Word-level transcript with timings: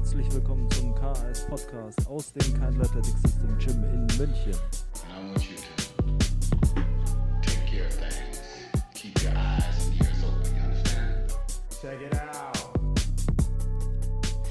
Herzlich 0.00 0.32
willkommen 0.32 0.70
zum 0.70 0.94
KS 0.94 1.46
Podcast 1.46 2.06
aus 2.06 2.32
dem 2.32 2.54
Kind 2.54 2.80
Athletic 2.80 3.14
System 3.22 3.58
Gym 3.58 3.84
in 3.84 4.06
München. 4.16 4.58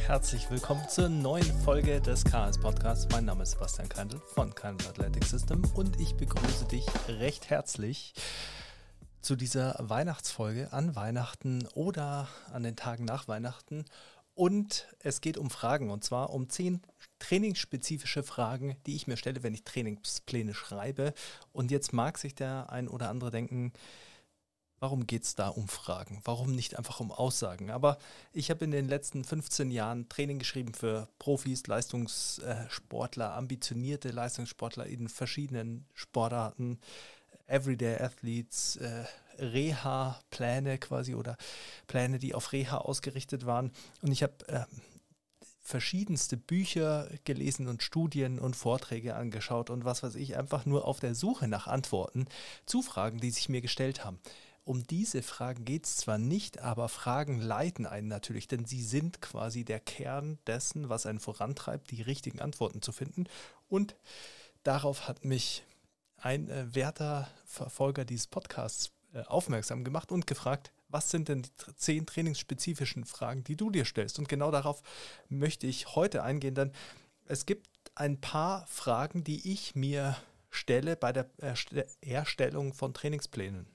Herzlich 0.06 0.52
willkommen 0.52 0.88
zur 0.88 1.10
neuen 1.10 1.44
Folge 1.62 2.00
des 2.00 2.24
KS 2.24 2.60
Podcasts. 2.60 3.08
Mein 3.12 3.26
Name 3.26 3.42
ist 3.42 3.54
Sebastian 3.54 3.90
Keindl 3.90 4.22
von 4.36 4.54
Kind 4.54 4.88
Athletic 4.88 5.26
System 5.26 5.64
und 5.74 6.00
ich 6.00 6.16
begrüße 6.16 6.66
dich 6.66 6.86
recht 7.08 7.50
herzlich 7.50 8.14
zu 9.22 9.36
dieser 9.36 9.76
Weihnachtsfolge 9.80 10.72
an 10.72 10.96
Weihnachten 10.96 11.68
oder 11.74 12.28
an 12.54 12.62
den 12.62 12.76
Tagen 12.76 13.06
nach 13.06 13.28
Weihnachten. 13.28 13.86
Und 14.40 14.88
es 15.00 15.20
geht 15.20 15.38
um 15.38 15.50
Fragen 15.50 15.90
und 15.90 16.06
zwar 16.06 16.30
um 16.30 16.48
zehn 16.48 16.82
trainingsspezifische 17.20 18.24
Fragen, 18.24 18.78
die 18.86 18.96
ich 18.96 19.06
mir 19.06 19.18
stelle, 19.18 19.44
wenn 19.44 19.54
ich 19.54 19.66
Trainingspläne 19.66 20.54
schreibe. 20.54 21.14
Und 21.52 21.72
jetzt 21.72 21.92
mag 21.92 22.18
sich 22.18 22.36
der 22.36 22.72
ein 22.72 22.88
oder 22.88 23.10
andere 23.10 23.32
denken, 23.32 23.74
Warum 24.82 25.08
geht 25.08 25.26
es 25.26 25.36
da 25.36 25.50
um 25.50 25.68
Fragen? 25.68 26.22
Warum 26.24 26.56
nicht 26.56 26.78
einfach 26.78 27.02
um 27.02 27.12
Aussagen? 27.12 27.70
Aber 27.70 27.98
ich 28.32 28.50
habe 28.50 28.64
in 28.64 28.72
den 28.72 28.88
letzten 28.88 29.26
15 29.26 29.72
Jahren 29.72 30.08
Training 30.08 30.40
geschrieben 30.40 30.74
für 30.74 31.10
Profis, 31.20 31.68
Leistungssportler, 31.68 33.34
ambitionierte 33.36 34.12
Leistungssportler 34.12 34.86
in 34.86 35.10
verschiedenen 35.10 35.86
Sportarten, 35.94 36.80
Everyday 37.46 37.98
Athletes, 38.02 38.78
äh, 38.78 39.04
Reha-Pläne 39.40 40.78
quasi 40.78 41.16
oder 41.16 41.38
Pläne, 41.88 42.20
die 42.20 42.34
auf 42.34 42.52
Reha 42.52 42.78
ausgerichtet 42.78 43.46
waren. 43.46 43.72
Und 44.02 44.12
ich 44.12 44.24
habe 44.24 44.48
äh, 44.48 44.66
verschiedenste 45.70 46.36
Bücher 46.36 47.10
gelesen 47.26 47.68
und 47.68 47.84
Studien 47.84 48.40
und 48.40 48.56
Vorträge 48.56 49.16
angeschaut 49.16 49.70
und 49.70 49.86
was 49.86 50.02
weiß 50.02 50.16
ich, 50.16 50.36
einfach 50.36 50.66
nur 50.66 50.86
auf 50.88 51.00
der 51.00 51.14
Suche 51.14 51.48
nach 51.48 51.68
Antworten 51.68 52.26
zu 52.66 52.82
Fragen, 52.82 53.20
die 53.20 53.30
sich 53.30 53.50
mir 53.50 53.62
gestellt 53.62 54.04
haben. 54.04 54.20
Um 54.64 54.86
diese 54.86 55.22
Fragen 55.22 55.66
geht 55.66 55.86
es 55.86 55.98
zwar 55.98 56.18
nicht, 56.18 56.60
aber 56.60 56.90
Fragen 56.90 57.40
leiten 57.40 57.86
einen 57.86 58.08
natürlich, 58.08 58.48
denn 58.48 58.66
sie 58.66 58.84
sind 58.84 59.22
quasi 59.22 59.64
der 59.64 59.80
Kern 59.80 60.40
dessen, 60.48 60.90
was 60.90 61.06
einen 61.06 61.20
vorantreibt, 61.20 61.92
die 61.92 62.02
richtigen 62.02 62.40
Antworten 62.40 62.82
zu 62.82 62.92
finden. 62.92 63.26
Und 63.68 63.96
darauf 64.64 65.08
hat 65.08 65.24
mich 65.24 65.64
ein 66.18 66.50
äh, 66.50 66.74
werter 66.76 67.30
Verfolger 67.46 68.06
dieses 68.06 68.28
Podcasts 68.28 68.92
aufmerksam 69.28 69.84
gemacht 69.84 70.12
und 70.12 70.28
gefragt, 70.28 70.72
was 70.88 71.10
sind 71.10 71.30
denn 71.30 71.44
die 71.44 71.76
zehn 71.76 72.06
trainingsspezifischen 72.06 73.06
Fragen, 73.06 73.44
die 73.44 73.56
du 73.56 73.70
dir 73.70 73.86
stellst? 73.86 74.20
Und 74.20 74.30
genau 74.30 74.52
darauf 74.52 74.82
möchte 75.30 75.68
ich 75.68 75.96
heute 75.96 76.24
eingehen, 76.24 76.56
denn 76.56 76.72
es 77.26 77.46
gibt 77.46 77.68
ein 77.96 78.20
paar 78.20 78.66
Fragen, 78.68 79.24
die 79.24 79.52
ich 79.52 79.76
mir 79.76 80.18
stelle 80.50 80.96
bei 80.96 81.14
der 81.14 81.30
Erstellung 82.02 82.74
von 82.74 82.94
Trainingsplänen. 82.94 83.68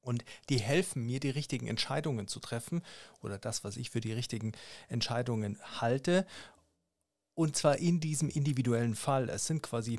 Und 0.00 0.24
die 0.50 0.60
helfen 0.60 1.04
mir, 1.04 1.18
die 1.18 1.30
richtigen 1.30 1.66
Entscheidungen 1.66 2.28
zu 2.28 2.38
treffen 2.38 2.82
oder 3.22 3.38
das, 3.38 3.64
was 3.64 3.76
ich 3.76 3.90
für 3.90 4.00
die 4.00 4.12
richtigen 4.12 4.52
Entscheidungen 4.88 5.58
halte. 5.80 6.26
Und 7.34 7.56
zwar 7.56 7.78
in 7.78 8.00
diesem 8.00 8.28
individuellen 8.28 8.94
Fall. 8.94 9.30
Es 9.30 9.46
sind 9.46 9.62
quasi 9.62 9.98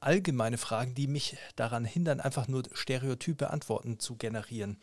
allgemeine 0.00 0.58
Fragen, 0.58 0.94
die 0.94 1.06
mich 1.06 1.36
daran 1.56 1.84
hindern, 1.84 2.20
einfach 2.20 2.48
nur 2.48 2.64
stereotype 2.72 3.50
Antworten 3.50 3.98
zu 3.98 4.16
generieren. 4.16 4.78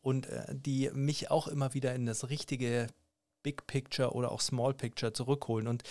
Und 0.00 0.26
äh, 0.26 0.46
die 0.50 0.90
mich 0.92 1.30
auch 1.30 1.48
immer 1.48 1.74
wieder 1.74 1.94
in 1.94 2.06
das 2.06 2.28
richtige 2.28 2.88
Big 3.42 3.66
Picture 3.66 4.12
oder 4.12 4.30
auch 4.32 4.40
Small 4.40 4.74
Picture 4.74 5.12
zurückholen. 5.12 5.68
Und 5.68 5.82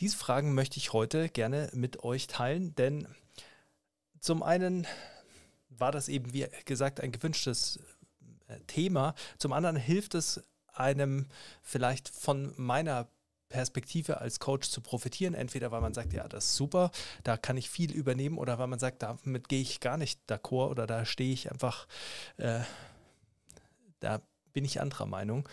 diese 0.00 0.16
Fragen 0.16 0.54
möchte 0.54 0.78
ich 0.78 0.92
heute 0.92 1.28
gerne 1.28 1.70
mit 1.72 2.02
euch 2.02 2.26
teilen, 2.26 2.74
denn 2.74 3.08
zum 4.20 4.42
einen 4.42 4.86
war 5.68 5.92
das 5.92 6.08
eben, 6.08 6.32
wie 6.32 6.46
gesagt, 6.64 7.00
ein 7.00 7.12
gewünschtes 7.12 7.80
äh, 8.48 8.58
Thema. 8.66 9.14
Zum 9.38 9.52
anderen 9.52 9.76
hilft 9.76 10.14
es 10.14 10.42
einem 10.72 11.26
vielleicht 11.62 12.08
von 12.08 12.52
meiner 12.56 13.08
Perspektive 13.48 14.20
als 14.20 14.40
Coach 14.40 14.68
zu 14.68 14.80
profitieren. 14.80 15.34
Entweder 15.34 15.70
weil 15.70 15.80
man 15.80 15.94
sagt, 15.94 16.12
ja, 16.12 16.26
das 16.28 16.46
ist 16.46 16.56
super, 16.56 16.90
da 17.24 17.36
kann 17.36 17.56
ich 17.56 17.70
viel 17.70 17.92
übernehmen, 17.92 18.38
oder 18.38 18.58
weil 18.58 18.66
man 18.66 18.78
sagt, 18.78 19.02
damit 19.02 19.48
gehe 19.48 19.60
ich 19.62 19.80
gar 19.80 19.96
nicht 19.96 20.20
d'accord 20.28 20.70
oder 20.70 20.86
da 20.86 21.04
stehe 21.04 21.32
ich 21.32 21.50
einfach, 21.50 21.86
äh, 22.36 22.60
da 24.00 24.20
bin 24.52 24.64
ich 24.64 24.80
anderer 24.80 25.06
Meinung. 25.06 25.48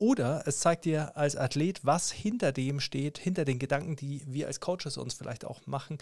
Oder 0.00 0.44
es 0.46 0.60
zeigt 0.60 0.84
dir 0.84 1.16
als 1.16 1.34
Athlet, 1.34 1.84
was 1.84 2.12
hinter 2.12 2.52
dem 2.52 2.78
steht, 2.78 3.18
hinter 3.18 3.44
den 3.44 3.58
Gedanken, 3.58 3.96
die 3.96 4.22
wir 4.26 4.46
als 4.46 4.60
Coaches 4.60 4.96
uns 4.96 5.14
vielleicht 5.14 5.44
auch 5.44 5.66
machen, 5.66 5.98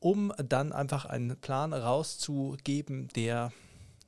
um 0.00 0.34
dann 0.36 0.72
einfach 0.72 1.06
einen 1.06 1.34
Plan 1.40 1.72
rauszugeben, 1.72 3.08
der 3.16 3.52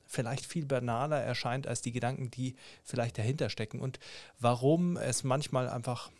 vielleicht 0.05 0.45
viel 0.45 0.65
banaler 0.65 1.21
erscheint 1.21 1.65
als 1.65 1.81
die 1.81 1.91
Gedanken, 1.91 2.29
die 2.29 2.55
vielleicht 2.83 3.17
dahinter 3.17 3.49
stecken 3.49 3.79
und 3.79 3.97
warum 4.39 4.97
es 4.97 5.23
manchmal 5.23 5.67
einfach 5.69 6.11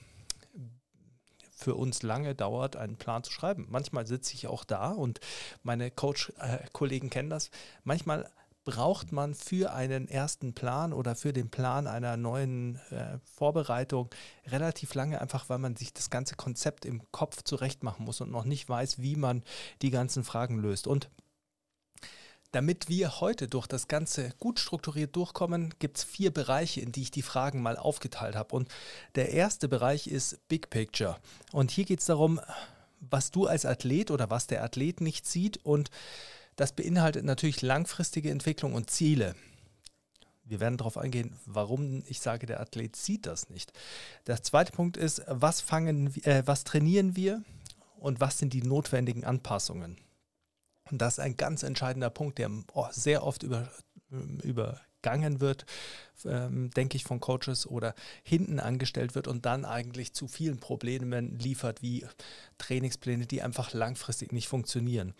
für 1.62 1.76
uns 1.76 2.04
lange 2.04 2.36
dauert, 2.36 2.76
einen 2.76 2.98
Plan 2.98 3.24
zu 3.24 3.32
schreiben. 3.32 3.68
Manchmal 3.70 4.08
sitze 4.08 4.34
ich 4.34 4.48
auch 4.48 4.64
da 4.64 4.92
und 4.92 5.20
meine 5.64 5.92
Coach-Kollegen 5.92 7.10
kennen 7.10 7.30
das. 7.30 7.52
Manchmal 7.84 8.30
braucht 8.64 9.12
man 9.12 9.34
für 9.34 9.74
einen 9.74 10.08
ersten 10.08 10.54
Plan 10.54 10.94
oder 10.94 11.16
für 11.16 11.34
den 11.34 11.50
Plan 11.50 11.88
einer 11.88 12.16
neuen 12.16 12.76
äh, 12.92 13.18
Vorbereitung 13.24 14.10
relativ 14.48 14.94
lange, 14.94 15.20
einfach 15.20 15.50
weil 15.50 15.58
man 15.58 15.76
sich 15.76 15.94
das 15.94 16.10
ganze 16.10 16.36
Konzept 16.36 16.86
im 16.86 17.02
Kopf 17.12 17.42
zurechtmachen 17.44 18.06
muss 18.06 18.22
und 18.22 18.32
noch 18.32 18.46
nicht 18.46 18.70
weiß, 18.70 19.02
wie 19.02 19.16
man 19.16 19.44
die 19.82 19.90
ganzen 19.90 20.24
Fragen 20.24 20.60
löst. 20.60 20.86
Und 20.86 21.10
damit 22.52 22.90
wir 22.90 23.22
heute 23.22 23.48
durch 23.48 23.68
das 23.68 23.88
Ganze 23.88 24.34
gut 24.40 24.60
strukturiert 24.60 25.16
durchkommen, 25.16 25.74
gibt 25.80 25.98
es 25.98 26.04
vier 26.04 26.32
Bereiche, 26.32 26.82
in 26.82 26.92
die 26.92 27.04
ich 27.04 27.12
die 27.12 27.22
Fragen 27.22 27.62
mal 27.62 27.78
aufgeteilt 27.78 28.36
habe. 28.36 28.56
Und 28.56 28.70
der 29.16 29.32
erste 29.32 29.68
Bereich 29.68 30.08
ist 30.08 30.48
Big 30.48 30.70
Picture. 30.70 31.18
Und 31.52 31.72
hier 31.72 31.86
geht 31.86 32.00
es 32.00 32.06
darum, 32.06 32.42
was 33.00 33.32
du 33.32 33.48
als 33.48 33.66
Athlet 33.66 34.12
oder 34.12 34.30
was 34.30 34.48
der 34.48 34.64
Athlet 34.64 35.02
nicht 35.02 35.26
sieht 35.26 35.58
und 35.66 35.90
das 36.56 36.74
beinhaltet 36.74 37.26
natürlich 37.26 37.62
langfristige 37.62 38.30
Entwicklung 38.30 38.74
und 38.74 38.90
Ziele. 38.90 39.36
Wir 40.44 40.60
werden 40.60 40.78
darauf 40.78 40.98
eingehen, 40.98 41.38
warum 41.46 42.04
ich 42.08 42.20
sage, 42.20 42.46
der 42.46 42.60
Athlet 42.60 42.96
sieht 42.96 43.26
das 43.26 43.50
nicht. 43.50 43.72
Der 44.28 44.44
zweite 44.44 44.74
Punkt 44.74 44.98
ist, 44.98 45.24
was, 45.28 45.62
fangen, 45.62 46.14
äh, 46.26 46.44
was 46.46 46.66
trainieren 46.66 47.16
wir 47.16 47.42
und 47.98 48.20
was 48.20 48.38
sind 48.38 48.54
die 48.54 48.62
notwendigen 48.62 49.24
Anpassungen? 49.24 49.98
Und 50.92 51.02
das 51.02 51.14
ist 51.14 51.20
ein 51.20 51.38
ganz 51.38 51.64
entscheidender 51.64 52.10
Punkt, 52.10 52.38
der 52.38 52.50
oh, 52.74 52.88
sehr 52.92 53.24
oft 53.24 53.44
über, 53.44 53.70
übergangen 54.44 55.40
wird, 55.40 55.66
ähm, 56.26 56.70
denke 56.72 56.98
ich, 56.98 57.04
von 57.04 57.20
Coaches 57.20 57.66
oder 57.66 57.96
hinten 58.24 58.60
angestellt 58.60 59.16
wird 59.16 59.28
und 59.28 59.46
dann 59.46 59.66
eigentlich 59.66 60.14
zu 60.14 60.28
vielen 60.28 60.60
Problemen 60.60 61.40
liefert, 61.40 61.82
wie 61.82 62.06
Trainingspläne, 62.58 63.26
die 63.26 63.42
einfach 63.42 63.74
langfristig 63.74 64.32
nicht 64.32 64.48
funktionieren. 64.48 65.14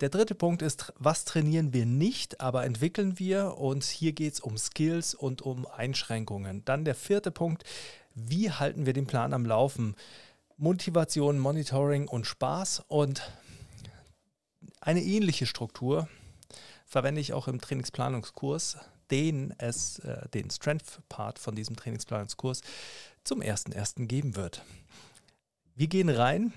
Der 0.00 0.08
dritte 0.08 0.34
Punkt 0.34 0.62
ist, 0.62 0.92
was 0.98 1.24
trainieren 1.24 1.72
wir 1.72 1.86
nicht, 1.86 2.40
aber 2.40 2.64
entwickeln 2.64 3.20
wir? 3.20 3.56
Und 3.58 3.84
hier 3.84 4.12
geht 4.12 4.34
es 4.34 4.40
um 4.40 4.58
Skills 4.58 5.14
und 5.14 5.42
um 5.42 5.64
Einschränkungen. 5.66 6.64
Dann 6.64 6.84
der 6.84 6.96
vierte 6.96 7.30
Punkt, 7.30 7.62
wie 8.14 8.50
halten 8.50 8.84
wir 8.84 8.94
den 8.94 9.06
Plan 9.06 9.32
am 9.32 9.46
Laufen? 9.46 9.94
Motivation, 10.56 11.38
Monitoring 11.38 12.08
und 12.08 12.26
Spaß 12.26 12.84
und 12.88 13.32
eine 14.82 15.02
ähnliche 15.02 15.46
Struktur 15.46 16.08
verwende 16.86 17.20
ich 17.20 17.32
auch 17.32 17.46
im 17.46 17.60
Trainingsplanungskurs, 17.60 18.78
den 19.10 19.54
es, 19.58 20.00
äh, 20.00 20.28
den 20.30 20.50
Strength-Part 20.50 21.38
von 21.38 21.54
diesem 21.54 21.76
Trainingsplanungskurs 21.76 22.62
zum 23.22 23.42
ersten 23.42 23.70
ersten 23.72 24.08
geben 24.08 24.34
wird. 24.34 24.62
Wir 25.76 25.86
gehen 25.86 26.08
rein 26.08 26.52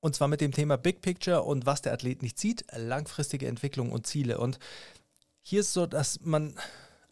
und 0.00 0.16
zwar 0.16 0.26
mit 0.28 0.40
dem 0.40 0.52
Thema 0.52 0.76
Big 0.76 1.00
Picture 1.00 1.42
und 1.42 1.66
was 1.66 1.82
der 1.82 1.92
Athlet 1.92 2.22
nicht 2.22 2.38
sieht, 2.38 2.64
langfristige 2.76 3.46
Entwicklung 3.46 3.92
und 3.92 4.06
Ziele. 4.06 4.38
Und 4.38 4.58
hier 5.42 5.60
ist 5.60 5.72
so, 5.72 5.86
dass 5.86 6.20
man 6.20 6.58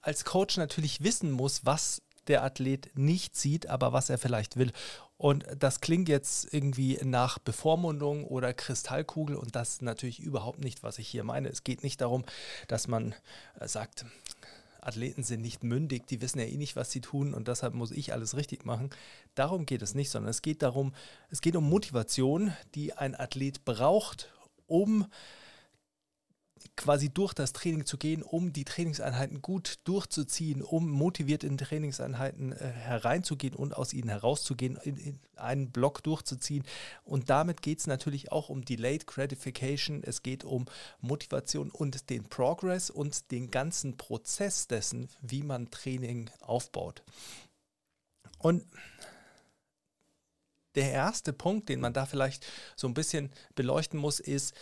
als 0.03 0.25
Coach 0.25 0.57
natürlich 0.57 1.03
wissen 1.03 1.31
muss, 1.31 1.65
was 1.65 2.03
der 2.27 2.43
Athlet 2.43 2.91
nicht 2.97 3.37
sieht, 3.37 3.69
aber 3.69 3.93
was 3.93 4.11
er 4.11 4.19
vielleicht 4.19 4.57
will. 4.57 4.73
Und 5.19 5.47
das 5.59 5.81
klingt 5.81 6.09
jetzt 6.09 6.53
irgendwie 6.53 6.99
nach 7.03 7.39
Bevormundung 7.39 8.25
oder 8.25 8.53
Kristallkugel 8.53 9.37
und 9.37 9.57
das 9.57 9.71
ist 9.71 9.83
natürlich 9.83 10.21
überhaupt 10.21 10.61
nicht, 10.61 10.83
was 10.83 10.99
ich 10.99 11.09
hier 11.09 11.25
meine. 11.25 11.49
Es 11.49 11.65
geht 11.65 11.83
nicht 11.83 12.03
darum, 12.03 12.25
dass 12.69 12.87
man 12.87 13.15
äh, 13.59 13.67
sagt, 13.67 14.05
Athleten 14.83 15.23
sind 15.23 15.41
nicht 15.41 15.65
mündig, 15.65 16.07
die 16.07 16.21
wissen 16.21 16.39
ja 16.39 16.45
eh 16.45 16.57
nicht, 16.57 16.77
was 16.77 16.93
sie 16.93 17.01
tun 17.01 17.35
und 17.35 17.49
deshalb 17.49 17.75
muss 17.75 17.91
ich 17.91 18.13
alles 18.13 18.37
richtig 18.37 18.65
machen. 18.67 18.91
Darum 19.35 19.65
geht 19.65 19.83
es 19.83 19.95
nicht, 19.95 20.11
sondern 20.11 20.31
es 20.31 20.43
geht 20.43 20.63
darum, 20.63 20.95
es 21.31 21.41
geht 21.41 21.57
um 21.57 21.69
Motivation, 21.69 22.53
die 22.75 22.93
ein 22.93 23.15
Athlet 23.15 23.65
braucht, 23.65 24.33
um 24.67 25.07
quasi 26.75 27.11
durch 27.11 27.35
das 27.35 27.53
Training 27.53 27.87
zu 27.87 27.99
gehen, 27.99 28.23
um 28.23 28.53
die 28.53 28.65
Trainingseinheiten 28.65 29.43
gut 29.43 29.81
durchzuziehen, 29.85 30.63
um 30.63 30.89
motiviert 30.89 31.45
in 31.45 31.59
Trainingseinheiten 31.59 32.53
äh, 32.53 32.57
hereinzugehen 32.57 33.55
und 33.55 33.77
aus 33.77 33.93
ihnen 33.93 34.09
herauszugehen, 34.09 34.77
in, 34.83 34.97
in 34.97 35.21
einen 35.37 35.71
Block 35.71 36.03
durchzuziehen. 36.03 36.65
Und 37.05 37.31
damit 37.31 37.63
geht 37.63 37.81
es 37.81 37.87
natürlich 37.87 38.33
auch 38.33 38.49
um 38.49 38.65
Delayed 38.65 39.07
Gratification, 39.07 40.03
es 40.03 40.23
geht 40.23 40.45
um 40.45 40.67
Motivation 41.01 41.71
und 41.71 42.11
den 42.11 42.25
Progress 42.25 42.91
und 42.91 43.31
den 43.31 43.51
ganzen 43.51 43.97
Prozess 43.97 44.67
dessen, 44.67 45.09
wie 45.21 45.43
man 45.43 45.71
Training 45.71 46.31
aufbaut. 46.41 47.03
Und 48.39 48.65
der 50.77 50.93
erste 50.93 51.33
Punkt, 51.33 51.69
den 51.69 51.81
man 51.81 51.93
da 51.93 52.07
vielleicht 52.07 52.47
so 52.77 52.87
ein 52.87 52.95
bisschen 52.95 53.31
beleuchten 53.55 53.99
muss, 53.99 54.21
ist, 54.21 54.55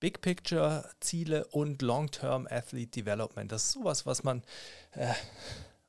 Big 0.00 0.20
Picture 0.20 0.88
Ziele 1.00 1.46
und 1.46 1.82
Long-Term 1.82 2.46
Athlete 2.50 2.90
Development. 2.90 3.50
Das 3.50 3.64
ist 3.64 3.72
sowas, 3.72 4.06
was 4.06 4.22
man, 4.22 4.42
äh, 4.92 5.12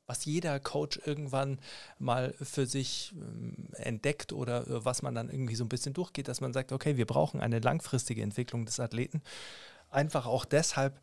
was 0.08 0.26
jeder 0.26 0.60
Coach 0.60 1.00
irgendwann 1.06 1.60
mal 2.00 2.34
für 2.42 2.66
sich 2.66 3.14
äh, 3.78 3.84
entdeckt 3.84 4.34
oder 4.34 4.68
äh, 4.68 4.86
was 4.86 5.02
man 5.02 5.16
dann 5.16 5.30
irgendwie 5.30 5.56
so 5.56 5.64
ein 5.64 5.70
bisschen 5.70 5.94
durchgeht, 5.94 6.28
dass 6.28 6.42
man 6.42 6.54
sagt, 6.54 6.72
okay, 6.72 6.98
wir 6.98 7.06
brauchen 7.06 7.42
eine 7.42 7.60
langfristige 7.60 8.24
Entwicklung 8.24 8.66
des 8.66 8.80
Athleten. 8.80 9.22
Einfach 9.92 10.26
auch 10.26 10.46
deshalb, 10.46 11.00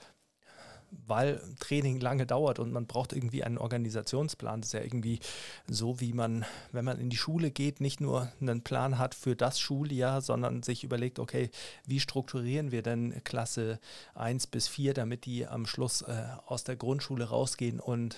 weil 1.07 1.41
Training 1.61 2.01
lange 2.01 2.27
dauert 2.27 2.59
und 2.59 2.73
man 2.73 2.87
braucht 2.87 3.13
irgendwie 3.13 3.45
einen 3.45 3.59
Organisationsplan. 3.59 4.61
Das 4.61 4.69
ist 4.69 4.73
ja 4.73 4.83
irgendwie 4.83 5.21
so, 5.67 6.01
wie 6.01 6.13
man, 6.13 6.45
wenn 6.73 6.85
man 6.85 6.99
in 6.99 7.11
die 7.11 7.17
Schule 7.17 7.51
geht, 7.51 7.81
nicht 7.81 8.01
nur 8.01 8.31
einen 8.41 8.63
Plan 8.63 8.99
hat 8.99 9.15
für 9.15 9.37
das 9.37 9.59
Schuljahr, 9.59 10.21
sondern 10.21 10.63
sich 10.63 10.85
überlegt, 10.85 11.19
okay, 11.19 11.51
wie 11.87 12.01
strukturieren 12.01 12.73
wir 12.73 12.83
denn 12.83 13.23
Klasse 13.25 13.79
1 14.15 14.47
bis 14.49 14.69
4, 14.69 14.95
damit 14.95 15.27
die 15.27 15.47
am 15.47 15.67
Schluss 15.67 16.03
äh, 16.03 16.25
aus 16.47 16.65
der 16.65 16.77
Grundschule 16.77 17.25
rausgehen 17.25 17.81
und 17.81 18.17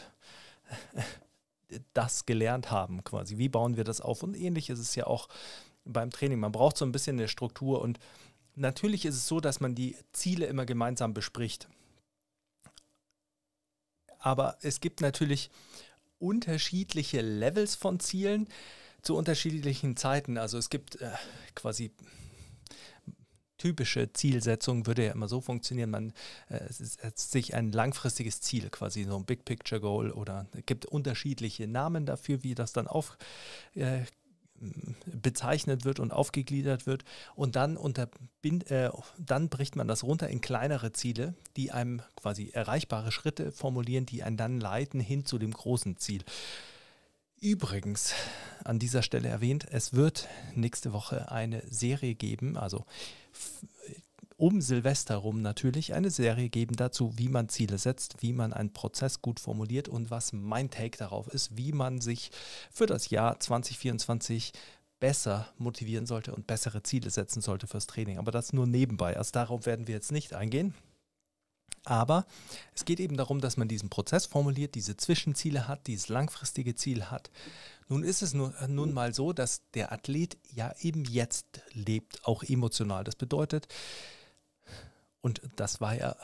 das 1.92 2.26
gelernt 2.26 2.70
haben 2.70 3.04
quasi. 3.04 3.38
Wie 3.38 3.48
bauen 3.48 3.76
wir 3.76 3.84
das 3.84 4.00
auf? 4.00 4.22
Und 4.22 4.34
ähnlich 4.34 4.70
ist 4.70 4.78
es 4.78 4.94
ja 4.94 5.06
auch 5.06 5.28
beim 5.84 6.10
Training. 6.10 6.40
Man 6.40 6.52
braucht 6.52 6.76
so 6.76 6.84
ein 6.84 6.92
bisschen 6.92 7.18
eine 7.18 7.28
Struktur 7.28 7.80
und 7.80 7.98
natürlich 8.54 9.04
ist 9.04 9.16
es 9.16 9.26
so, 9.26 9.40
dass 9.40 9.60
man 9.60 9.74
die 9.74 9.96
Ziele 10.12 10.46
immer 10.46 10.66
gemeinsam 10.66 11.14
bespricht 11.14 11.68
aber 14.28 14.58
es 14.60 14.80
gibt 14.80 15.00
natürlich 15.00 15.50
unterschiedliche 16.18 17.22
Levels 17.22 17.74
von 17.74 17.98
Zielen 17.98 18.46
zu 19.00 19.16
unterschiedlichen 19.16 19.96
Zeiten. 19.96 20.36
Also 20.36 20.58
es 20.58 20.68
gibt 20.68 21.00
äh, 21.00 21.10
quasi 21.54 21.92
typische 23.56 24.12
Zielsetzung 24.12 24.86
würde 24.86 25.06
ja 25.06 25.12
immer 25.12 25.28
so 25.28 25.40
funktionieren, 25.40 25.90
man 25.90 26.12
äh, 26.48 26.60
setzt 26.68 27.32
sich 27.32 27.54
ein 27.54 27.72
langfristiges 27.72 28.40
Ziel, 28.40 28.70
quasi 28.70 29.02
so 29.04 29.16
ein 29.16 29.24
Big 29.24 29.44
Picture 29.44 29.80
Goal 29.80 30.12
oder 30.12 30.46
es 30.52 30.64
gibt 30.66 30.86
unterschiedliche 30.86 31.66
Namen 31.66 32.06
dafür, 32.06 32.44
wie 32.44 32.54
das 32.54 32.72
dann 32.72 32.86
auf, 32.86 33.18
äh, 33.74 34.02
bezeichnet 35.06 35.84
wird 35.84 36.00
und 36.00 36.12
aufgegliedert 36.12 36.86
wird. 36.86 37.04
Und 37.34 37.56
dann, 37.56 37.76
unterbind, 37.76 38.70
äh, 38.70 38.90
dann 39.18 39.48
bricht 39.48 39.76
man 39.76 39.88
das 39.88 40.02
runter 40.02 40.28
in 40.28 40.40
kleinere 40.40 40.92
Ziele, 40.92 41.34
die 41.56 41.70
einem 41.70 42.02
quasi 42.16 42.50
erreichbare 42.50 43.12
Schritte 43.12 43.52
formulieren, 43.52 44.06
die 44.06 44.22
einen 44.22 44.36
dann 44.36 44.60
leiten 44.60 45.00
hin 45.00 45.24
zu 45.24 45.38
dem 45.38 45.52
großen 45.52 45.96
Ziel. 45.96 46.24
Übrigens, 47.40 48.14
an 48.64 48.78
dieser 48.80 49.02
Stelle 49.02 49.28
erwähnt, 49.28 49.66
es 49.70 49.92
wird 49.92 50.28
nächste 50.54 50.92
Woche 50.92 51.30
eine 51.30 51.62
Serie 51.68 52.16
geben, 52.16 52.56
also 52.56 52.84
um 54.38 54.60
Silvester 54.60 55.16
rum 55.16 55.42
natürlich 55.42 55.94
eine 55.94 56.10
Serie 56.10 56.48
geben 56.48 56.76
dazu, 56.76 57.12
wie 57.16 57.28
man 57.28 57.48
Ziele 57.48 57.76
setzt, 57.76 58.22
wie 58.22 58.32
man 58.32 58.52
einen 58.52 58.72
Prozess 58.72 59.20
gut 59.20 59.40
formuliert 59.40 59.88
und 59.88 60.10
was 60.10 60.32
mein 60.32 60.70
Take 60.70 60.96
darauf 60.96 61.26
ist, 61.28 61.56
wie 61.56 61.72
man 61.72 62.00
sich 62.00 62.30
für 62.70 62.86
das 62.86 63.10
Jahr 63.10 63.40
2024 63.40 64.52
besser 65.00 65.48
motivieren 65.58 66.06
sollte 66.06 66.34
und 66.34 66.46
bessere 66.46 66.84
Ziele 66.84 67.10
setzen 67.10 67.42
sollte 67.42 67.66
fürs 67.66 67.88
Training. 67.88 68.18
Aber 68.18 68.30
das 68.30 68.52
nur 68.52 68.66
nebenbei. 68.66 69.16
Also 69.16 69.32
darauf 69.32 69.66
werden 69.66 69.88
wir 69.88 69.94
jetzt 69.94 70.12
nicht 70.12 70.32
eingehen. 70.34 70.72
Aber 71.84 72.24
es 72.74 72.84
geht 72.84 73.00
eben 73.00 73.16
darum, 73.16 73.40
dass 73.40 73.56
man 73.56 73.66
diesen 73.66 73.90
Prozess 73.90 74.26
formuliert, 74.26 74.76
diese 74.76 74.96
Zwischenziele 74.96 75.66
hat, 75.66 75.86
dieses 75.88 76.08
langfristige 76.08 76.76
Ziel 76.76 77.06
hat. 77.06 77.30
Nun 77.88 78.04
ist 78.04 78.22
es 78.22 78.34
nun, 78.34 78.54
nun 78.68 78.92
mal 78.92 79.14
so, 79.14 79.32
dass 79.32 79.62
der 79.74 79.90
Athlet 79.90 80.36
ja 80.54 80.72
eben 80.80 81.04
jetzt 81.04 81.62
lebt, 81.72 82.24
auch 82.24 82.44
emotional. 82.44 83.04
Das 83.04 83.16
bedeutet, 83.16 83.66
und 85.20 85.40
das 85.56 85.80
war 85.80 85.94
ja 85.94 86.16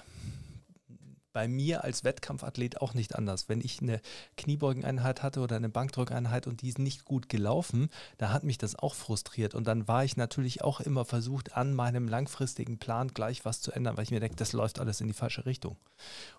bei 1.35 1.49
mir 1.49 1.85
als 1.85 2.05
Wettkampfathlet 2.05 2.81
auch 2.81 2.94
nicht 2.94 3.17
anders. 3.17 3.49
Wenn 3.49 3.61
ich 3.61 3.82
eine 3.82 4.00
Kniebeugeneinheit 4.37 5.23
hatte 5.23 5.41
oder 5.41 5.56
eine 5.56 5.69
Bankdrückeinheit 5.69 6.46
und 6.46 6.62
die 6.62 6.69
ist 6.69 6.79
nicht 6.79 7.05
gut 7.05 7.29
gelaufen, 7.29 7.91
da 8.19 8.32
hat 8.32 8.44
mich 8.44 8.56
das 8.56 8.76
auch 8.76 8.94
frustriert. 8.94 9.55
Und 9.55 9.67
dann 9.67 9.87
war 9.88 10.05
ich 10.05 10.17
natürlich 10.17 10.62
auch 10.62 10.81
immer 10.81 11.05
versucht, 11.05 11.56
an 11.56 11.75
meinem 11.75 12.08
langfristigen 12.08 12.79
Plan 12.79 13.08
gleich 13.08 13.44
was 13.44 13.61
zu 13.61 13.73
ändern, 13.73 13.96
weil 13.96 14.05
ich 14.05 14.12
mir 14.12 14.20
denke, 14.20 14.37
das 14.37 14.52
läuft 14.52 14.79
alles 14.79 15.00
in 15.00 15.08
die 15.08 15.12
falsche 15.12 15.44
Richtung. 15.44 15.76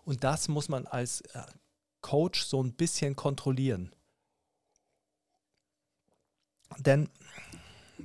Und 0.06 0.24
das 0.24 0.48
muss 0.48 0.70
man 0.70 0.88
als 0.88 1.22
äh, 1.22 1.44
Coach 2.00 2.44
so 2.44 2.64
ein 2.64 2.72
bisschen 2.72 3.18
kontrollieren. 3.18 3.92
Denn 6.78 7.10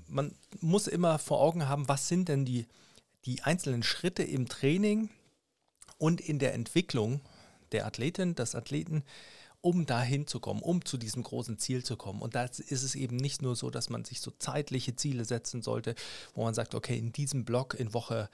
man 0.08 0.35
muss 0.61 0.88
immer 0.88 1.20
vor 1.20 1.41
Augen 1.41 1.69
haben, 1.69 1.88
was 1.88 2.08
sind 2.08 2.29
denn 2.29 2.44
die 2.44 2.67
die 3.25 3.43
einzelnen 3.43 3.82
Schritte 3.82 4.22
im 4.22 4.49
Training 4.49 5.11
und 5.99 6.20
in 6.20 6.38
der 6.38 6.55
Entwicklung 6.55 7.20
der 7.72 7.87
Athletin, 7.87 8.34
des 8.34 8.55
Athleten, 8.55 9.05
um 9.61 9.84
dahin 9.84 10.26
zu 10.26 10.40
kommen, 10.40 10.62
um 10.62 10.84
zu 10.84 10.96
diesem 10.96 11.22
großen 11.22 11.58
Ziel 11.58 11.84
zu 11.84 11.96
kommen. 11.96 12.22
Und 12.22 12.34
da 12.34 12.44
ist 12.44 12.70
es 12.70 12.94
eben 12.94 13.17
nicht 13.17 13.43
nur 13.43 13.56
so, 13.56 13.70
dass 13.70 13.90
man 13.90 14.05
sich 14.05 14.20
so 14.20 14.31
zeitliche 14.38 14.96
Ziele 14.96 15.25
setzen 15.25 15.61
sollte, 15.62 15.94
wo 16.34 16.44
man 16.44 16.55
sagt, 16.55 16.75
okay, 16.75 16.96
in 16.96 17.12
diesem 17.12 17.44
Block 17.44 17.75
in 17.75 17.93
Woche 17.93 18.31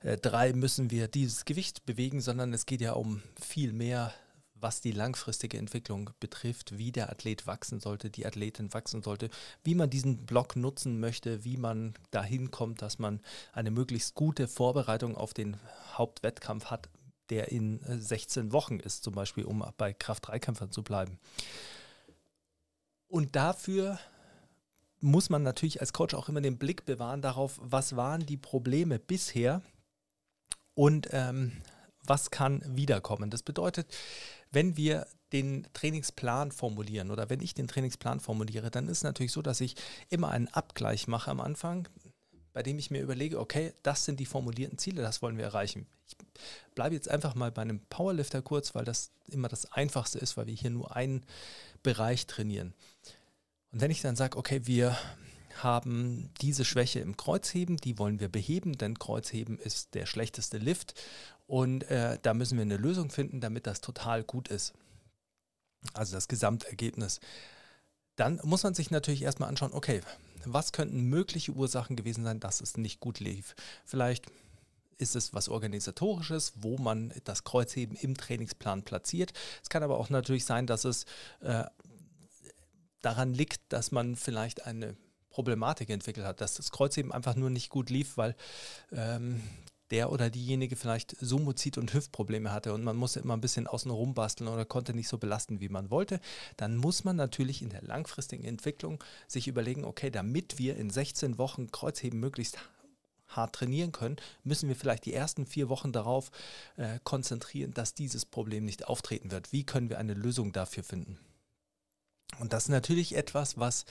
äh, 0.00 0.16
drei 0.16 0.52
müssen 0.54 0.90
wir 0.90 1.08
dieses 1.08 1.44
Gewicht 1.44 1.84
bewegen, 1.84 2.20
sondern 2.20 2.54
es 2.54 2.64
geht 2.64 2.80
ja 2.80 2.92
um 2.92 3.22
viel 3.40 3.72
mehr 3.72 4.14
was 4.62 4.80
die 4.80 4.92
langfristige 4.92 5.58
Entwicklung 5.58 6.10
betrifft, 6.20 6.78
wie 6.78 6.92
der 6.92 7.10
Athlet 7.10 7.46
wachsen 7.46 7.80
sollte, 7.80 8.10
die 8.10 8.24
Athletin 8.24 8.72
wachsen 8.72 9.02
sollte, 9.02 9.28
wie 9.64 9.74
man 9.74 9.90
diesen 9.90 10.24
Block 10.24 10.56
nutzen 10.56 11.00
möchte, 11.00 11.44
wie 11.44 11.56
man 11.56 11.94
dahin 12.10 12.50
kommt, 12.50 12.80
dass 12.80 12.98
man 12.98 13.20
eine 13.52 13.70
möglichst 13.70 14.14
gute 14.14 14.48
Vorbereitung 14.48 15.16
auf 15.16 15.34
den 15.34 15.56
Hauptwettkampf 15.92 16.66
hat, 16.66 16.88
der 17.30 17.50
in 17.50 17.80
16 17.86 18.48
äh, 18.48 18.52
Wochen 18.52 18.78
ist, 18.78 19.02
zum 19.02 19.14
Beispiel, 19.14 19.44
um 19.44 19.64
bei 19.76 19.92
Kraft-3-Kämpfern 19.92 20.70
zu 20.70 20.82
bleiben. 20.82 21.18
Und 23.08 23.36
dafür 23.36 23.98
muss 25.00 25.30
man 25.30 25.42
natürlich 25.42 25.80
als 25.80 25.92
Coach 25.92 26.14
auch 26.14 26.28
immer 26.28 26.40
den 26.40 26.58
Blick 26.58 26.84
bewahren 26.84 27.22
darauf, 27.22 27.58
was 27.60 27.96
waren 27.96 28.24
die 28.24 28.36
Probleme 28.36 28.98
bisher 28.98 29.62
und 30.74 31.08
ähm, 31.12 31.52
was 32.04 32.30
kann 32.30 32.62
wiederkommen. 32.66 33.30
Das 33.30 33.42
bedeutet, 33.42 33.86
wenn 34.50 34.76
wir 34.76 35.06
den 35.32 35.66
Trainingsplan 35.72 36.52
formulieren 36.52 37.10
oder 37.10 37.30
wenn 37.30 37.40
ich 37.40 37.54
den 37.54 37.68
Trainingsplan 37.68 38.20
formuliere, 38.20 38.70
dann 38.70 38.88
ist 38.88 38.98
es 38.98 39.02
natürlich 39.04 39.32
so, 39.32 39.42
dass 39.42 39.60
ich 39.60 39.76
immer 40.10 40.30
einen 40.30 40.48
Abgleich 40.48 41.08
mache 41.08 41.30
am 41.30 41.40
Anfang, 41.40 41.88
bei 42.52 42.62
dem 42.62 42.78
ich 42.78 42.90
mir 42.90 43.00
überlege, 43.00 43.40
okay, 43.40 43.72
das 43.82 44.04
sind 44.04 44.20
die 44.20 44.26
formulierten 44.26 44.78
Ziele, 44.78 45.00
das 45.00 45.22
wollen 45.22 45.38
wir 45.38 45.44
erreichen. 45.44 45.86
Ich 46.06 46.16
bleibe 46.74 46.94
jetzt 46.94 47.08
einfach 47.08 47.34
mal 47.34 47.50
bei 47.50 47.62
einem 47.62 47.80
Powerlifter 47.88 48.42
kurz, 48.42 48.74
weil 48.74 48.84
das 48.84 49.10
immer 49.26 49.48
das 49.48 49.72
Einfachste 49.72 50.18
ist, 50.18 50.36
weil 50.36 50.46
wir 50.46 50.54
hier 50.54 50.70
nur 50.70 50.94
einen 50.94 51.24
Bereich 51.82 52.26
trainieren. 52.26 52.74
Und 53.72 53.80
wenn 53.80 53.90
ich 53.90 54.02
dann 54.02 54.16
sage, 54.16 54.36
okay, 54.36 54.66
wir 54.66 54.96
haben 55.62 56.30
diese 56.40 56.64
Schwäche 56.64 57.00
im 57.00 57.16
Kreuzheben, 57.16 57.76
die 57.76 57.98
wollen 57.98 58.20
wir 58.20 58.28
beheben, 58.28 58.76
denn 58.76 58.98
Kreuzheben 58.98 59.58
ist 59.58 59.94
der 59.94 60.06
schlechteste 60.06 60.58
Lift 60.58 60.94
und 61.46 61.84
äh, 61.90 62.18
da 62.22 62.34
müssen 62.34 62.56
wir 62.56 62.62
eine 62.62 62.76
Lösung 62.76 63.10
finden, 63.10 63.40
damit 63.40 63.66
das 63.66 63.80
total 63.80 64.24
gut 64.24 64.48
ist. 64.48 64.72
Also 65.94 66.14
das 66.14 66.28
Gesamtergebnis. 66.28 67.20
Dann 68.16 68.40
muss 68.44 68.62
man 68.62 68.74
sich 68.74 68.90
natürlich 68.90 69.22
erstmal 69.22 69.48
anschauen, 69.48 69.72
okay, 69.72 70.00
was 70.44 70.72
könnten 70.72 71.02
mögliche 71.02 71.52
Ursachen 71.52 71.96
gewesen 71.96 72.24
sein, 72.24 72.40
dass 72.40 72.60
es 72.60 72.76
nicht 72.76 73.00
gut 73.00 73.20
lief? 73.20 73.54
Vielleicht 73.84 74.26
ist 74.98 75.16
es 75.16 75.34
was 75.34 75.48
Organisatorisches, 75.48 76.52
wo 76.56 76.78
man 76.78 77.12
das 77.24 77.44
Kreuzheben 77.44 77.96
im 77.96 78.16
Trainingsplan 78.16 78.82
platziert. 78.82 79.32
Es 79.62 79.68
kann 79.68 79.82
aber 79.82 79.98
auch 79.98 80.10
natürlich 80.10 80.44
sein, 80.44 80.66
dass 80.66 80.84
es 80.84 81.04
äh, 81.40 81.64
daran 83.00 83.34
liegt, 83.34 83.60
dass 83.72 83.90
man 83.90 84.16
vielleicht 84.16 84.66
eine 84.66 84.96
Problematik 85.30 85.90
entwickelt 85.90 86.26
hat, 86.26 86.40
dass 86.40 86.54
das 86.54 86.70
Kreuzheben 86.70 87.10
einfach 87.10 87.34
nur 87.34 87.50
nicht 87.50 87.70
gut 87.70 87.90
lief, 87.90 88.16
weil 88.16 88.36
ähm, 88.92 89.42
der 89.92 90.10
oder 90.10 90.30
diejenige 90.30 90.74
vielleicht 90.74 91.16
Sumozid 91.20 91.78
und 91.78 91.92
Hüftprobleme 91.92 92.50
hatte 92.50 92.72
und 92.72 92.82
man 92.82 92.96
musste 92.96 93.20
immer 93.20 93.36
ein 93.36 93.42
bisschen 93.42 93.66
außen 93.66 93.90
rum 93.90 94.14
basteln 94.14 94.48
oder 94.48 94.64
konnte 94.64 94.94
nicht 94.94 95.08
so 95.08 95.18
belasten, 95.18 95.60
wie 95.60 95.68
man 95.68 95.90
wollte, 95.90 96.18
dann 96.56 96.76
muss 96.76 97.04
man 97.04 97.14
natürlich 97.14 97.62
in 97.62 97.68
der 97.68 97.82
langfristigen 97.82 98.44
Entwicklung 98.44 99.04
sich 99.28 99.48
überlegen, 99.48 99.84
okay, 99.84 100.10
damit 100.10 100.58
wir 100.58 100.76
in 100.76 100.90
16 100.90 101.36
Wochen 101.38 101.70
Kreuzheben 101.70 102.18
möglichst 102.18 102.58
hart 103.28 103.54
trainieren 103.54 103.92
können, 103.92 104.16
müssen 104.44 104.68
wir 104.68 104.76
vielleicht 104.76 105.04
die 105.04 105.14
ersten 105.14 105.46
vier 105.46 105.68
Wochen 105.68 105.92
darauf 105.92 106.30
äh, 106.76 106.98
konzentrieren, 107.04 107.74
dass 107.74 107.94
dieses 107.94 108.24
Problem 108.24 108.64
nicht 108.64 108.86
auftreten 108.88 109.30
wird. 109.30 109.52
Wie 109.52 109.64
können 109.64 109.90
wir 109.90 109.98
eine 109.98 110.14
Lösung 110.14 110.52
dafür 110.52 110.84
finden? 110.84 111.18
Und 112.38 112.52
das 112.52 112.64
ist 112.64 112.68
natürlich 112.70 113.14
etwas, 113.14 113.58
was 113.58 113.84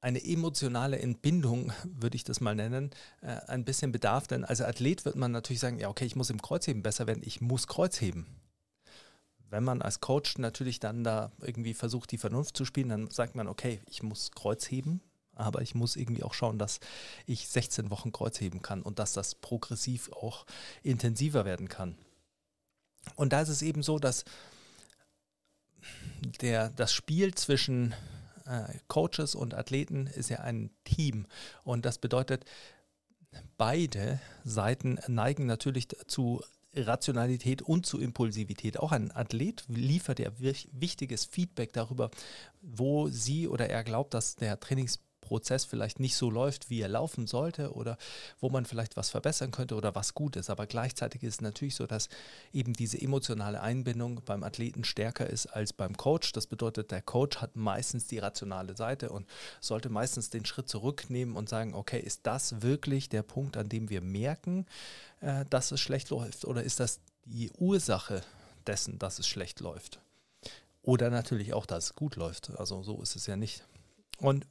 eine 0.00 0.24
emotionale 0.24 0.98
Entbindung, 0.98 1.72
würde 1.84 2.16
ich 2.16 2.24
das 2.24 2.40
mal 2.40 2.54
nennen, 2.54 2.90
äh, 3.20 3.36
ein 3.46 3.64
bisschen 3.64 3.92
bedarf. 3.92 4.26
Denn 4.26 4.44
als 4.44 4.60
Athlet 4.60 5.04
wird 5.04 5.16
man 5.16 5.32
natürlich 5.32 5.60
sagen, 5.60 5.78
ja, 5.78 5.88
okay, 5.88 6.04
ich 6.04 6.16
muss 6.16 6.30
im 6.30 6.42
Kreuzheben 6.42 6.82
besser 6.82 7.06
werden, 7.06 7.22
ich 7.24 7.40
muss 7.40 7.66
Kreuzheben. 7.66 8.26
Wenn 9.50 9.64
man 9.64 9.80
als 9.80 10.00
Coach 10.00 10.36
natürlich 10.38 10.78
dann 10.78 11.04
da 11.04 11.32
irgendwie 11.40 11.72
versucht, 11.72 12.12
die 12.12 12.18
Vernunft 12.18 12.56
zu 12.56 12.66
spielen, 12.66 12.90
dann 12.90 13.10
sagt 13.10 13.34
man, 13.34 13.48
okay, 13.48 13.80
ich 13.86 14.02
muss 14.02 14.30
Kreuzheben, 14.32 15.00
aber 15.34 15.62
ich 15.62 15.74
muss 15.74 15.96
irgendwie 15.96 16.22
auch 16.22 16.34
schauen, 16.34 16.58
dass 16.58 16.80
ich 17.24 17.48
16 17.48 17.90
Wochen 17.90 18.12
Kreuzheben 18.12 18.60
kann 18.60 18.82
und 18.82 18.98
dass 18.98 19.14
das 19.14 19.34
progressiv 19.34 20.12
auch 20.12 20.44
intensiver 20.82 21.46
werden 21.46 21.68
kann. 21.68 21.96
Und 23.14 23.32
da 23.32 23.40
ist 23.40 23.48
es 23.48 23.62
eben 23.62 23.82
so, 23.82 23.98
dass 23.98 24.24
der, 26.42 26.68
das 26.70 26.92
Spiel 26.92 27.34
zwischen 27.34 27.94
äh, 28.48 28.78
Coaches 28.88 29.34
und 29.34 29.54
Athleten 29.54 30.06
ist 30.06 30.30
ja 30.30 30.38
ein 30.40 30.70
Team. 30.84 31.26
Und 31.64 31.84
das 31.84 31.98
bedeutet, 31.98 32.44
beide 33.56 34.20
Seiten 34.44 34.98
neigen 35.06 35.46
natürlich 35.46 35.88
zu 36.06 36.42
Rationalität 36.74 37.62
und 37.62 37.86
zu 37.86 38.00
Impulsivität. 38.00 38.78
Auch 38.78 38.92
ein 38.92 39.10
Athlet 39.10 39.64
liefert 39.68 40.18
ja 40.18 40.30
wichtiges 40.38 41.24
Feedback 41.24 41.72
darüber, 41.72 42.10
wo 42.60 43.08
sie 43.08 43.48
oder 43.48 43.68
er 43.68 43.84
glaubt, 43.84 44.14
dass 44.14 44.36
der 44.36 44.60
Trainings 44.60 45.00
Prozess 45.28 45.66
vielleicht 45.66 46.00
nicht 46.00 46.16
so 46.16 46.30
läuft, 46.30 46.70
wie 46.70 46.80
er 46.80 46.88
laufen 46.88 47.26
sollte 47.26 47.74
oder 47.74 47.98
wo 48.40 48.48
man 48.48 48.64
vielleicht 48.64 48.96
was 48.96 49.10
verbessern 49.10 49.50
könnte 49.50 49.74
oder 49.74 49.94
was 49.94 50.14
gut 50.14 50.36
ist. 50.36 50.48
Aber 50.48 50.66
gleichzeitig 50.66 51.22
ist 51.22 51.34
es 51.34 51.40
natürlich 51.42 51.74
so, 51.74 51.86
dass 51.86 52.08
eben 52.50 52.72
diese 52.72 52.98
emotionale 52.98 53.60
Einbindung 53.60 54.22
beim 54.24 54.42
Athleten 54.42 54.84
stärker 54.84 55.28
ist 55.28 55.46
als 55.46 55.74
beim 55.74 55.98
Coach. 55.98 56.32
Das 56.32 56.46
bedeutet, 56.46 56.90
der 56.90 57.02
Coach 57.02 57.42
hat 57.42 57.56
meistens 57.56 58.06
die 58.06 58.18
rationale 58.18 58.74
Seite 58.74 59.10
und 59.10 59.28
sollte 59.60 59.90
meistens 59.90 60.30
den 60.30 60.46
Schritt 60.46 60.70
zurücknehmen 60.70 61.36
und 61.36 61.50
sagen, 61.50 61.74
okay, 61.74 62.00
ist 62.00 62.26
das 62.26 62.62
wirklich 62.62 63.10
der 63.10 63.22
Punkt, 63.22 63.58
an 63.58 63.68
dem 63.68 63.90
wir 63.90 64.00
merken, 64.00 64.64
äh, 65.20 65.44
dass 65.50 65.72
es 65.72 65.80
schlecht 65.80 66.08
läuft 66.08 66.46
oder 66.46 66.62
ist 66.62 66.80
das 66.80 67.00
die 67.26 67.50
Ursache 67.58 68.22
dessen, 68.66 68.98
dass 68.98 69.18
es 69.18 69.28
schlecht 69.28 69.60
läuft? 69.60 70.00
Oder 70.80 71.10
natürlich 71.10 71.52
auch, 71.52 71.66
dass 71.66 71.84
es 71.84 71.94
gut 71.94 72.16
läuft. 72.16 72.50
Also 72.58 72.82
so 72.82 73.02
ist 73.02 73.14
es 73.14 73.26
ja 73.26 73.36
nicht. 73.36 73.62
Und 74.20 74.46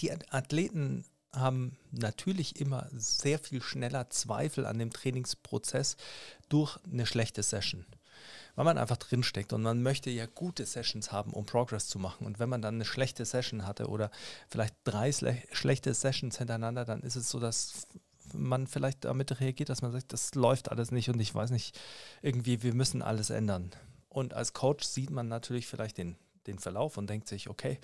die 0.00 0.12
Athleten 0.30 1.04
haben 1.34 1.76
natürlich 1.90 2.60
immer 2.60 2.88
sehr 2.92 3.38
viel 3.38 3.62
schneller 3.62 4.10
Zweifel 4.10 4.66
an 4.66 4.78
dem 4.78 4.92
Trainingsprozess 4.92 5.96
durch 6.48 6.78
eine 6.84 7.06
schlechte 7.06 7.42
Session. 7.42 7.86
Weil 8.54 8.66
man 8.66 8.76
einfach 8.76 8.98
drinsteckt 8.98 9.54
und 9.54 9.62
man 9.62 9.82
möchte 9.82 10.10
ja 10.10 10.26
gute 10.26 10.66
Sessions 10.66 11.10
haben, 11.10 11.32
um 11.32 11.46
Progress 11.46 11.88
zu 11.88 11.98
machen. 11.98 12.26
Und 12.26 12.38
wenn 12.38 12.50
man 12.50 12.60
dann 12.60 12.74
eine 12.74 12.84
schlechte 12.84 13.24
Session 13.24 13.66
hatte 13.66 13.88
oder 13.88 14.10
vielleicht 14.50 14.74
drei 14.84 15.10
schlechte 15.10 15.94
Sessions 15.94 16.36
hintereinander, 16.36 16.84
dann 16.84 17.00
ist 17.00 17.16
es 17.16 17.30
so, 17.30 17.40
dass 17.40 17.86
man 18.34 18.66
vielleicht 18.66 19.04
damit 19.04 19.40
reagiert, 19.40 19.70
dass 19.70 19.82
man 19.82 19.92
sagt, 19.92 20.12
das 20.12 20.34
läuft 20.34 20.70
alles 20.70 20.90
nicht 20.90 21.08
und 21.08 21.20
ich 21.20 21.34
weiß 21.34 21.50
nicht, 21.50 21.78
irgendwie, 22.20 22.62
wir 22.62 22.74
müssen 22.74 23.00
alles 23.00 23.30
ändern. 23.30 23.70
Und 24.08 24.34
als 24.34 24.52
Coach 24.52 24.84
sieht 24.84 25.10
man 25.10 25.28
natürlich 25.28 25.66
vielleicht 25.66 25.96
den, 25.96 26.16
den 26.46 26.58
Verlauf 26.58 26.98
und 26.98 27.08
denkt 27.08 27.28
sich, 27.28 27.48
okay, 27.48 27.78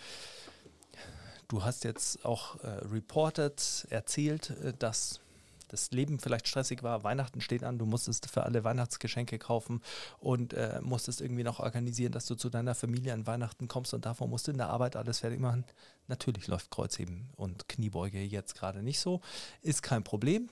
Du 1.49 1.65
hast 1.65 1.85
jetzt 1.85 2.27
auch 2.27 2.63
äh, 2.63 2.69
reported, 2.93 3.87
erzählt, 3.89 4.51
äh, 4.51 4.75
dass 4.79 5.21
das 5.69 5.91
Leben 5.91 6.19
vielleicht 6.19 6.49
stressig 6.49 6.83
war, 6.83 7.05
Weihnachten 7.05 7.41
steht 7.41 7.65
an, 7.65 7.79
du 7.79 7.87
musstest 7.87 8.31
für 8.31 8.43
alle 8.43 8.65
Weihnachtsgeschenke 8.65 9.39
kaufen 9.39 9.83
und 10.19 10.55
äh, 10.55 10.81
musstest 10.83 11.21
irgendwie 11.21 11.45
noch 11.45 11.61
organisieren, 11.61 12.13
dass 12.13 12.27
du 12.27 12.35
zu 12.35 12.51
deiner 12.51 12.75
Familie 12.75 13.13
an 13.15 13.27
Weihnachten 13.27 13.69
kommst 13.69 13.95
und 13.95 14.05
davor 14.05 14.29
musst 14.29 14.47
du 14.47 14.51
in 14.53 14.59
der 14.59 14.69
Arbeit 14.69 14.97
alles 14.97 15.21
fertig 15.21 15.41
machen. 15.41 15.65
Natürlich 16.07 16.47
läuft 16.49 16.71
Kreuzheben 16.71 17.31
und 17.37 17.69
Kniebeuge 17.69 18.21
jetzt 18.21 18.55
gerade 18.55 18.83
nicht 18.83 19.01
so, 19.01 19.21
ist 19.63 19.83
kein 19.83 20.05
Problem. 20.05 20.51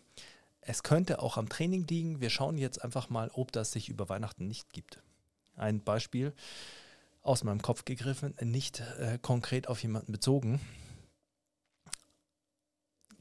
Es 0.61 0.83
könnte 0.83 1.21
auch 1.21 1.37
am 1.37 1.49
Training 1.49 1.87
liegen. 1.87 2.21
Wir 2.21 2.31
schauen 2.31 2.59
jetzt 2.59 2.83
einfach 2.83 3.09
mal, 3.09 3.31
ob 3.35 3.53
das 3.53 3.73
sich 3.73 3.88
über 3.88 4.09
Weihnachten 4.09 4.49
nicht 4.49 4.73
gibt. 4.73 5.03
Ein 5.57 5.81
Beispiel 5.81 6.35
aus 7.23 7.45
meinem 7.45 7.62
Kopf 7.62 7.85
gegriffen, 7.85 8.35
nicht 8.41 8.81
äh, 8.99 9.19
konkret 9.21 9.69
auf 9.69 9.83
jemanden 9.83 10.12
bezogen. 10.12 10.61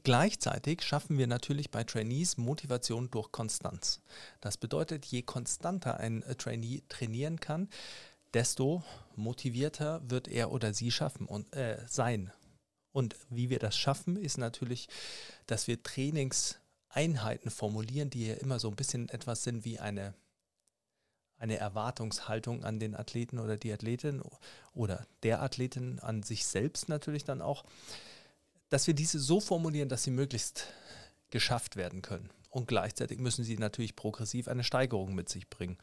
Gleichzeitig 0.06 0.82
schaffen 0.82 1.18
wir 1.18 1.26
natürlich 1.26 1.72
bei 1.72 1.82
Trainees 1.82 2.36
Motivation 2.36 3.10
durch 3.10 3.32
Konstanz. 3.32 4.00
Das 4.40 4.56
bedeutet, 4.56 5.04
je 5.04 5.22
konstanter 5.22 5.98
ein 5.98 6.22
äh, 6.22 6.36
Trainee 6.36 6.84
trainieren 6.88 7.40
kann, 7.40 7.68
desto 8.32 8.84
motivierter 9.16 10.08
wird 10.08 10.28
er 10.28 10.52
oder 10.52 10.72
sie 10.72 10.92
schaffen 10.92 11.26
und 11.26 11.52
äh, 11.56 11.84
sein. 11.88 12.30
Und 12.92 13.16
wie 13.30 13.50
wir 13.50 13.58
das 13.58 13.76
schaffen, 13.76 14.14
ist 14.14 14.38
natürlich, 14.38 14.86
dass 15.48 15.66
wir 15.66 15.82
Trainingseinheiten 15.82 17.50
formulieren, 17.50 18.08
die 18.08 18.28
ja 18.28 18.34
immer 18.34 18.60
so 18.60 18.68
ein 18.68 18.76
bisschen 18.76 19.08
etwas 19.08 19.42
sind 19.42 19.64
wie 19.64 19.80
eine 19.80 20.14
eine 21.38 21.58
Erwartungshaltung 21.58 22.64
an 22.64 22.78
den 22.78 22.94
Athleten 22.94 23.40
oder 23.40 23.56
die 23.56 23.72
Athletin 23.72 24.22
oder 24.72 25.04
der 25.24 25.42
Athletin 25.42 25.98
an 25.98 26.22
sich 26.22 26.46
selbst 26.46 26.88
natürlich 26.88 27.24
dann 27.24 27.42
auch, 27.42 27.64
dass 28.68 28.86
wir 28.86 28.94
diese 28.94 29.18
so 29.18 29.40
formulieren, 29.40 29.88
dass 29.88 30.02
sie 30.02 30.10
möglichst 30.10 30.66
geschafft 31.30 31.76
werden 31.76 32.02
können. 32.02 32.30
Und 32.50 32.68
gleichzeitig 32.68 33.18
müssen 33.18 33.44
sie 33.44 33.58
natürlich 33.58 33.96
progressiv 33.96 34.48
eine 34.48 34.64
Steigerung 34.64 35.14
mit 35.14 35.28
sich 35.28 35.50
bringen. 35.50 35.76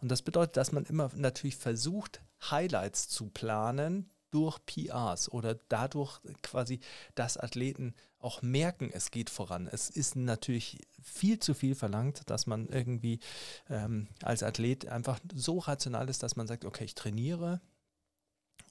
Und 0.00 0.10
das 0.10 0.22
bedeutet, 0.22 0.56
dass 0.56 0.72
man 0.72 0.84
immer 0.84 1.10
natürlich 1.14 1.56
versucht, 1.56 2.22
Highlights 2.50 3.08
zu 3.08 3.26
planen 3.26 4.08
durch 4.30 4.58
PRs 4.66 5.30
oder 5.30 5.54
dadurch 5.68 6.20
quasi, 6.42 6.80
dass 7.14 7.36
Athleten 7.36 7.94
auch 8.18 8.42
merken, 8.42 8.90
es 8.92 9.10
geht 9.10 9.30
voran. 9.30 9.68
Es 9.70 9.90
ist 9.90 10.16
natürlich 10.16 10.78
viel 11.02 11.38
zu 11.38 11.54
viel 11.54 11.74
verlangt, 11.74 12.22
dass 12.30 12.46
man 12.46 12.68
irgendwie 12.68 13.20
ähm, 13.68 14.08
als 14.22 14.42
Athlet 14.42 14.88
einfach 14.88 15.20
so 15.34 15.58
rational 15.58 16.08
ist, 16.08 16.22
dass 16.22 16.34
man 16.34 16.46
sagt, 16.46 16.64
okay, 16.64 16.84
ich 16.84 16.94
trainiere, 16.94 17.60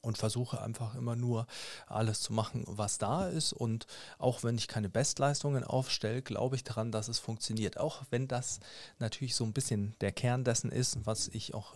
und 0.03 0.17
versuche 0.17 0.61
einfach 0.61 0.95
immer 0.95 1.15
nur 1.15 1.47
alles 1.87 2.21
zu 2.21 2.33
machen, 2.33 2.63
was 2.67 2.97
da 2.97 3.27
ist. 3.27 3.53
Und 3.53 3.87
auch 4.19 4.43
wenn 4.43 4.57
ich 4.57 4.67
keine 4.67 4.89
Bestleistungen 4.89 5.63
aufstelle, 5.63 6.21
glaube 6.21 6.57
ich 6.57 6.63
daran, 6.63 6.91
dass 6.91 7.07
es 7.07 7.19
funktioniert. 7.19 7.79
Auch 7.79 8.03
wenn 8.11 8.27
das 8.27 8.59
natürlich 8.99 9.35
so 9.35 9.45
ein 9.45 9.53
bisschen 9.53 9.95
der 10.01 10.11
Kern 10.11 10.43
dessen 10.43 10.71
ist, 10.71 11.05
was 11.05 11.29
ich 11.29 11.53
auch 11.53 11.73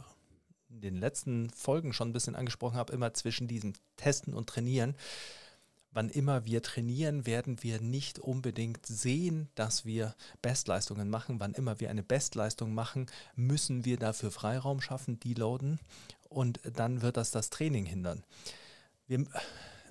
in 0.69 0.81
den 0.81 0.97
letzten 0.97 1.49
Folgen 1.51 1.93
schon 1.93 2.09
ein 2.09 2.13
bisschen 2.13 2.35
angesprochen 2.35 2.77
habe, 2.77 2.93
immer 2.93 3.13
zwischen 3.13 3.47
diesem 3.47 3.73
Testen 3.95 4.33
und 4.33 4.49
Trainieren. 4.49 4.95
Wann 5.91 6.09
immer 6.09 6.45
wir 6.45 6.61
trainieren, 6.61 7.25
werden 7.25 7.63
wir 7.63 7.81
nicht 7.81 8.19
unbedingt 8.19 8.85
sehen, 8.85 9.47
dass 9.55 9.85
wir 9.85 10.15
Bestleistungen 10.43 11.09
machen. 11.09 11.39
Wann 11.39 11.53
immer 11.53 11.79
wir 11.79 11.89
eine 11.89 12.03
Bestleistung 12.03 12.73
machen, 12.75 13.07
müssen 13.35 13.85
wir 13.85 13.97
dafür 13.97 14.29
Freiraum 14.29 14.81
schaffen, 14.81 15.19
deloaden 15.19 15.79
und 16.29 16.59
dann 16.73 17.01
wird 17.01 17.17
das 17.17 17.31
das 17.31 17.49
Training 17.49 17.85
hindern. 17.85 18.23
Wir, 19.07 19.25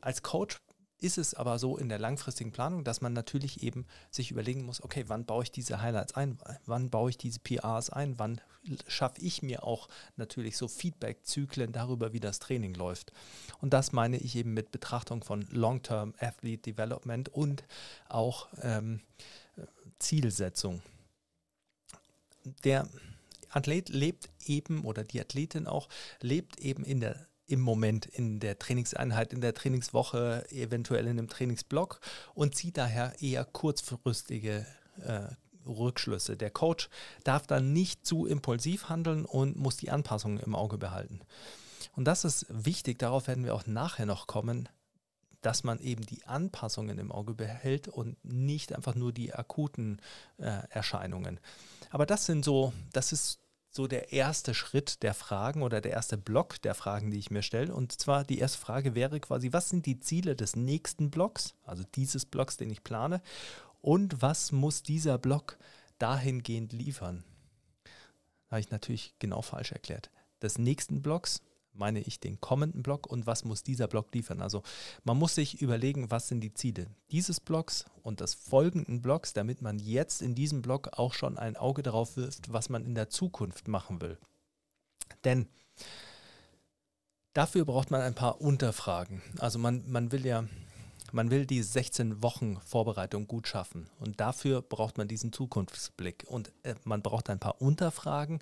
als 0.01 0.23
Coach 0.23 0.61
ist 0.99 1.19
es 1.19 1.35
aber 1.35 1.59
so 1.59 1.77
in 1.77 1.89
der 1.89 1.99
langfristigen 1.99 2.53
Planung, 2.53 2.85
dass 2.85 3.01
man 3.01 3.13
natürlich 3.13 3.63
eben 3.63 3.87
sich 4.11 4.31
überlegen 4.31 4.65
muss, 4.65 4.83
okay, 4.83 5.05
wann 5.09 5.27
baue 5.27 5.43
ich 5.43 5.51
diese 5.51 5.83
Highlights 5.83 6.15
ein, 6.15 6.39
wann 6.65 6.91
baue 6.91 7.11
ich 7.11 7.19
diese 7.19 7.41
PRs 7.41 7.91
ein, 7.91 8.19
wann 8.19 8.41
schaffe 8.89 9.21
ich 9.21 9.43
mir 9.43 9.65
auch 9.65 9.89
natürlich 10.17 10.57
so 10.57 10.69
Feedback-Zyklen 10.69 11.73
darüber, 11.73 12.13
wie 12.13 12.21
das 12.21 12.39
Training 12.39 12.75
läuft. 12.75 13.13
Und 13.61 13.73
das 13.73 13.93
meine 13.93 14.17
ich 14.17 14.37
eben 14.37 14.55
mit 14.55 14.71
Betrachtung 14.71 15.23
von 15.23 15.47
Long-Term 15.51 16.15
Athlete 16.19 16.73
Development 16.73 17.29
und 17.29 17.65
auch 18.09 18.49
ähm, 18.63 19.01
Zielsetzung. 19.99 20.83
Der 22.65 22.89
Athlet 23.51 23.89
lebt 23.89 24.29
eben 24.47 24.85
oder 24.85 25.05
die 25.05 25.21
Athletin 25.21 25.67
auch 25.67 25.89
lebt 26.21 26.59
eben 26.61 26.85
in 26.85 27.01
der 27.01 27.27
im 27.49 27.61
Moment 27.61 28.07
in 28.07 28.41
der 28.41 28.59
Trainingseinheit, 28.59 29.33
in 29.33 29.41
der 29.41 29.55
Trainingswoche, 29.55 30.45
eventuell 30.51 31.05
in 31.05 31.19
einem 31.19 31.29
Trainingsblock 31.29 32.01
und 32.35 32.57
zieht 32.57 32.77
daher 32.77 33.15
eher 33.21 33.45
kurzfristige 33.45 34.67
äh, 35.01 35.29
Rückschlüsse. 35.65 36.37
Der 36.37 36.51
Coach 36.51 36.89
darf 37.25 37.47
dann 37.47 37.73
nicht 37.73 38.07
zu 38.07 38.27
impulsiv 38.27 38.89
handeln 38.89 39.25
und 39.25 39.57
muss 39.57 39.77
die 39.77 39.91
Anpassungen 39.91 40.41
im 40.41 40.55
Auge 40.55 40.79
behalten. 40.79 41.21
Und 41.95 42.05
das 42.05 42.25
ist 42.25 42.47
wichtig, 42.49 42.99
darauf 42.99 43.29
werden 43.29 43.45
wir 43.45 43.55
auch 43.55 43.67
nachher 43.67 44.07
noch 44.07 44.27
kommen, 44.27 44.69
dass 45.41 45.65
man 45.65 45.79
eben 45.79 46.05
die 46.05 46.25
Anpassungen 46.27 46.99
im 46.99 47.13
Auge 47.13 47.35
behält 47.35 47.89
und 47.89 48.17
nicht 48.25 48.75
einfach 48.75 48.95
nur 48.95 49.13
die 49.13 49.33
akuten 49.33 50.01
äh, 50.39 50.63
Erscheinungen. 50.71 51.39
Aber 51.91 52.07
das 52.07 52.27
sind 52.27 52.45
so, 52.45 52.73
das 52.93 53.13
ist 53.13 53.41
so 53.71 53.87
der 53.87 54.13
erste 54.13 54.55
Schritt 54.55 55.03
der 55.03 55.15
Fragen 55.15 55.63
oder 55.63 55.81
der 55.81 55.93
erste 55.93 56.17
Block 56.17 56.61
der 56.63 56.75
Fragen, 56.75 57.11
die 57.11 57.19
ich 57.19 57.31
mir 57.31 57.43
stelle. 57.43 57.75
Und 57.75 57.93
zwar 58.01 58.25
die 58.25 58.39
erste 58.39 58.59
Frage 58.59 58.95
wäre 58.95 59.21
quasi, 59.21 59.53
was 59.53 59.69
sind 59.69 59.87
die 59.87 60.01
Ziele 60.01 60.35
des 60.35 60.57
nächsten 60.57 61.11
Blocks, 61.11 61.55
also 61.63 61.85
dieses 61.95 62.25
Blocks, 62.25 62.57
den 62.57 62.71
ich 62.71 62.83
plane? 62.83 63.21
Und 63.83 64.23
was 64.23 64.51
muss 64.51 64.83
dieser 64.83 65.19
Block 65.19 65.59
dahingehend 65.99 66.73
liefern? 66.73 67.23
Habe 68.51 68.61
ich 68.61 68.71
natürlich 68.71 69.15
genau 69.19 69.43
falsch 69.43 69.73
erklärt. 69.73 70.11
Des 70.43 70.59
nächsten 70.59 71.03
Blocks 71.03 71.43
meine 71.79 72.01
ich 72.01 72.21
den 72.21 72.41
kommenden 72.41 72.83
Block 72.83 73.07
und 73.07 73.27
was 73.27 73.45
muss 73.45 73.63
dieser 73.63 73.89
Block 73.89 74.15
liefern. 74.15 74.41
Also 74.41 74.63
man 75.05 75.17
muss 75.17 75.35
sich 75.35 75.61
überlegen, 75.61 76.11
was 76.11 76.29
sind 76.29 76.41
die 76.41 76.55
Ziele 76.55 76.87
dieses 77.11 77.41
Blocks 77.41 77.85
und 78.03 78.21
des 78.21 78.35
folgenden 78.35 79.03
Blocks, 79.03 79.33
damit 79.33 79.63
man 79.63 79.79
jetzt 79.79 80.23
in 80.23 80.35
diesem 80.35 80.63
Block 80.63 80.99
auch 80.99 81.13
schon 81.13 81.39
ein 81.39 81.57
Auge 81.57 81.83
darauf 81.83 82.17
wirft, 82.17 82.53
was 82.53 82.69
man 82.69 82.85
in 82.85 82.95
der 82.95 83.09
Zukunft 83.11 83.69
machen 83.69 84.01
will. 84.01 84.19
Denn 85.25 85.49
dafür 87.33 87.65
braucht 87.65 87.91
man 87.91 88.01
ein 88.01 88.15
paar 88.15 88.41
Unterfragen. 88.41 89.23
Also 89.39 89.59
man, 89.59 89.85
man 89.91 90.13
will 90.13 90.27
ja 90.27 90.45
man 91.13 91.31
will 91.31 91.47
die 91.47 91.63
16 91.63 92.23
Wochen 92.23 92.59
Vorbereitung 92.61 93.27
gut 93.27 93.49
schaffen 93.49 93.89
und 94.01 94.21
dafür 94.21 94.63
braucht 94.63 94.99
man 94.99 95.09
diesen 95.09 95.33
Zukunftsblick 95.33 96.25
und 96.27 96.53
äh, 96.63 96.75
man 96.85 97.03
braucht 97.03 97.31
ein 97.31 97.39
paar 97.39 97.61
Unterfragen, 97.61 98.41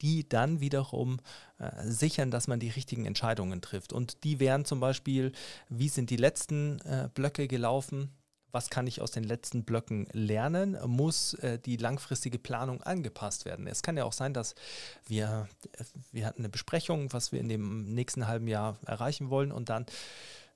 die 0.00 0.28
dann 0.28 0.60
wiederum 0.60 1.20
äh, 1.58 1.70
sichern, 1.84 2.30
dass 2.30 2.48
man 2.48 2.60
die 2.60 2.70
richtigen 2.70 3.06
Entscheidungen 3.06 3.60
trifft. 3.60 3.92
Und 3.92 4.24
die 4.24 4.40
wären 4.40 4.64
zum 4.64 4.80
Beispiel, 4.80 5.32
wie 5.68 5.88
sind 5.88 6.10
die 6.10 6.16
letzten 6.16 6.80
äh, 6.80 7.08
Blöcke 7.14 7.48
gelaufen? 7.48 8.10
Was 8.54 8.70
kann 8.70 8.86
ich 8.86 9.00
aus 9.00 9.10
den 9.10 9.24
letzten 9.24 9.64
Blöcken 9.64 10.06
lernen? 10.12 10.78
Muss 10.86 11.34
äh, 11.34 11.58
die 11.58 11.76
langfristige 11.76 12.38
Planung 12.38 12.82
angepasst 12.82 13.44
werden? 13.44 13.66
Es 13.66 13.82
kann 13.82 13.96
ja 13.96 14.04
auch 14.04 14.12
sein, 14.12 14.32
dass 14.32 14.54
wir, 15.06 15.48
äh, 15.72 15.84
wir 16.12 16.26
hatten 16.26 16.42
eine 16.42 16.50
Besprechung, 16.50 17.12
was 17.12 17.32
wir 17.32 17.40
in 17.40 17.48
dem 17.48 17.94
nächsten 17.94 18.28
halben 18.28 18.46
Jahr 18.46 18.78
erreichen 18.86 19.28
wollen 19.28 19.50
und 19.50 19.70
dann 19.70 19.86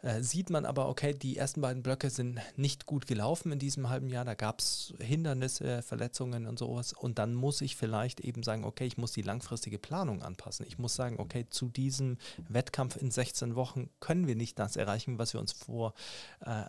äh, 0.03 0.23
sieht 0.23 0.51
man 0.51 0.65
aber, 0.65 0.89
okay, 0.89 1.13
die 1.13 1.37
ersten 1.37 1.61
beiden 1.61 1.83
Blöcke 1.83 2.11
sind 2.11 2.41
nicht 2.57 2.87
gut 2.87 3.07
gelaufen 3.07 3.51
in 3.51 3.59
diesem 3.59 3.89
halben 3.89 4.09
Jahr. 4.09 4.25
Da 4.25 4.35
gab 4.35 4.61
es 4.61 4.95
Hindernisse, 5.01 5.83
Verletzungen 5.83 6.47
und 6.47 6.59
sowas. 6.59 6.93
Und 6.93 7.19
dann 7.19 7.35
muss 7.35 7.61
ich 7.61 7.77
vielleicht 7.77 8.21
eben 8.21 8.43
sagen, 8.45 8.65
okay, 8.65 8.87
ich 8.87 8.97
muss 8.97 9.13
die 9.13 9.23
langfristige 9.23 9.79
Planung 9.79 10.23
anpassen. 10.23 10.67
Ich 10.69 10.79
muss 10.79 10.95
sagen, 10.95 11.19
okay, 11.19 11.47
zu 11.51 11.69
diesem 11.69 12.19
Wettkampf 12.49 12.97
in 12.97 13.11
16 13.11 13.57
Wochen 13.57 13.91
können 13.99 14.29
wir 14.29 14.37
nicht 14.37 14.59
das 14.59 14.77
erreichen, 14.77 15.19
was 15.19 15.33
wir 15.33 15.41
uns 15.41 15.53
vor 15.53 15.95
äh, 16.41 16.65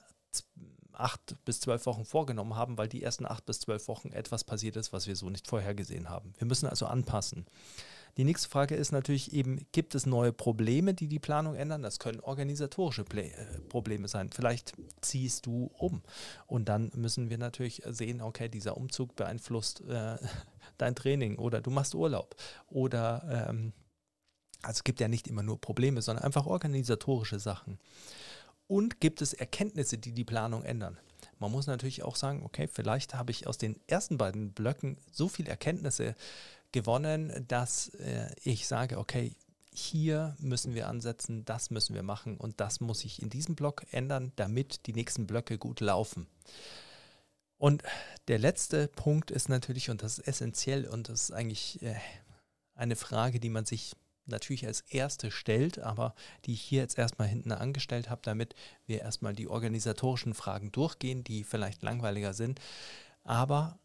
acht 0.93 1.36
bis 1.45 1.62
zwölf 1.62 1.86
Wochen 1.86 2.05
vorgenommen 2.05 2.55
haben, 2.55 2.77
weil 2.77 2.88
die 2.88 3.03
ersten 3.03 3.25
acht 3.25 3.45
bis 3.45 3.59
zwölf 3.59 3.88
Wochen 3.88 4.12
etwas 4.12 4.43
passiert 4.43 4.75
ist, 4.75 4.91
was 4.91 5.07
wir 5.07 5.15
so 5.15 5.29
nicht 5.29 5.48
vorhergesehen 5.48 6.09
haben. 6.09 6.33
Wir 6.38 6.48
müssen 6.48 6.67
also 6.67 6.88
anpassen. 6.88 7.45
Die 8.17 8.23
nächste 8.23 8.49
Frage 8.49 8.75
ist 8.75 8.91
natürlich 8.91 9.33
eben, 9.33 9.65
gibt 9.71 9.95
es 9.95 10.05
neue 10.05 10.33
Probleme, 10.33 10.93
die 10.93 11.07
die 11.07 11.19
Planung 11.19 11.55
ändern? 11.55 11.81
Das 11.81 11.99
können 11.99 12.19
organisatorische 12.19 13.03
Play 13.03 13.31
äh, 13.31 13.59
Probleme 13.69 14.07
sein. 14.07 14.29
Vielleicht 14.31 14.73
ziehst 15.01 15.45
du 15.45 15.71
um 15.77 16.01
und 16.47 16.69
dann 16.69 16.91
müssen 16.95 17.29
wir 17.29 17.37
natürlich 17.37 17.81
sehen, 17.85 18.21
okay, 18.21 18.49
dieser 18.49 18.77
Umzug 18.77 19.15
beeinflusst 19.15 19.81
äh, 19.81 20.17
dein 20.77 20.95
Training 20.95 21.37
oder 21.37 21.61
du 21.61 21.71
machst 21.71 21.95
Urlaub 21.95 22.35
oder 22.67 23.47
ähm, 23.49 23.73
also 24.61 24.79
es 24.79 24.83
gibt 24.83 24.99
ja 24.99 25.07
nicht 25.07 25.27
immer 25.27 25.43
nur 25.43 25.59
Probleme, 25.59 26.01
sondern 26.01 26.25
einfach 26.25 26.45
organisatorische 26.45 27.39
Sachen. 27.39 27.79
Und 28.67 28.99
gibt 28.99 29.21
es 29.21 29.33
Erkenntnisse, 29.33 29.97
die 29.97 30.11
die 30.11 30.25
Planung 30.25 30.63
ändern? 30.63 30.99
Man 31.39 31.51
muss 31.51 31.67
natürlich 31.67 32.03
auch 32.03 32.15
sagen, 32.15 32.43
okay, 32.43 32.67
vielleicht 32.67 33.15
habe 33.15 33.31
ich 33.31 33.47
aus 33.47 33.57
den 33.57 33.79
ersten 33.87 34.17
beiden 34.17 34.51
Blöcken 34.51 34.97
so 35.11 35.27
viele 35.27 35.49
Erkenntnisse 35.49 36.15
gewonnen, 36.71 37.45
dass 37.47 37.89
äh, 37.95 38.33
ich 38.43 38.67
sage, 38.67 38.97
okay, 38.97 39.35
hier 39.71 40.35
müssen 40.39 40.73
wir 40.73 40.88
ansetzen, 40.88 41.45
das 41.45 41.69
müssen 41.69 41.95
wir 41.95 42.03
machen 42.03 42.38
und 42.38 42.59
das 42.59 42.79
muss 42.79 43.05
ich 43.05 43.21
in 43.21 43.29
diesem 43.29 43.55
Block 43.55 43.85
ändern, 43.91 44.31
damit 44.35 44.85
die 44.88 44.93
nächsten 44.93 45.27
Blöcke 45.27 45.57
gut 45.57 45.79
laufen. 45.79 46.27
Und 47.57 47.83
der 48.27 48.39
letzte 48.39 48.88
Punkt 48.88 49.31
ist 49.31 49.49
natürlich, 49.49 49.89
und 49.89 50.01
das 50.01 50.19
ist 50.19 50.27
essentiell 50.27 50.85
und 50.85 51.09
das 51.09 51.23
ist 51.23 51.31
eigentlich 51.31 51.81
äh, 51.81 51.95
eine 52.73 52.95
Frage, 52.95 53.39
die 53.39 53.49
man 53.49 53.65
sich 53.65 53.95
natürlich 54.25 54.65
als 54.65 54.82
erste 54.82 55.32
stellt, 55.32 55.79
aber 55.79 56.15
die 56.45 56.53
ich 56.53 56.62
hier 56.62 56.82
jetzt 56.82 56.97
erstmal 56.97 57.27
hinten 57.27 57.51
angestellt 57.51 58.10
habe, 58.10 58.21
damit 58.23 58.55
wir 58.86 59.01
erstmal 59.01 59.34
die 59.34 59.47
organisatorischen 59.47 60.34
Fragen 60.34 60.71
durchgehen, 60.71 61.23
die 61.23 61.43
vielleicht 61.43 61.82
langweiliger 61.82 62.34
sind. 62.34 62.60
Aber 63.23 63.79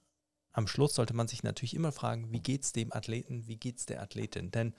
am 0.55 0.69
Schluss 0.69 0.95
sollte 0.95 1.15
man 1.15 1.29
sich 1.29 1.43
natürlich 1.43 1.75
immer 1.75 1.93
fragen, 1.93 2.33
wie 2.33 2.41
geht 2.41 2.63
es 2.63 2.73
dem 2.73 2.93
Athleten, 2.93 3.47
wie 3.49 3.57
geht 3.57 3.79
es 3.79 3.87
der 3.87 4.01
Athletin? 4.01 4.53
Denn 4.53 4.73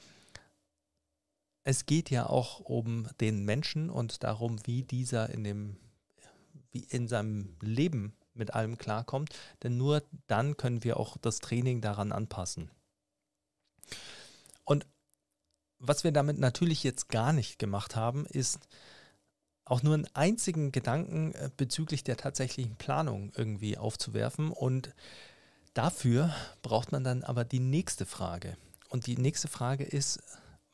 es 1.64 1.86
geht 1.86 2.10
ja 2.10 2.28
auch 2.28 2.62
um 2.62 3.08
den 3.20 3.44
Menschen 3.44 3.90
und 3.90 4.24
darum, 4.24 4.66
wie 4.66 4.84
dieser 4.84 5.30
in 5.30 5.44
dem, 5.44 5.78
wie 6.72 6.86
in 6.86 7.08
seinem 7.08 7.58
Leben 7.62 8.16
mit 8.34 8.54
allem 8.54 8.78
klarkommt. 8.78 9.36
Denn 9.64 9.78
nur 9.78 10.02
dann 10.28 10.56
können 10.56 10.84
wir 10.84 10.98
auch 10.98 11.18
das 11.18 11.40
Training 11.40 11.82
daran 11.82 12.14
anpassen. 12.14 12.72
Und 14.64 14.88
was 15.78 16.06
wir 16.06 16.14
damit 16.14 16.40
natürlich 16.40 16.84
jetzt 16.84 17.10
gar 17.10 17.34
nicht 17.34 17.60
gemacht 17.60 17.98
haben, 17.98 18.26
ist 18.26 18.70
auch 19.66 19.84
nur 19.84 19.96
einen 19.96 20.08
einzigen 20.14 20.72
Gedanken 20.72 21.34
äh, 21.34 21.50
bezüglich 21.58 22.04
der 22.04 22.16
tatsächlichen 22.16 22.78
Planung 22.78 23.34
irgendwie 23.36 23.78
aufzuwerfen 23.78 24.52
und 24.52 24.94
Dafür 25.76 26.34
braucht 26.62 26.94
man 26.94 27.04
dann 27.04 27.24
aber 27.24 27.44
die 27.44 27.60
nächste 27.60 28.06
Frage. 28.06 28.56
Und 28.88 29.08
die 29.08 29.18
nächste 29.18 29.50
Frage 29.50 29.84
ist, 29.84 30.20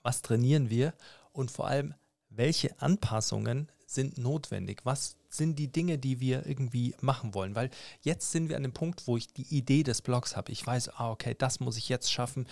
was 0.03 0.21
trainieren 0.21 0.69
wir 0.69 0.93
und 1.33 1.49
vor 1.49 1.67
allem, 1.67 1.95
welche 2.29 2.79
Anpassungen 2.79 3.71
sind 3.87 4.19
notwendig? 4.19 4.81
Was 4.83 5.17
sind 5.27 5.57
die 5.57 5.71
Dinge, 5.71 5.97
die 5.97 6.19
wir 6.19 6.45
irgendwie 6.45 6.93
machen 7.01 7.33
wollen? 7.33 7.55
Weil 7.55 7.71
jetzt 8.01 8.31
sind 8.31 8.47
wir 8.47 8.57
an 8.57 8.61
dem 8.61 8.73
Punkt, 8.73 9.07
wo 9.07 9.17
ich 9.17 9.33
die 9.33 9.55
Idee 9.55 9.81
des 9.81 10.03
Blogs 10.03 10.35
habe. 10.35 10.51
Ich 10.51 10.65
weiß, 10.65 10.89
ah, 10.89 11.09
okay, 11.09 11.35
das 11.35 11.59
muss 11.59 11.77
ich 11.77 11.89
jetzt 11.89 12.11
schaffen, 12.11 12.47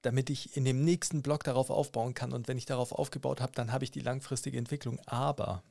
damit 0.00 0.30
ich 0.30 0.56
in 0.56 0.64
dem 0.64 0.82
nächsten 0.82 1.20
Blog 1.20 1.44
darauf 1.44 1.68
aufbauen 1.68 2.14
kann. 2.14 2.32
Und 2.32 2.48
wenn 2.48 2.56
ich 2.56 2.64
darauf 2.64 2.92
aufgebaut 2.92 3.42
habe, 3.42 3.52
dann 3.52 3.70
habe 3.70 3.84
ich 3.84 3.90
die 3.90 4.00
langfristige 4.00 4.56
Entwicklung. 4.56 4.98
Aber 5.04 5.62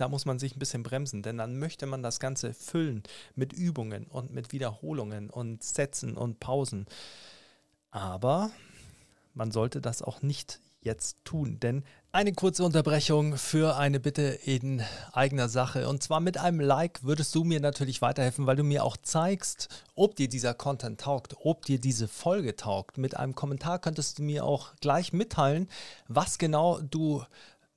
da 0.00 0.08
muss 0.08 0.24
man 0.24 0.38
sich 0.38 0.56
ein 0.56 0.58
bisschen 0.58 0.82
bremsen, 0.82 1.22
denn 1.22 1.38
dann 1.38 1.58
möchte 1.58 1.86
man 1.86 2.02
das 2.02 2.20
Ganze 2.20 2.54
füllen 2.54 3.02
mit 3.34 3.52
Übungen 3.52 4.06
und 4.06 4.32
mit 4.32 4.52
Wiederholungen 4.52 5.28
und 5.28 5.62
Sätzen 5.62 6.16
und 6.16 6.40
Pausen. 6.40 6.86
Aber 7.90 8.50
man 9.34 9.50
sollte 9.50 9.80
das 9.80 10.02
auch 10.02 10.22
nicht 10.22 10.60
jetzt 10.80 11.18
tun, 11.24 11.58
denn 11.60 11.84
eine 12.12 12.32
kurze 12.32 12.64
Unterbrechung 12.64 13.36
für 13.36 13.76
eine 13.76 14.00
Bitte 14.00 14.22
in 14.22 14.82
eigener 15.12 15.48
Sache. 15.48 15.88
Und 15.88 16.02
zwar 16.02 16.20
mit 16.20 16.38
einem 16.38 16.60
Like 16.60 17.02
würdest 17.02 17.34
du 17.34 17.44
mir 17.44 17.60
natürlich 17.60 18.00
weiterhelfen, 18.00 18.46
weil 18.46 18.56
du 18.56 18.64
mir 18.64 18.84
auch 18.84 18.96
zeigst, 18.96 19.68
ob 19.94 20.16
dir 20.16 20.28
dieser 20.28 20.54
Content 20.54 21.00
taugt, 21.00 21.36
ob 21.42 21.64
dir 21.64 21.78
diese 21.78 22.08
Folge 22.08 22.56
taugt. 22.56 22.96
Mit 22.96 23.16
einem 23.16 23.34
Kommentar 23.34 23.78
könntest 23.78 24.18
du 24.18 24.22
mir 24.22 24.44
auch 24.44 24.74
gleich 24.80 25.12
mitteilen, 25.12 25.68
was 26.06 26.38
genau 26.38 26.80
du 26.80 27.24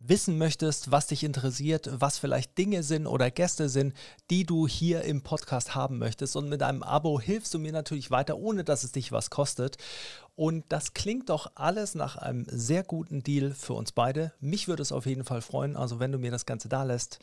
wissen 0.03 0.37
möchtest, 0.37 0.91
was 0.91 1.07
dich 1.07 1.23
interessiert, 1.23 1.89
was 1.91 2.17
vielleicht 2.17 2.57
Dinge 2.57 2.83
sind 2.83 3.05
oder 3.05 3.29
Gäste 3.29 3.69
sind, 3.69 3.93
die 4.29 4.45
du 4.45 4.67
hier 4.67 5.03
im 5.03 5.21
Podcast 5.21 5.75
haben 5.75 5.99
möchtest. 5.99 6.35
Und 6.35 6.49
mit 6.49 6.63
einem 6.63 6.83
Abo 6.83 7.19
hilfst 7.19 7.53
du 7.53 7.59
mir 7.59 7.71
natürlich 7.71 8.09
weiter, 8.09 8.37
ohne 8.37 8.63
dass 8.63 8.83
es 8.83 8.91
dich 8.91 9.11
was 9.11 9.29
kostet. 9.29 9.77
Und 10.35 10.65
das 10.69 10.93
klingt 10.93 11.29
doch 11.29 11.51
alles 11.55 11.93
nach 11.93 12.15
einem 12.15 12.45
sehr 12.49 12.83
guten 12.83 13.21
Deal 13.21 13.53
für 13.53 13.73
uns 13.73 13.91
beide. 13.91 14.33
Mich 14.39 14.67
würde 14.67 14.81
es 14.81 14.91
auf 14.91 15.05
jeden 15.05 15.23
Fall 15.23 15.41
freuen. 15.41 15.75
Also 15.75 15.99
wenn 15.99 16.11
du 16.11 16.17
mir 16.17 16.31
das 16.31 16.45
Ganze 16.45 16.67
da 16.67 16.83
lässt. 16.83 17.19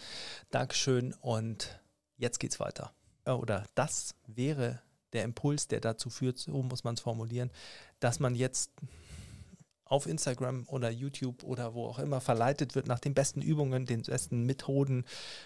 Dankeschön 0.51 1.15
und 1.21 1.81
jetzt 2.17 2.39
geht's 2.39 2.61
weiter. 2.61 2.93
Äh, 3.25 3.33
oder 3.33 3.65
das 3.75 4.15
wäre 4.27 4.81
der 5.13 5.25
Impuls, 5.25 5.69
der 5.69 5.81
dazu 5.81 6.11
führt, 6.11 6.39
so 6.39 6.63
muss 6.63 6.85
man 6.85 6.95
es 6.95 7.01
formulieren, 7.01 7.51
dass 7.99 8.21
man 8.21 8.35
jetzt 8.35 8.71
auf 9.89 10.07
Instagram 10.07 10.65
oder 10.69 10.91
YouTube 10.91 11.43
oder 11.43 11.75
wo 11.75 11.87
auch 11.87 11.99
immer 11.99 12.21
verleitet 12.21 12.75
wird, 12.75 12.87
nach 12.87 12.99
den 12.99 13.15
besten 13.15 13.43
Übungen, 13.43 13.87
den 13.87 14.03
besten 14.03 14.45
Methoden 14.45 15.05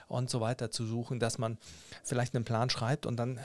und 0.09 0.31
so 0.31 0.40
weiter 0.40 0.70
zu 0.70 0.85
suchen, 0.85 1.20
dass 1.20 1.38
man 1.38 1.59
vielleicht 2.02 2.35
einen 2.35 2.44
Plan 2.44 2.70
schreibt 2.70 3.07
und 3.07 3.16
dann 3.16 3.40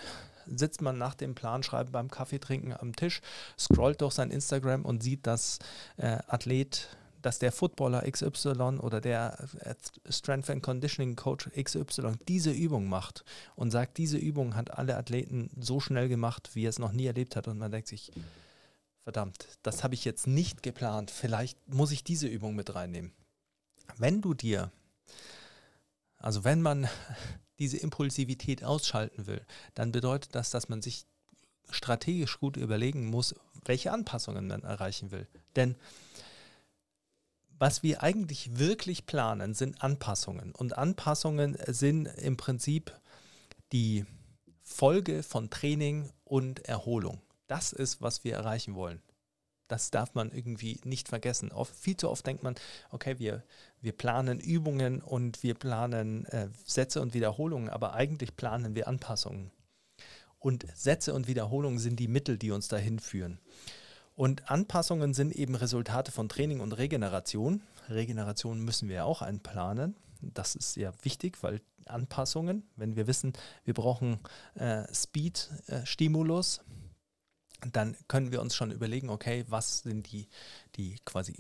sitzt 0.47 0.81
man 0.81 0.97
nach 0.97 1.13
dem 1.13 1.35
Planschreiben 1.35 1.91
beim 1.91 2.09
Kaffee 2.09 2.39
trinken 2.39 2.73
am 2.73 2.95
Tisch, 2.95 3.21
scrollt 3.59 4.01
durch 4.01 4.13
sein 4.13 4.31
Instagram 4.31 4.85
und 4.85 5.03
sieht, 5.03 5.27
dass 5.27 5.59
äh, 5.97 6.19
Athlet, 6.27 6.87
dass 7.21 7.39
der 7.39 7.51
Footballer 7.51 8.09
XY 8.09 8.79
oder 8.79 9.01
der 9.01 9.37
äh, 9.59 9.75
Strength 10.09 10.49
and 10.49 10.63
Conditioning 10.63 11.15
Coach 11.15 11.49
XY 11.61 12.13
diese 12.27 12.51
Übung 12.51 12.87
macht 12.87 13.25
und 13.55 13.71
sagt, 13.71 13.97
diese 13.97 14.17
Übung 14.17 14.55
hat 14.55 14.77
alle 14.77 14.97
Athleten 14.97 15.49
so 15.59 15.79
schnell 15.79 16.07
gemacht, 16.07 16.51
wie 16.53 16.65
er 16.65 16.69
es 16.69 16.79
noch 16.79 16.93
nie 16.93 17.05
erlebt 17.05 17.35
hat. 17.35 17.47
Und 17.47 17.57
man 17.57 17.71
denkt 17.71 17.87
sich, 17.87 18.11
verdammt, 19.07 19.47
das 19.63 19.85
habe 19.85 19.93
ich 19.93 20.03
jetzt 20.03 20.27
nicht 20.27 20.63
geplant, 20.63 21.11
vielleicht 21.11 21.57
muss 21.69 21.91
ich 21.91 22.03
diese 22.03 22.27
Übung 22.27 22.55
mit 22.55 22.75
reinnehmen. 22.75 23.13
Wenn 23.95 24.19
du 24.19 24.33
dir, 24.33 24.69
also 26.17 26.43
wenn 26.43 26.61
man 26.61 26.89
diese 27.57 27.77
Impulsivität 27.77 28.65
ausschalten 28.65 29.25
will, 29.25 29.45
dann 29.75 29.93
bedeutet 29.93 30.35
das, 30.35 30.49
dass 30.49 30.67
man 30.67 30.81
sich 30.81 31.05
strategisch 31.69 32.37
gut 32.37 32.57
überlegen 32.57 33.05
muss, 33.05 33.33
welche 33.63 33.93
Anpassungen 33.93 34.45
man 34.47 34.63
erreichen 34.63 35.09
will. 35.11 35.25
Denn 35.55 35.77
was 37.57 37.83
wir 37.83 38.03
eigentlich 38.03 38.59
wirklich 38.59 39.05
planen, 39.05 39.53
sind 39.53 39.81
Anpassungen. 39.81 40.51
Und 40.53 40.77
Anpassungen 40.77 41.57
sind 41.67 42.07
im 42.07 42.35
Prinzip 42.35 42.93
die 43.71 44.05
Folge 44.63 45.23
von 45.23 45.49
Training 45.49 46.11
und 46.25 46.67
Erholung. 46.67 47.21
Das 47.47 47.73
ist, 47.73 48.01
was 48.01 48.23
wir 48.23 48.35
erreichen 48.35 48.75
wollen. 48.75 49.01
Das 49.67 49.91
darf 49.91 50.13
man 50.13 50.31
irgendwie 50.31 50.79
nicht 50.83 51.09
vergessen. 51.09 51.51
Oft, 51.51 51.75
viel 51.75 51.97
zu 51.97 52.09
oft 52.09 52.25
denkt 52.25 52.43
man, 52.43 52.55
okay, 52.89 53.19
wir, 53.19 53.43
wir 53.81 53.91
planen 53.91 54.39
Übungen 54.39 55.01
und 55.01 55.43
wir 55.43 55.55
planen 55.55 56.25
äh, 56.27 56.49
Sätze 56.65 57.01
und 57.01 57.13
Wiederholungen, 57.13 57.69
aber 57.69 57.93
eigentlich 57.93 58.35
planen 58.37 58.75
wir 58.75 58.87
Anpassungen. 58.87 59.51
Und 60.39 60.65
Sätze 60.75 61.13
und 61.13 61.27
Wiederholungen 61.27 61.79
sind 61.79 61.99
die 61.99 62.07
Mittel, 62.07 62.37
die 62.37 62.51
uns 62.51 62.67
dahin 62.69 62.99
führen. 62.99 63.39
Und 64.15 64.49
Anpassungen 64.49 65.13
sind 65.13 65.35
eben 65.35 65.55
Resultate 65.55 66.11
von 66.11 66.29
Training 66.29 66.59
und 66.59 66.71
Regeneration. 66.71 67.61
Regeneration 67.89 68.61
müssen 68.61 68.89
wir 68.89 69.05
auch 69.05 69.21
einplanen. 69.21 69.95
Das 70.21 70.55
ist 70.55 70.73
sehr 70.73 70.93
wichtig, 71.03 71.43
weil 71.43 71.61
Anpassungen, 71.85 72.63
wenn 72.75 72.95
wir 72.95 73.07
wissen, 73.07 73.33
wir 73.65 73.73
brauchen 73.73 74.19
äh, 74.55 74.83
Speed-Stimulus, 74.93 76.57
äh, 76.57 76.61
dann 77.71 77.95
können 78.07 78.31
wir 78.31 78.41
uns 78.41 78.55
schon 78.55 78.71
überlegen, 78.71 79.09
okay, 79.09 79.45
was 79.47 79.79
sind 79.79 80.11
die, 80.11 80.27
die 80.75 80.97
quasi 81.05 81.35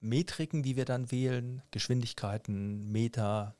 Metriken, 0.00 0.62
die 0.62 0.76
wir 0.76 0.84
dann 0.84 1.10
wählen, 1.10 1.62
Geschwindigkeiten, 1.70 2.90
Meter, 2.90 3.54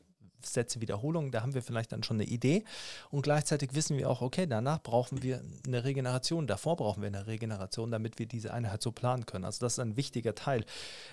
Sätze, 0.45 0.81
Wiederholungen, 0.81 1.31
da 1.31 1.43
haben 1.43 1.55
wir 1.55 1.63
vielleicht 1.63 1.93
dann 1.93 2.03
schon 2.03 2.17
eine 2.17 2.29
Idee. 2.29 2.65
Und 3.11 3.23
gleichzeitig 3.23 3.75
wissen 3.75 3.97
wir 3.97 4.11
auch, 4.11 4.23
okay, 4.23 4.47
danach 4.47 4.83
brauchen 4.83 5.23
wir 5.23 5.41
eine 5.67 5.85
Regeneration, 5.85 6.47
davor 6.47 6.77
brauchen 6.77 7.03
wir 7.03 7.09
eine 7.09 7.27
Regeneration, 7.27 7.91
damit 7.91 8.19
wir 8.19 8.27
diese 8.27 8.53
Einheit 8.53 8.83
so 8.83 8.93
planen 8.93 9.27
können. 9.27 9.45
Also 9.45 9.65
das 9.65 9.75
ist 9.75 9.79
ein 9.79 9.97
wichtiger 9.97 10.35
Teil. 10.35 10.65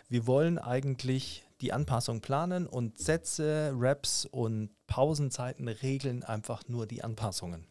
Wir 0.08 0.28
wollen 0.28 0.58
eigentlich 0.58 1.45
die 1.62 1.74
Anpassung 1.74 2.22
planen 2.22 2.65
und 2.65 2.98
Sätze, 2.98 3.74
Raps 3.76 4.26
und 4.26 4.72
Pausenzeiten 4.88 5.67
regeln 5.67 6.24
einfach 6.24 6.63
nur 6.67 6.88
die 6.88 7.04
Anpassungen. 7.04 7.67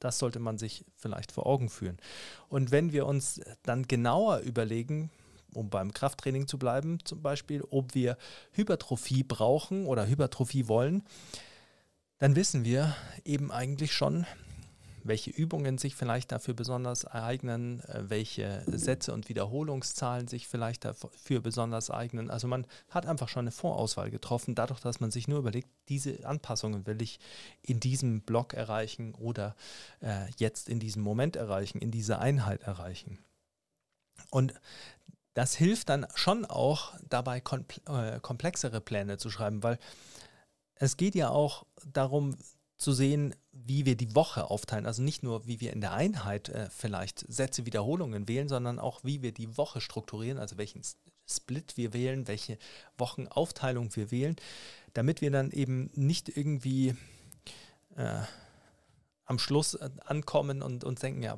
Das 0.00 0.18
sollte 0.18 0.38
man 0.38 0.58
sich 0.58 0.84
vielleicht 0.96 1.32
vor 1.32 1.46
Augen 1.46 1.68
führen. 1.68 1.98
Und 2.48 2.70
wenn 2.70 2.92
wir 2.92 3.06
uns 3.06 3.40
dann 3.62 3.86
genauer 3.86 4.38
überlegen, 4.40 5.10
um 5.54 5.70
beim 5.70 5.92
Krafttraining 5.92 6.46
zu 6.46 6.58
bleiben, 6.58 6.98
zum 7.04 7.22
Beispiel, 7.22 7.62
ob 7.70 7.94
wir 7.94 8.16
Hypertrophie 8.52 9.22
brauchen 9.22 9.86
oder 9.86 10.06
Hypertrophie 10.06 10.68
wollen, 10.68 11.02
dann 12.18 12.36
wissen 12.36 12.64
wir 12.64 12.94
eben 13.24 13.50
eigentlich 13.50 13.92
schon, 13.92 14.26
welche 15.08 15.30
Übungen 15.30 15.78
sich 15.78 15.94
vielleicht 15.96 16.30
dafür 16.30 16.54
besonders 16.54 17.04
eignen, 17.04 17.80
äh, 17.84 18.08
welche 18.08 18.62
Sätze 18.66 19.12
und 19.12 19.28
Wiederholungszahlen 19.28 20.28
sich 20.28 20.46
vielleicht 20.46 20.84
dafür 20.84 21.40
besonders 21.40 21.90
eignen. 21.90 22.30
Also 22.30 22.46
man 22.46 22.66
hat 22.90 23.06
einfach 23.06 23.28
schon 23.28 23.44
eine 23.44 23.50
Vorauswahl 23.50 24.10
getroffen, 24.10 24.54
dadurch, 24.54 24.80
dass 24.80 25.00
man 25.00 25.10
sich 25.10 25.28
nur 25.28 25.40
überlegt, 25.40 25.68
diese 25.88 26.26
Anpassungen 26.26 26.86
will 26.86 27.02
ich 27.02 27.18
in 27.62 27.80
diesem 27.80 28.20
Block 28.20 28.54
erreichen 28.54 29.14
oder 29.14 29.56
äh, 30.00 30.30
jetzt 30.36 30.68
in 30.68 30.78
diesem 30.80 31.02
Moment 31.02 31.36
erreichen, 31.36 31.78
in 31.78 31.90
dieser 31.90 32.20
Einheit 32.20 32.62
erreichen. 32.62 33.18
Und 34.30 34.54
das 35.34 35.54
hilft 35.54 35.88
dann 35.88 36.06
schon 36.14 36.44
auch 36.44 36.94
dabei, 37.08 37.38
äh, 37.38 38.20
komplexere 38.20 38.80
Pläne 38.80 39.18
zu 39.18 39.30
schreiben, 39.30 39.62
weil 39.62 39.78
es 40.74 40.96
geht 40.96 41.14
ja 41.14 41.30
auch 41.30 41.64
darum 41.86 42.36
zu 42.78 42.92
sehen, 42.92 43.34
wie 43.52 43.84
wir 43.84 43.96
die 43.96 44.14
Woche 44.14 44.50
aufteilen. 44.50 44.86
Also 44.86 45.02
nicht 45.02 45.22
nur, 45.22 45.46
wie 45.46 45.60
wir 45.60 45.72
in 45.72 45.80
der 45.80 45.92
Einheit 45.92 46.48
äh, 46.48 46.68
vielleicht 46.70 47.20
Sätze, 47.30 47.66
Wiederholungen 47.66 48.28
wählen, 48.28 48.48
sondern 48.48 48.78
auch, 48.78 49.02
wie 49.02 49.20
wir 49.20 49.32
die 49.32 49.56
Woche 49.58 49.80
strukturieren, 49.80 50.38
also 50.38 50.56
welchen 50.56 50.82
Split 51.28 51.76
wir 51.76 51.92
wählen, 51.92 52.28
welche 52.28 52.56
Wochenaufteilung 52.96 53.94
wir 53.96 54.10
wählen, 54.10 54.36
damit 54.94 55.20
wir 55.20 55.30
dann 55.30 55.50
eben 55.50 55.90
nicht 55.94 56.34
irgendwie 56.34 56.94
äh, 57.96 58.22
am 59.24 59.38
Schluss 59.38 59.74
äh, 59.74 59.90
ankommen 60.06 60.62
und, 60.62 60.84
und 60.84 61.02
denken, 61.02 61.22
ja, 61.22 61.36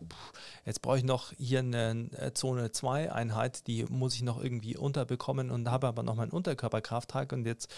jetzt 0.66 0.83
brauche 0.83 0.98
ich 0.98 1.05
noch 1.05 1.33
hier 1.38 1.61
eine 1.61 2.11
äh, 2.12 2.33
Zone 2.35 2.70
2 2.70 3.12
Einheit, 3.12 3.66
die 3.66 3.85
muss 3.87 4.14
ich 4.14 4.22
noch 4.22 4.42
irgendwie 4.42 4.76
unterbekommen 4.76 5.50
und 5.50 5.68
habe 5.70 5.88
aber 5.88 6.03
noch 6.03 6.14
meinen 6.14 6.31
Unterkörperkrafttag 6.31 7.33
und 7.33 7.46
jetzt 7.46 7.72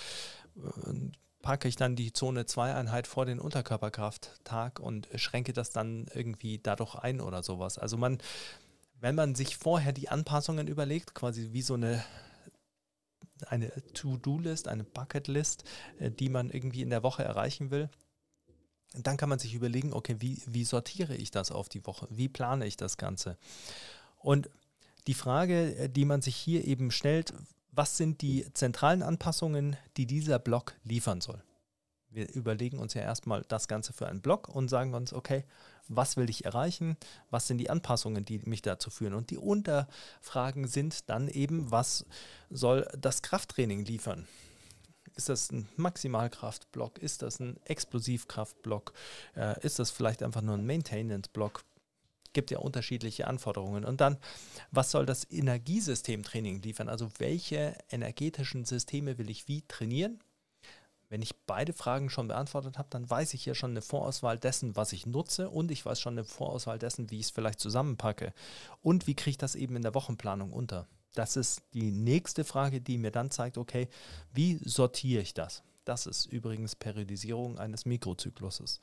äh, 0.57 1.12
packe 1.42 1.68
ich 1.68 1.76
dann 1.76 1.96
die 1.96 2.12
Zone 2.12 2.46
2 2.46 2.74
Einheit 2.74 3.07
vor 3.07 3.26
den 3.26 3.40
Unterkörperkrafttag 3.40 4.81
und 4.81 5.09
schränke 5.16 5.52
das 5.52 5.70
dann 5.70 6.07
irgendwie 6.14 6.59
dadurch 6.59 6.94
ein 6.94 7.20
oder 7.20 7.42
sowas. 7.42 7.78
Also 7.78 7.96
man, 7.96 8.18
wenn 9.00 9.14
man 9.14 9.35
sich 9.35 9.57
vorher 9.57 9.92
die 9.92 10.09
Anpassungen 10.09 10.68
überlegt, 10.68 11.14
quasi 11.14 11.52
wie 11.52 11.62
so 11.62 11.74
eine 11.74 12.02
eine 13.48 13.72
To-Do-List, 13.94 14.68
eine 14.68 14.85
Bucket-List, 14.85 15.64
äh, 15.98 16.11
die 16.11 16.28
man 16.28 16.50
irgendwie 16.50 16.83
in 16.83 16.90
der 16.90 17.02
Woche 17.02 17.24
erreichen 17.24 17.70
will, 17.70 17.90
dann 18.94 19.16
kann 19.16 19.28
man 19.28 19.38
sich 19.38 19.55
überlegen, 19.55 19.92
okay, 19.92 20.16
wie, 20.20 20.42
wie 20.46 20.64
sortiere 20.64 21.16
ich 21.16 21.31
das 21.31 21.50
auf 21.50 21.68
die 21.68 21.85
Woche? 21.87 22.07
Wie 22.11 22.28
plane 22.28 22.66
ich 22.66 22.76
das 22.76 22.96
Ganze? 22.96 23.38
Und 24.18 24.50
die 25.07 25.14
Frage, 25.14 25.76
äh, 25.76 25.88
die 25.88 26.05
man 26.05 26.22
sich 26.22 26.37
hier 26.37 26.64
eben 26.64 26.90
stellt, 26.90 27.33
was 27.72 27.96
sind 27.96 28.20
die 28.20 28.46
zentralen 28.52 29.02
Anpassungen, 29.02 29.76
die 29.96 30.06
dieser 30.06 30.38
Block 30.38 30.74
liefern 30.85 31.20
soll? 31.20 31.42
Wir 32.11 32.30
überlegen 32.35 32.78
uns 32.78 32.92
ja 32.92 33.00
erstmal 33.00 33.42
das 33.48 33.68
Ganze 33.68 33.94
für 33.94 34.06
einen 34.06 34.20
Block 34.20 34.48
und 34.48 34.68
sagen 34.68 34.92
uns, 34.92 35.14
okay, 35.14 35.44
was 35.88 36.18
will 36.18 36.28
ich 36.28 36.44
erreichen? 36.44 36.98
Was 37.30 37.46
sind 37.46 37.56
die 37.56 37.70
Anpassungen, 37.70 38.26
die 38.26 38.38
mich 38.40 38.61
dazu 38.61 38.90
führen? 38.90 39.14
Und 39.14 39.30
die 39.30 39.38
Unterfragen 39.38 40.68
sind 40.68 41.08
dann 41.08 41.28
eben, 41.28 41.70
was 41.70 42.04
soll 42.50 42.87
das 42.98 43.22
Krafttraining 43.22 43.87
liefern? 43.87 44.28
Ist 45.16 45.30
das 45.30 45.50
ein 45.50 45.68
Maximalkraftblock? 45.76 46.98
Ist 46.98 47.22
das 47.22 47.40
ein 47.40 47.58
Explosivkraftblock? 47.64 48.92
Äh, 49.35 49.64
ist 49.64 49.78
das 49.78 49.90
vielleicht 49.90 50.22
einfach 50.22 50.42
nur 50.42 50.56
ein 50.56 50.66
Maintenance-Block? 50.66 51.64
Gibt 52.33 52.51
ja 52.51 52.59
unterschiedliche 52.59 53.27
Anforderungen. 53.27 53.85
Und 53.85 54.01
dann, 54.01 54.18
was 54.71 54.90
soll 54.90 55.07
das 55.07 55.31
Energiesystemtraining 55.31 56.62
liefern? 56.62 56.88
Also 56.88 57.11
welche 57.18 57.77
energetischen 57.90 58.64
Systeme 58.64 59.18
will 59.18 59.31
ich 59.31 59.49
wie 59.49 59.62
trainieren? 59.62 60.21
Wenn 61.09 61.21
ich 61.21 61.37
beide 61.45 61.75
Fragen 61.75 62.09
schon 62.09 62.29
beantwortet 62.29 62.79
habe, 62.79 62.88
dann 62.90 63.09
weiß 63.09 63.35
ich 63.35 63.45
ja 63.45 63.55
schon 63.55 63.73
eine 63.73 63.83
Vorauswahl 63.83 64.38
dessen, 64.38 64.77
was 64.77 64.95
ich 64.95 65.05
nutze 65.05 65.51
und 65.51 65.71
ich 65.71 65.85
weiß 65.85 66.01
schon 66.01 66.14
eine 66.14 66.25
Vorauswahl 66.25 66.79
dessen, 66.79 67.11
wie 67.11 67.18
ich 67.18 67.27
es 67.27 67.31
vielleicht 67.31 67.61
zusammenpacke. 67.61 68.33
Und 68.81 69.07
wie 69.07 69.14
kriege 69.14 69.33
ich 69.33 69.37
das 69.37 69.55
eben 69.55 69.77
in 69.77 69.83
der 69.83 69.95
Wochenplanung 69.95 70.55
unter? 70.55 70.88
Das 71.14 71.37
ist 71.37 71.61
die 71.75 71.90
nächste 71.90 72.45
Frage, 72.45 72.81
die 72.81 72.97
mir 72.97 73.11
dann 73.11 73.31
zeigt, 73.31 73.59
okay, 73.59 73.88
wie 74.33 74.59
sortiere 74.64 75.21
ich 75.21 75.35
das? 75.35 75.62
Das 75.85 76.07
ist 76.07 76.27
übrigens 76.27 76.77
Periodisierung 76.77 77.59
eines 77.59 77.85
Mikrozykluses. 77.85 78.81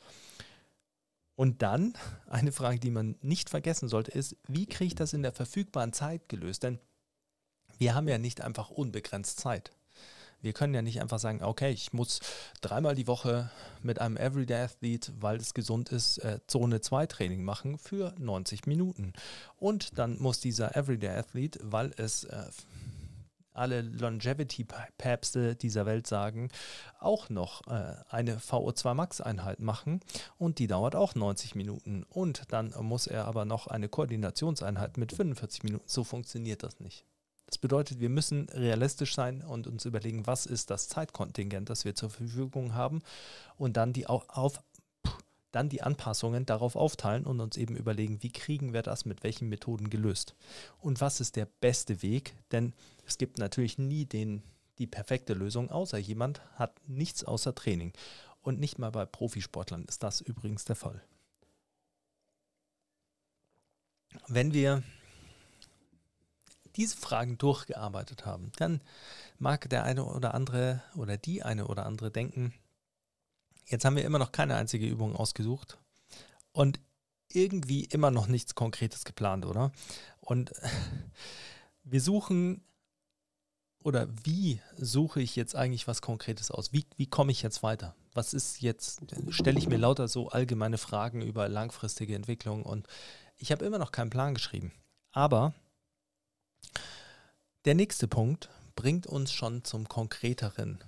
Und 1.40 1.62
dann 1.62 1.94
eine 2.28 2.52
Frage, 2.52 2.82
die 2.82 2.92
man 2.92 3.16
nicht 3.22 3.50
vergessen 3.50 3.88
sollte, 3.88 4.12
ist, 4.12 4.36
wie 4.50 4.66
kriege 4.66 4.88
ich 4.88 4.96
das 4.96 5.14
in 5.14 5.22
der 5.22 5.32
verfügbaren 5.32 5.94
Zeit 5.94 6.28
gelöst? 6.28 6.64
Denn 6.64 6.80
wir 7.78 7.96
haben 7.96 8.10
ja 8.10 8.18
nicht 8.18 8.42
einfach 8.42 8.70
unbegrenzt 8.70 9.40
Zeit. 9.40 9.72
Wir 10.42 10.52
können 10.52 10.74
ja 10.74 10.82
nicht 10.82 11.02
einfach 11.02 11.18
sagen, 11.18 11.42
okay, 11.42 11.72
ich 11.72 11.94
muss 11.94 12.20
dreimal 12.60 12.94
die 12.94 13.08
Woche 13.08 13.50
mit 13.82 14.02
einem 14.02 14.18
Everyday 14.18 14.64
Athlete, 14.64 15.14
weil 15.22 15.38
es 15.38 15.54
gesund 15.54 15.94
ist, 15.94 16.18
äh, 16.18 16.40
Zone 16.46 16.82
2 16.82 17.08
Training 17.08 17.46
machen 17.46 17.78
für 17.78 18.14
90 18.20 18.68
Minuten. 18.68 19.14
Und 19.56 19.98
dann 19.98 20.20
muss 20.20 20.42
dieser 20.42 20.76
Everyday 20.76 21.16
Athlete, 21.16 21.60
weil 21.64 21.94
es 21.96 22.26
äh, 22.26 22.48
alle 23.54 23.82
Longevity-Päpste 23.82 25.56
dieser 25.56 25.86
Welt 25.86 26.08
sagen, 26.08 26.50
auch 27.00 27.30
noch 27.30 27.68
äh, 27.68 27.96
eine 28.10 28.38
VO2 28.38 28.94
Max-Einheit 28.94 29.60
machen 29.60 30.00
und 30.38 30.60
die 30.60 30.68
dauert 30.68 30.96
auch 30.96 31.16
90 31.16 31.56
Minuten. 31.56 32.04
Und 32.10 32.44
dann 32.52 32.74
muss 32.82 33.08
er 33.08 33.26
aber 33.26 33.46
noch 33.46 33.68
eine 33.68 33.90
Koordinationseinheit 33.90 34.98
mit 34.98 35.12
45 35.14 35.64
Minuten. 35.64 35.86
So 35.88 36.04
funktioniert 36.04 36.64
das 36.64 36.80
nicht. 36.80 37.06
Das 37.50 37.58
bedeutet, 37.58 38.00
wir 38.00 38.10
müssen 38.10 38.48
realistisch 38.50 39.16
sein 39.16 39.42
und 39.42 39.66
uns 39.66 39.84
überlegen, 39.86 40.28
was 40.28 40.46
ist 40.46 40.70
das 40.70 40.88
Zeitkontingent, 40.88 41.68
das 41.72 41.84
wir 41.84 41.96
zur 41.96 42.12
Verfügung 42.12 42.76
haben 42.76 43.02
und 43.58 43.76
dann 43.76 43.92
die, 43.92 44.06
auf, 44.06 44.62
dann 45.52 45.70
die 45.70 45.82
Anpassungen 45.82 46.46
darauf 46.46 46.76
aufteilen 46.76 47.26
und 47.26 47.40
uns 47.40 47.58
eben 47.58 47.76
überlegen, 47.76 48.22
wie 48.22 48.32
kriegen 48.32 48.74
wir 48.74 48.84
das 48.84 49.06
mit 49.06 49.24
welchen 49.24 49.50
Methoden 49.50 49.90
gelöst 49.90 50.36
und 50.80 51.02
was 51.02 51.20
ist 51.20 51.36
der 51.36 51.46
beste 51.46 52.02
Weg, 52.02 52.36
denn 52.52 52.74
es 53.06 53.18
gibt 53.18 53.38
natürlich 53.40 53.78
nie 53.78 54.06
den, 54.06 54.44
die 54.78 54.88
perfekte 54.88 55.34
Lösung, 55.34 55.72
außer 55.72 55.98
jemand 55.98 56.42
hat 56.56 56.76
nichts 56.88 57.24
außer 57.24 57.56
Training. 57.56 57.94
Und 58.42 58.60
nicht 58.60 58.80
mal 58.80 58.92
bei 58.92 59.06
Profisportlern 59.06 59.84
ist 59.86 60.02
das 60.02 60.22
übrigens 60.22 60.64
der 60.64 60.78
Fall. 60.78 61.04
Wenn 64.28 64.54
wir 64.54 64.84
diese 66.76 66.96
Fragen 66.96 67.38
durchgearbeitet 67.38 68.26
haben, 68.26 68.52
dann 68.58 68.82
mag 69.38 69.70
der 69.70 69.84
eine 69.84 70.06
oder 70.06 70.34
andere 70.34 70.82
oder 70.96 71.18
die 71.18 71.44
eine 71.44 71.68
oder 71.68 71.86
andere 71.86 72.10
denken, 72.10 72.54
jetzt 73.70 73.86
haben 73.86 73.96
wir 73.96 74.06
immer 74.06 74.20
noch 74.20 74.32
keine 74.32 74.56
einzige 74.56 74.86
Übung 74.86 75.16
ausgesucht 75.16 75.78
und 76.52 76.80
irgendwie 77.32 77.86
immer 77.86 78.12
noch 78.12 78.28
nichts 78.28 78.56
Konkretes 78.56 79.06
geplant, 79.06 79.46
oder? 79.46 79.72
Und 80.20 80.52
wir 81.84 82.02
suchen 82.02 82.64
oder 83.82 84.08
wie 84.24 84.60
suche 84.78 85.22
ich 85.22 85.36
jetzt 85.36 85.56
eigentlich 85.56 85.88
was 85.88 86.02
Konkretes 86.02 86.52
aus? 86.52 86.74
Wie, 86.74 86.86
wie 86.98 87.08
komme 87.08 87.32
ich 87.32 87.42
jetzt 87.42 87.64
weiter? 87.64 87.96
was 88.14 88.34
ist 88.34 88.62
jetzt, 88.62 89.02
stelle 89.30 89.60
ich 89.60 89.70
mir 89.70 89.78
lauter 89.78 90.08
so 90.08 90.30
allgemeine 90.30 90.78
Fragen 90.78 91.22
über 91.22 91.48
langfristige 91.48 92.16
Entwicklung 92.16 92.64
und 92.64 92.88
ich 93.38 93.52
habe 93.52 93.66
immer 93.66 93.78
noch 93.78 93.92
keinen 93.92 94.10
Plan 94.10 94.34
geschrieben. 94.34 94.74
Aber 95.12 95.54
der 97.66 97.76
nächste 97.76 98.08
Punkt 98.08 98.50
bringt 98.76 99.08
uns 99.08 99.32
schon 99.32 99.64
zum 99.64 99.88
Konkreteren. 99.88 100.84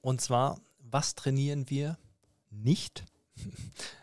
Und 0.00 0.20
zwar, 0.20 0.60
was 0.78 1.14
trainieren 1.14 1.68
wir 1.70 1.98
nicht? 2.50 3.04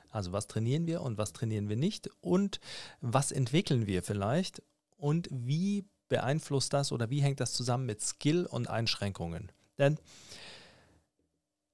Also 0.10 0.32
was 0.32 0.48
trainieren 0.48 0.88
wir 0.88 1.02
und 1.02 1.18
was 1.18 1.34
trainieren 1.34 1.68
wir 1.68 1.76
nicht? 1.76 2.10
Und 2.22 2.60
was 3.02 3.32
entwickeln 3.32 3.86
wir 3.86 4.02
vielleicht? 4.02 4.64
Und 4.96 5.28
wie 5.32 5.86
beeinflusst 6.08 6.72
das 6.74 6.92
oder 6.92 7.10
wie 7.10 7.22
hängt 7.22 7.40
das 7.42 7.54
zusammen 7.54 7.86
mit 7.86 8.02
Skill 8.02 8.46
und 8.46 8.70
Einschränkungen? 8.70 9.52
Denn 9.78 9.98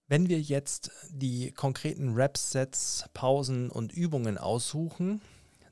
wenn 0.08 0.28
wir 0.28 0.42
jetzt 0.42 0.92
die 1.10 1.52
konkreten 1.52 2.16
Rap-Sets, 2.16 3.06
Pausen 3.14 3.70
und 3.70 3.94
Übungen 3.94 4.38
aussuchen, 4.38 5.22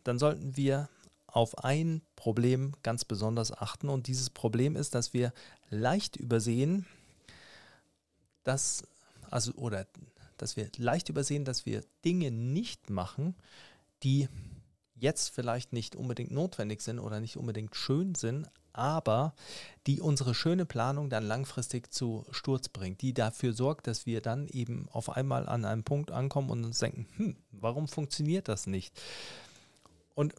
dann 0.04 0.20
sollten 0.20 0.56
wir 0.56 0.90
auf 1.28 1.64
ein 1.64 2.02
Problem 2.16 2.74
ganz 2.84 3.04
besonders 3.04 3.52
achten. 3.52 3.90
Und 3.90 4.08
dieses 4.08 4.30
Problem 4.30 4.76
ist, 4.76 4.96
dass 4.96 5.14
wir 5.14 5.34
leicht 5.70 6.16
übersehen, 6.16 6.86
dass, 8.44 8.84
also, 9.30 9.52
oder 9.54 9.86
dass 10.42 10.56
wir 10.56 10.70
leicht 10.78 11.10
übersehen, 11.10 11.46
dass 11.46 11.66
wir 11.66 11.84
Dinge 12.04 12.32
nicht 12.32 12.90
machen, 12.90 13.36
die 14.04 14.28
jetzt 14.96 15.30
vielleicht 15.30 15.74
nicht 15.74 15.96
unbedingt 15.96 16.32
notwendig 16.32 16.82
sind 16.82 17.00
oder 17.00 17.20
nicht 17.20 17.38
unbedingt 17.38 17.76
schön 17.76 18.16
sind, 18.16 18.50
aber 18.74 19.34
die 19.88 20.02
unsere 20.02 20.36
schöne 20.36 20.66
Planung 20.66 21.10
dann 21.10 21.26
langfristig 21.26 21.92
zu 21.94 22.26
Sturz 22.32 22.70
bringt, 22.70 23.02
die 23.02 23.14
dafür 23.14 23.54
sorgt, 23.54 23.88
dass 23.88 24.06
wir 24.06 24.22
dann 24.22 24.48
eben 24.48 24.88
auf 24.90 25.10
einmal 25.10 25.48
an 25.48 25.66
einem 25.66 25.84
Punkt 25.84 26.12
ankommen 26.12 26.50
und 26.50 26.66
uns 26.66 26.80
denken, 26.80 27.08
hm, 27.18 27.36
warum 27.52 27.88
funktioniert 27.88 28.48
das 28.48 28.68
nicht? 28.68 29.00
Und 30.16 30.34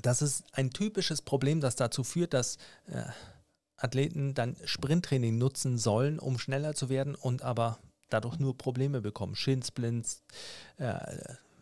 das 0.00 0.22
ist 0.22 0.44
ein 0.52 0.70
typisches 0.70 1.22
Problem, 1.22 1.60
das 1.60 1.76
dazu 1.76 2.04
führt, 2.04 2.32
dass 2.32 2.56
äh, 2.86 3.04
Athleten 3.76 4.34
dann 4.34 4.56
Sprinttraining 4.64 5.36
nutzen 5.36 5.76
sollen, 5.76 6.18
um 6.18 6.38
schneller 6.38 6.74
zu 6.74 6.88
werden 6.88 7.14
und 7.14 7.42
aber 7.42 7.78
dadurch 8.12 8.38
nur 8.38 8.56
Probleme 8.56 9.00
bekommen. 9.00 9.34
Shinsplints, 9.34 10.22
äh, 10.78 10.98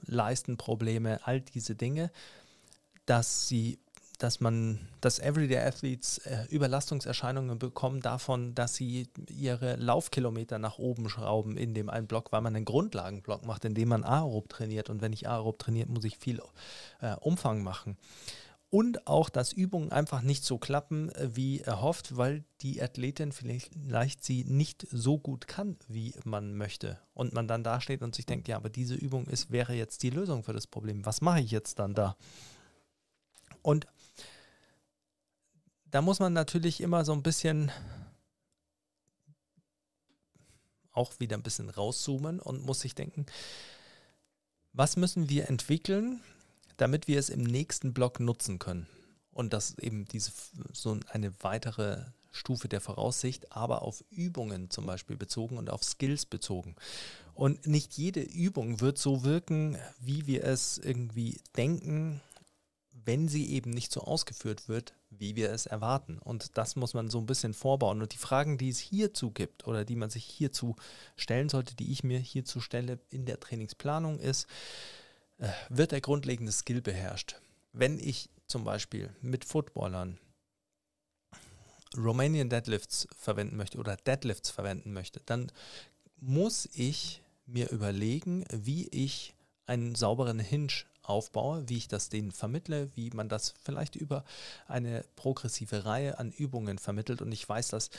Leistenprobleme, 0.06 1.20
all 1.24 1.40
diese 1.40 1.74
Dinge, 1.74 2.10
dass 3.06 3.48
sie 3.48 3.78
dass 4.20 4.38
man, 4.38 4.78
dass 5.00 5.18
Everyday 5.18 5.58
Athletes 5.58 6.18
äh, 6.18 6.44
Überlastungserscheinungen 6.50 7.58
bekommen 7.58 8.00
davon, 8.02 8.54
dass 8.54 8.74
sie 8.74 9.08
ihre 9.28 9.76
Laufkilometer 9.76 10.58
nach 10.58 10.78
oben 10.78 11.08
schrauben 11.08 11.56
in 11.56 11.72
dem 11.72 11.88
einen 11.88 12.06
Block, 12.06 12.30
weil 12.30 12.42
man 12.42 12.54
einen 12.54 12.66
Grundlagenblock 12.66 13.46
macht, 13.46 13.64
in 13.64 13.74
dem 13.74 13.88
man 13.88 14.04
aerob 14.04 14.50
trainiert. 14.50 14.90
Und 14.90 15.00
wenn 15.00 15.14
ich 15.14 15.26
aerob 15.26 15.58
trainiert, 15.58 15.88
muss 15.88 16.04
ich 16.04 16.18
viel 16.18 16.42
äh, 17.00 17.14
Umfang 17.16 17.62
machen. 17.62 17.96
Und 18.70 19.08
auch, 19.08 19.30
dass 19.30 19.52
Übungen 19.52 19.90
einfach 19.90 20.22
nicht 20.22 20.44
so 20.44 20.56
klappen, 20.56 21.10
äh, 21.10 21.34
wie 21.34 21.60
erhofft, 21.60 22.16
weil 22.16 22.44
die 22.60 22.80
Athletin 22.80 23.32
vielleicht 23.32 24.24
sie 24.24 24.44
nicht 24.44 24.86
so 24.92 25.18
gut 25.18 25.48
kann, 25.48 25.76
wie 25.88 26.14
man 26.24 26.54
möchte. 26.54 27.00
Und 27.12 27.32
man 27.32 27.48
dann 27.48 27.64
dasteht 27.64 28.02
und 28.02 28.14
sich 28.14 28.26
denkt, 28.26 28.46
ja, 28.46 28.56
aber 28.56 28.70
diese 28.70 28.94
Übung 28.94 29.26
ist, 29.26 29.50
wäre 29.50 29.74
jetzt 29.74 30.04
die 30.04 30.10
Lösung 30.10 30.44
für 30.44 30.52
das 30.52 30.68
Problem. 30.68 31.04
Was 31.04 31.20
mache 31.20 31.40
ich 31.40 31.50
jetzt 31.50 31.80
dann 31.80 31.94
da? 31.94 32.16
Und 33.62 33.88
da 35.86 36.00
muss 36.00 36.20
man 36.20 36.32
natürlich 36.32 36.80
immer 36.80 37.04
so 37.04 37.12
ein 37.12 37.24
bisschen 37.24 37.72
auch 40.92 41.18
wieder 41.18 41.36
ein 41.36 41.42
bisschen 41.42 41.70
rauszoomen 41.70 42.40
und 42.40 42.64
muss 42.64 42.80
sich 42.80 42.94
denken, 42.94 43.26
was 44.72 44.96
müssen 44.96 45.28
wir 45.28 45.48
entwickeln, 45.48 46.22
damit 46.80 47.08
wir 47.08 47.18
es 47.18 47.28
im 47.28 47.42
nächsten 47.42 47.92
Block 47.92 48.20
nutzen 48.20 48.58
können. 48.58 48.86
Und 49.32 49.52
das 49.52 49.78
eben 49.78 50.06
diese 50.06 50.32
so 50.72 50.98
eine 51.10 51.32
weitere 51.42 52.04
Stufe 52.32 52.68
der 52.68 52.80
Voraussicht, 52.80 53.52
aber 53.52 53.82
auf 53.82 54.04
Übungen 54.10 54.70
zum 54.70 54.86
Beispiel 54.86 55.16
bezogen 55.16 55.56
und 55.58 55.70
auf 55.70 55.82
Skills 55.82 56.26
bezogen. 56.26 56.76
Und 57.34 57.66
nicht 57.66 57.94
jede 57.94 58.20
Übung 58.20 58.80
wird 58.80 58.98
so 58.98 59.24
wirken, 59.24 59.78
wie 60.00 60.26
wir 60.26 60.44
es 60.44 60.78
irgendwie 60.78 61.40
denken 61.56 62.20
wenn 63.04 63.28
sie 63.28 63.50
eben 63.50 63.70
nicht 63.70 63.92
so 63.92 64.00
ausgeführt 64.02 64.68
wird, 64.68 64.94
wie 65.10 65.36
wir 65.36 65.50
es 65.50 65.66
erwarten. 65.66 66.18
Und 66.18 66.56
das 66.56 66.76
muss 66.76 66.94
man 66.94 67.10
so 67.10 67.18
ein 67.18 67.26
bisschen 67.26 67.54
vorbauen. 67.54 68.02
Und 68.02 68.12
die 68.12 68.18
Fragen, 68.18 68.58
die 68.58 68.68
es 68.68 68.78
hierzu 68.78 69.30
gibt 69.30 69.66
oder 69.66 69.84
die 69.84 69.96
man 69.96 70.10
sich 70.10 70.24
hierzu 70.24 70.76
stellen 71.16 71.48
sollte, 71.48 71.74
die 71.74 71.92
ich 71.92 72.04
mir 72.04 72.18
hierzu 72.18 72.60
stelle 72.60 72.98
in 73.10 73.26
der 73.26 73.40
Trainingsplanung 73.40 74.18
ist, 74.18 74.46
wird 75.68 75.92
der 75.92 76.00
grundlegende 76.00 76.52
Skill 76.52 76.82
beherrscht? 76.82 77.36
Wenn 77.72 77.98
ich 77.98 78.28
zum 78.46 78.64
Beispiel 78.64 79.14
mit 79.22 79.44
Footballern 79.44 80.18
Romanian 81.96 82.48
Deadlifts 82.48 83.08
verwenden 83.16 83.56
möchte 83.56 83.78
oder 83.78 83.96
Deadlifts 83.96 84.50
verwenden 84.50 84.92
möchte, 84.92 85.20
dann 85.26 85.50
muss 86.20 86.68
ich 86.74 87.22
mir 87.46 87.70
überlegen, 87.70 88.44
wie 88.52 88.88
ich 88.88 89.34
einen 89.66 89.94
sauberen 89.94 90.38
Hinge 90.38 90.72
aufbaue, 91.02 91.68
wie 91.68 91.78
ich 91.78 91.88
das 91.88 92.08
denen 92.08 92.30
vermittle, 92.30 92.90
wie 92.94 93.10
man 93.10 93.28
das 93.28 93.54
vielleicht 93.62 93.96
über 93.96 94.24
eine 94.68 95.04
progressive 95.16 95.84
Reihe 95.84 96.18
an 96.18 96.30
Übungen 96.30 96.78
vermittelt. 96.78 97.22
Und 97.22 97.32
ich 97.32 97.48
weiß, 97.48 97.68
dass 97.68 97.90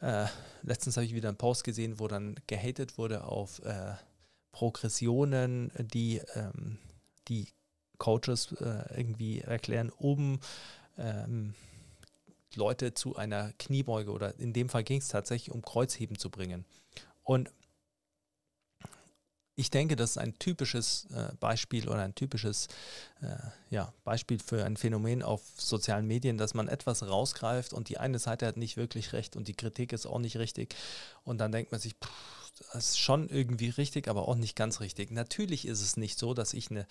äh, 0.00 0.26
letztens 0.62 0.96
habe 0.96 1.04
ich 1.04 1.14
wieder 1.14 1.28
einen 1.28 1.38
Post 1.38 1.64
gesehen, 1.64 1.98
wo 1.98 2.08
dann 2.08 2.36
gehatet 2.46 2.96
wurde 2.96 3.24
auf 3.24 3.60
äh, 3.64 3.94
Progressionen, 4.54 5.72
die 5.76 6.22
ähm, 6.36 6.78
die 7.26 7.48
Coaches 7.98 8.52
äh, 8.60 8.96
irgendwie 8.96 9.40
erklären, 9.40 9.90
um 9.90 10.38
ähm, 10.96 11.54
Leute 12.54 12.94
zu 12.94 13.16
einer 13.16 13.52
Kniebeuge 13.58 14.12
oder 14.12 14.38
in 14.38 14.52
dem 14.52 14.68
Fall 14.68 14.84
ging 14.84 15.00
es 15.00 15.08
tatsächlich 15.08 15.52
um 15.52 15.60
Kreuzheben 15.60 16.20
zu 16.20 16.30
bringen. 16.30 16.64
Und 17.24 17.50
ich 19.56 19.70
denke, 19.70 19.94
das 19.96 20.10
ist 20.10 20.18
ein 20.18 20.38
typisches 20.38 21.06
äh, 21.14 21.32
Beispiel 21.38 21.88
oder 21.88 22.02
ein 22.02 22.14
typisches 22.14 22.68
äh, 23.22 23.36
ja, 23.70 23.92
Beispiel 24.04 24.38
für 24.38 24.64
ein 24.64 24.76
Phänomen 24.76 25.22
auf 25.22 25.42
sozialen 25.56 26.06
Medien, 26.06 26.38
dass 26.38 26.54
man 26.54 26.68
etwas 26.68 27.06
rausgreift 27.06 27.72
und 27.72 27.88
die 27.88 27.98
eine 27.98 28.18
Seite 28.18 28.46
hat 28.46 28.56
nicht 28.56 28.76
wirklich 28.76 29.12
recht 29.12 29.36
und 29.36 29.46
die 29.46 29.54
Kritik 29.54 29.92
ist 29.92 30.06
auch 30.06 30.18
nicht 30.18 30.38
richtig. 30.38 30.74
Und 31.22 31.38
dann 31.38 31.52
denkt 31.52 31.70
man 31.70 31.80
sich, 31.80 31.94
pff, 31.94 32.10
das 32.72 32.90
ist 32.90 32.98
schon 32.98 33.28
irgendwie 33.28 33.68
richtig, 33.68 34.08
aber 34.08 34.28
auch 34.28 34.36
nicht 34.36 34.56
ganz 34.56 34.80
richtig. 34.80 35.10
Natürlich 35.10 35.66
ist 35.66 35.80
es 35.80 35.96
nicht 35.96 36.18
so, 36.18 36.34
dass 36.34 36.52
ich 36.52 36.70
eine 36.70 36.86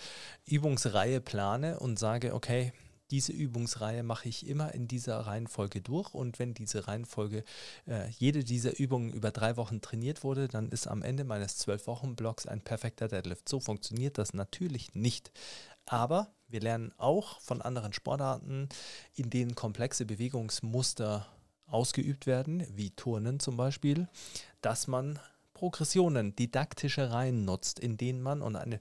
Übungsreihe 0.45 1.21
plane 1.21 1.79
und 1.79 1.99
sage, 1.99 2.33
okay, 2.33 2.73
diese 3.13 3.31
Übungsreihe 3.31 4.01
mache 4.01 4.27
ich 4.27 4.47
immer 4.47 4.73
in 4.73 4.87
dieser 4.87 5.19
Reihenfolge 5.19 5.81
durch 5.81 6.15
und 6.15 6.39
wenn 6.39 6.55
diese 6.55 6.87
Reihenfolge, 6.87 7.43
äh, 7.85 8.09
jede 8.09 8.43
dieser 8.43 8.79
Übungen 8.79 9.13
über 9.13 9.29
drei 9.29 9.55
Wochen 9.55 9.81
trainiert 9.81 10.23
wurde, 10.23 10.47
dann 10.47 10.69
ist 10.69 10.87
am 10.87 11.03
Ende 11.03 11.23
meines 11.23 11.57
zwölf 11.57 11.85
Wochen 11.85 12.15
Blocks 12.15 12.47
ein 12.47 12.61
perfekter 12.61 13.07
Deadlift. 13.07 13.47
So 13.47 13.59
funktioniert 13.59 14.17
das 14.17 14.33
natürlich 14.33 14.95
nicht. 14.95 15.31
Aber 15.85 16.33
wir 16.47 16.61
lernen 16.61 16.91
auch 16.97 17.39
von 17.39 17.61
anderen 17.61 17.93
Sportarten, 17.93 18.67
in 19.13 19.29
denen 19.29 19.53
komplexe 19.53 20.05
Bewegungsmuster 20.05 21.27
ausgeübt 21.67 22.25
werden, 22.25 22.65
wie 22.75 22.89
Turnen 22.89 23.39
zum 23.39 23.57
Beispiel, 23.57 24.07
dass 24.61 24.87
man 24.87 25.19
Progressionen, 25.53 26.35
didaktische 26.35 27.11
Reihen 27.11 27.45
nutzt, 27.45 27.79
in 27.79 27.95
denen 27.95 28.23
man 28.23 28.41
und 28.41 28.55
eine 28.55 28.79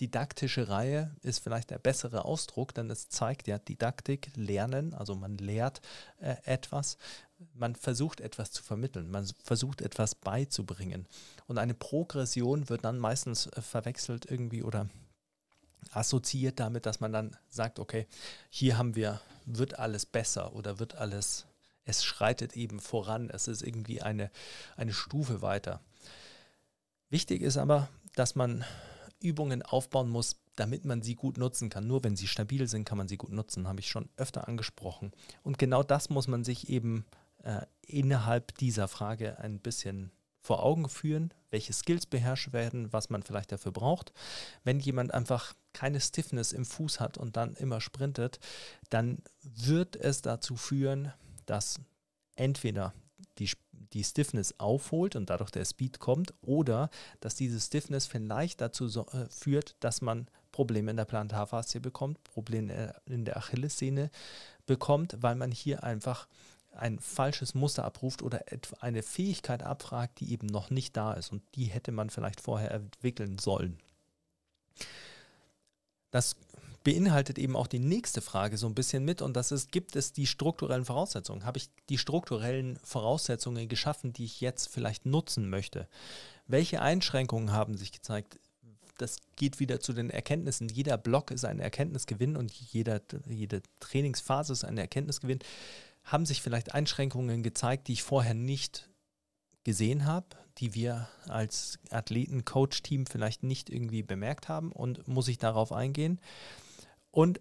didaktische 0.00 0.68
Reihe 0.68 1.14
ist 1.22 1.42
vielleicht 1.42 1.70
der 1.70 1.78
bessere 1.78 2.24
Ausdruck, 2.24 2.74
denn 2.74 2.90
es 2.90 3.08
zeigt 3.08 3.48
ja 3.48 3.58
Didaktik, 3.58 4.30
Lernen, 4.36 4.94
also 4.94 5.14
man 5.14 5.36
lehrt 5.38 5.80
äh, 6.20 6.36
etwas, 6.44 6.98
man 7.54 7.74
versucht 7.74 8.20
etwas 8.20 8.50
zu 8.50 8.62
vermitteln, 8.62 9.10
man 9.10 9.28
versucht 9.42 9.80
etwas 9.80 10.14
beizubringen. 10.14 11.06
Und 11.46 11.58
eine 11.58 11.74
Progression 11.74 12.68
wird 12.68 12.84
dann 12.84 12.98
meistens 12.98 13.46
äh, 13.46 13.62
verwechselt 13.62 14.30
irgendwie 14.30 14.62
oder 14.62 14.88
assoziiert 15.92 16.60
damit, 16.60 16.86
dass 16.86 17.00
man 17.00 17.12
dann 17.12 17.36
sagt, 17.48 17.78
okay, 17.78 18.06
hier 18.50 18.78
haben 18.78 18.94
wir, 18.94 19.20
wird 19.46 19.78
alles 19.78 20.06
besser 20.06 20.54
oder 20.54 20.78
wird 20.78 20.96
alles, 20.96 21.46
es 21.84 22.04
schreitet 22.04 22.54
eben 22.56 22.80
voran, 22.80 23.30
es 23.30 23.48
ist 23.48 23.62
irgendwie 23.62 24.02
eine, 24.02 24.30
eine 24.76 24.92
Stufe 24.92 25.40
weiter. 25.40 25.80
Wichtig 27.10 27.40
ist 27.42 27.56
aber, 27.56 27.88
dass 28.14 28.34
man 28.34 28.64
Übungen 29.20 29.62
aufbauen 29.62 30.08
muss, 30.08 30.36
damit 30.56 30.84
man 30.84 31.02
sie 31.02 31.14
gut 31.14 31.38
nutzen 31.38 31.70
kann. 31.70 31.86
Nur 31.86 32.04
wenn 32.04 32.16
sie 32.16 32.26
stabil 32.26 32.66
sind, 32.68 32.84
kann 32.84 32.98
man 32.98 33.08
sie 33.08 33.16
gut 33.16 33.32
nutzen, 33.32 33.68
habe 33.68 33.80
ich 33.80 33.88
schon 33.88 34.08
öfter 34.16 34.48
angesprochen. 34.48 35.12
Und 35.42 35.58
genau 35.58 35.82
das 35.82 36.10
muss 36.10 36.28
man 36.28 36.44
sich 36.44 36.68
eben 36.68 37.04
äh, 37.42 37.62
innerhalb 37.86 38.56
dieser 38.58 38.88
Frage 38.88 39.38
ein 39.38 39.60
bisschen 39.60 40.10
vor 40.40 40.62
Augen 40.62 40.88
führen, 40.88 41.32
welche 41.50 41.72
Skills 41.72 42.06
beherrscht 42.06 42.52
werden, 42.52 42.92
was 42.92 43.10
man 43.10 43.22
vielleicht 43.22 43.52
dafür 43.52 43.72
braucht. 43.72 44.12
Wenn 44.64 44.80
jemand 44.80 45.12
einfach 45.12 45.54
keine 45.72 46.00
Stiffness 46.00 46.52
im 46.52 46.64
Fuß 46.64 47.00
hat 47.00 47.18
und 47.18 47.36
dann 47.36 47.54
immer 47.54 47.80
sprintet, 47.80 48.38
dann 48.88 49.18
wird 49.42 49.96
es 49.96 50.22
dazu 50.22 50.56
führen, 50.56 51.12
dass 51.46 51.80
entweder 52.34 52.94
die, 53.38 53.50
die 53.92 54.04
Stiffness 54.04 54.58
aufholt 54.58 55.16
und 55.16 55.30
dadurch 55.30 55.50
der 55.50 55.64
Speed 55.64 55.98
kommt 55.98 56.34
oder 56.42 56.90
dass 57.20 57.34
diese 57.34 57.60
Stiffness 57.60 58.06
vielleicht 58.06 58.60
dazu 58.60 58.88
so, 58.88 59.06
äh, 59.06 59.26
führt, 59.30 59.76
dass 59.80 60.00
man 60.00 60.28
Probleme 60.52 60.90
in 60.90 60.96
der 60.96 61.04
Plantarfaszie 61.04 61.80
bekommt, 61.80 62.22
Probleme 62.24 62.94
in 63.06 63.24
der 63.24 63.36
Achillessehne 63.36 64.10
bekommt, 64.66 65.16
weil 65.20 65.36
man 65.36 65.52
hier 65.52 65.84
einfach 65.84 66.26
ein 66.72 66.98
falsches 66.98 67.54
Muster 67.54 67.84
abruft 67.84 68.22
oder 68.22 68.44
eine 68.80 69.02
Fähigkeit 69.02 69.62
abfragt, 69.62 70.20
die 70.20 70.32
eben 70.32 70.46
noch 70.46 70.70
nicht 70.70 70.96
da 70.96 71.12
ist 71.12 71.32
und 71.32 71.42
die 71.54 71.64
hätte 71.64 71.92
man 71.92 72.10
vielleicht 72.10 72.40
vorher 72.40 72.70
entwickeln 72.72 73.38
sollen. 73.38 73.78
Das 76.10 76.36
beinhaltet 76.84 77.38
eben 77.38 77.56
auch 77.56 77.66
die 77.66 77.78
nächste 77.78 78.20
Frage 78.20 78.56
so 78.56 78.66
ein 78.66 78.74
bisschen 78.74 79.04
mit 79.04 79.22
und 79.22 79.36
das 79.36 79.52
ist, 79.52 79.72
gibt 79.72 79.96
es 79.96 80.12
die 80.12 80.26
strukturellen 80.26 80.84
Voraussetzungen? 80.84 81.44
Habe 81.44 81.58
ich 81.58 81.68
die 81.88 81.98
strukturellen 81.98 82.78
Voraussetzungen 82.82 83.68
geschaffen, 83.68 84.12
die 84.12 84.24
ich 84.24 84.40
jetzt 84.40 84.68
vielleicht 84.68 85.06
nutzen 85.06 85.50
möchte? 85.50 85.88
Welche 86.46 86.80
Einschränkungen 86.80 87.52
haben 87.52 87.76
sich 87.76 87.92
gezeigt? 87.92 88.38
Das 88.96 89.18
geht 89.36 89.60
wieder 89.60 89.80
zu 89.80 89.92
den 89.92 90.10
Erkenntnissen. 90.10 90.68
Jeder 90.68 90.96
Block 90.96 91.30
ist 91.30 91.44
ein 91.44 91.60
Erkenntnisgewinn 91.60 92.36
und 92.36 92.52
jeder, 92.52 93.00
jede 93.28 93.62
Trainingsphase 93.80 94.52
ist 94.52 94.64
ein 94.64 94.78
Erkenntnisgewinn. 94.78 95.38
Haben 96.04 96.26
sich 96.26 96.42
vielleicht 96.42 96.74
Einschränkungen 96.74 97.42
gezeigt, 97.42 97.88
die 97.88 97.92
ich 97.92 98.02
vorher 98.02 98.34
nicht 98.34 98.88
gesehen 99.62 100.06
habe, 100.06 100.26
die 100.56 100.74
wir 100.74 101.08
als 101.28 101.78
Athleten-Coach-Team 101.90 103.06
vielleicht 103.06 103.42
nicht 103.42 103.70
irgendwie 103.70 104.02
bemerkt 104.02 104.48
haben 104.48 104.72
und 104.72 105.06
muss 105.06 105.28
ich 105.28 105.38
darauf 105.38 105.72
eingehen? 105.72 106.18
Und 107.10 107.40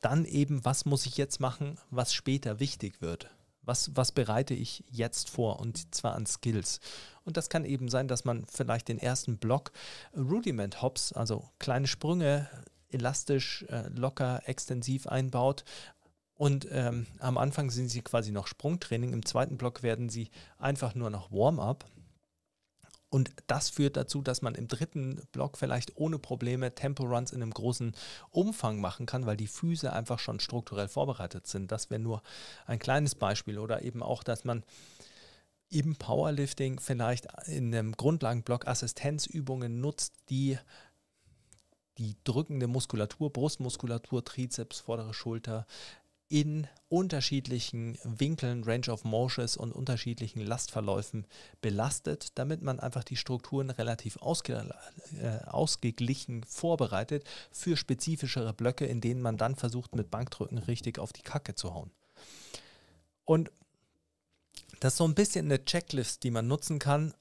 dann 0.00 0.24
eben, 0.24 0.64
was 0.64 0.84
muss 0.84 1.06
ich 1.06 1.16
jetzt 1.16 1.40
machen, 1.40 1.78
was 1.90 2.14
später 2.14 2.60
wichtig 2.60 3.00
wird? 3.00 3.30
Was, 3.62 3.90
was 3.96 4.12
bereite 4.12 4.54
ich 4.54 4.84
jetzt 4.88 5.28
vor 5.28 5.58
und 5.58 5.92
zwar 5.94 6.14
an 6.14 6.26
Skills? 6.26 6.78
Und 7.24 7.36
das 7.36 7.48
kann 7.48 7.64
eben 7.64 7.88
sein, 7.88 8.06
dass 8.06 8.24
man 8.24 8.46
vielleicht 8.46 8.86
den 8.86 8.98
ersten 8.98 9.38
Block 9.38 9.72
Rudiment 10.16 10.80
Hops, 10.82 11.12
also 11.12 11.50
kleine 11.58 11.88
Sprünge, 11.88 12.48
elastisch, 12.90 13.64
äh, 13.68 13.88
locker, 13.88 14.42
extensiv 14.46 15.08
einbaut. 15.08 15.64
Und 16.34 16.68
ähm, 16.70 17.06
am 17.18 17.38
Anfang 17.38 17.70
sind 17.70 17.88
sie 17.88 18.02
quasi 18.02 18.30
noch 18.30 18.46
Sprungtraining, 18.46 19.12
im 19.12 19.24
zweiten 19.24 19.56
Block 19.56 19.82
werden 19.82 20.08
sie 20.08 20.30
einfach 20.58 20.94
nur 20.94 21.10
noch 21.10 21.32
Warm-up. 21.32 21.84
Und 23.16 23.30
das 23.46 23.70
führt 23.70 23.96
dazu, 23.96 24.20
dass 24.20 24.42
man 24.42 24.54
im 24.54 24.68
dritten 24.68 25.22
Block 25.32 25.56
vielleicht 25.56 25.96
ohne 25.96 26.18
Probleme 26.18 26.74
Tempo-Runs 26.74 27.32
in 27.32 27.40
einem 27.40 27.50
großen 27.50 27.94
Umfang 28.30 28.78
machen 28.78 29.06
kann, 29.06 29.24
weil 29.24 29.38
die 29.38 29.46
Füße 29.46 29.90
einfach 29.90 30.18
schon 30.18 30.38
strukturell 30.38 30.86
vorbereitet 30.86 31.46
sind. 31.46 31.72
Das 31.72 31.88
wäre 31.88 31.98
nur 31.98 32.22
ein 32.66 32.78
kleines 32.78 33.14
Beispiel. 33.14 33.58
Oder 33.58 33.80
eben 33.80 34.02
auch, 34.02 34.22
dass 34.22 34.44
man 34.44 34.64
im 35.70 35.96
Powerlifting 35.96 36.78
vielleicht 36.78 37.26
in 37.46 37.74
einem 37.74 37.92
Grundlagenblock 37.92 38.68
Assistenzübungen 38.68 39.80
nutzt, 39.80 40.12
die 40.28 40.58
die 41.96 42.16
drückende 42.22 42.66
Muskulatur, 42.66 43.32
Brustmuskulatur, 43.32 44.26
Trizeps, 44.26 44.80
vordere 44.80 45.14
Schulter, 45.14 45.66
in 46.28 46.66
unterschiedlichen 46.88 47.98
Winkeln, 48.04 48.64
Range 48.64 48.88
of 48.88 49.04
Motions 49.04 49.56
und 49.56 49.72
unterschiedlichen 49.72 50.40
Lastverläufen 50.40 51.26
belastet, 51.60 52.30
damit 52.36 52.62
man 52.62 52.80
einfach 52.80 53.04
die 53.04 53.16
Strukturen 53.16 53.70
relativ 53.70 54.16
ausge, 54.18 54.74
äh, 55.20 55.44
ausgeglichen 55.46 56.44
vorbereitet 56.44 57.24
für 57.50 57.76
spezifischere 57.76 58.52
Blöcke, 58.52 58.86
in 58.86 59.00
denen 59.00 59.22
man 59.22 59.36
dann 59.36 59.56
versucht, 59.56 59.94
mit 59.94 60.10
Bankdrücken 60.10 60.58
richtig 60.58 60.98
auf 60.98 61.12
die 61.12 61.22
Kacke 61.22 61.54
zu 61.54 61.74
hauen. 61.74 61.90
Und 63.24 63.50
das 64.80 64.94
ist 64.94 64.98
so 64.98 65.04
ein 65.06 65.14
bisschen 65.14 65.46
eine 65.46 65.64
Checklist, 65.64 66.22
die 66.22 66.30
man 66.30 66.46
nutzen 66.46 66.78
kann, 66.78 67.14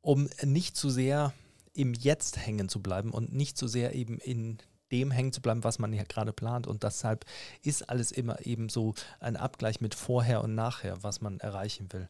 um 0.00 0.28
nicht 0.42 0.76
zu 0.76 0.90
sehr 0.90 1.32
im 1.72 1.94
Jetzt 1.94 2.38
hängen 2.38 2.68
zu 2.68 2.80
bleiben 2.80 3.10
und 3.10 3.32
nicht 3.32 3.56
zu 3.56 3.66
sehr 3.66 3.94
eben 3.94 4.18
in 4.18 4.58
dem 4.94 5.10
hängen 5.10 5.32
zu 5.32 5.42
bleiben, 5.42 5.64
was 5.64 5.80
man 5.80 5.92
ja 5.92 6.04
gerade 6.04 6.32
plant. 6.32 6.66
Und 6.66 6.84
deshalb 6.84 7.24
ist 7.62 7.88
alles 7.88 8.12
immer 8.12 8.46
eben 8.46 8.68
so 8.68 8.94
ein 9.18 9.36
Abgleich 9.36 9.80
mit 9.80 9.94
vorher 9.94 10.42
und 10.42 10.54
nachher, 10.54 11.02
was 11.02 11.20
man 11.20 11.40
erreichen 11.40 11.92
will. 11.92 12.08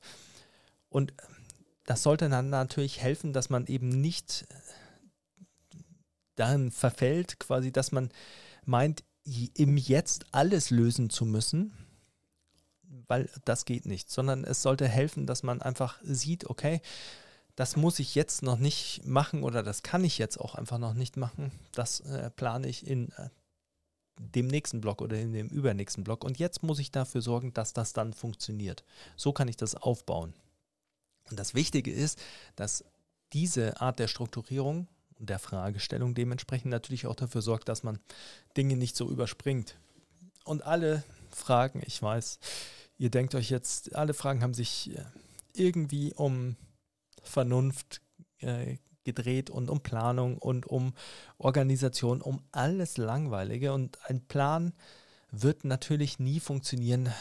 Und 0.90 1.14
das 1.87 2.03
sollte 2.03 2.29
dann 2.29 2.51
natürlich 2.51 3.01
helfen, 3.01 3.33
dass 3.33 3.49
man 3.49 3.66
eben 3.66 3.88
nicht 3.88 4.47
dahin 6.37 6.70
verfällt, 6.70 7.38
quasi, 7.38 7.73
dass 7.73 7.90
man 7.90 8.11
meint, 8.64 9.03
im 9.55 9.79
Jetzt 9.79 10.27
alles 10.33 10.68
lösen 10.68 11.09
zu 11.09 11.25
müssen, 11.25 11.73
weil 13.09 13.31
das 13.47 13.64
geht 13.64 13.87
nicht, 13.87 14.11
sondern 14.11 14.44
es 14.44 14.61
sollte 14.61 14.87
helfen, 14.87 15.27
dass 15.27 15.42
man 15.42 15.62
einfach 15.62 15.99
sieht, 16.03 16.51
okay, 16.51 16.83
das 17.57 17.77
muss 17.77 17.99
ich 17.99 18.14
jetzt 18.14 18.43
noch 18.43 18.59
nicht 18.59 19.07
machen 19.07 19.43
oder 19.43 19.62
das 19.62 19.83
kann 19.83 20.05
ich 20.05 20.19
jetzt 20.19 20.38
auch 20.38 20.55
einfach 20.55 20.79
noch 20.79 20.95
nicht 20.95 21.17
machen. 21.17 21.53
Das 21.73 22.01
äh, 22.01 22.31
plane 22.31 22.69
ich 22.69 22.87
in 22.87 23.12
äh, 23.12 23.29
dem 24.19 24.47
nächsten 24.47 24.81
Block 24.81 25.01
oder 25.01 25.19
in 25.19 25.33
dem 25.33 25.49
übernächsten 25.49 26.05
Block. 26.05 26.25
Und 26.25 26.38
jetzt 26.38 26.62
muss 26.62 26.79
ich 26.79 26.90
dafür 26.90 27.23
sorgen, 27.23 27.53
dass 27.53 27.73
das 27.73 27.93
dann 27.93 28.12
funktioniert. 28.12 28.85
So 29.17 29.33
kann 29.33 29.49
ich 29.49 29.57
das 29.57 29.75
aufbauen. 29.75 30.35
Und 31.31 31.38
das 31.38 31.55
Wichtige 31.55 31.93
ist, 31.93 32.21
dass 32.57 32.85
diese 33.33 33.81
Art 33.81 33.99
der 33.99 34.09
Strukturierung 34.09 34.88
und 35.19 35.31
der 35.31 35.38
Fragestellung 35.38 36.14
dementsprechend 36.14 36.71
natürlich 36.71 37.07
auch 37.07 37.14
dafür 37.14 37.43
sorgt, 37.43 37.69
dass 37.69 37.83
man 37.83 37.99
Dinge 38.57 38.77
nicht 38.77 38.97
so 38.97 39.11
überspringt. 39.11 39.77
Und 40.45 40.62
alle 40.62 41.05
Fragen, 41.31 41.83
ich 41.87 42.01
weiß, 42.03 42.38
ihr 42.99 43.11
denkt 43.11 43.35
euch 43.35 43.51
jetzt, 43.51 43.95
alle 43.95 44.14
Fragen 44.14 44.43
haben 44.43 44.55
sich 44.55 44.97
äh, 44.97 45.05
irgendwie 45.55 46.12
um 46.12 46.57
Vernunft 47.24 48.00
äh, 48.38 48.76
gedreht 49.04 49.50
und 49.50 49.70
um 49.70 49.82
Planung 49.82 50.38
und 50.38 50.66
um 50.66 50.94
Organisation, 51.38 52.22
um 52.22 52.42
alles 52.52 52.96
Langweilige. 52.96 53.72
Und 53.72 53.98
ein 54.08 54.26
Plan 54.26 54.72
wird 55.30 55.64
natürlich 55.64 56.18
nie 56.18 56.40
funktionieren, 56.40 57.12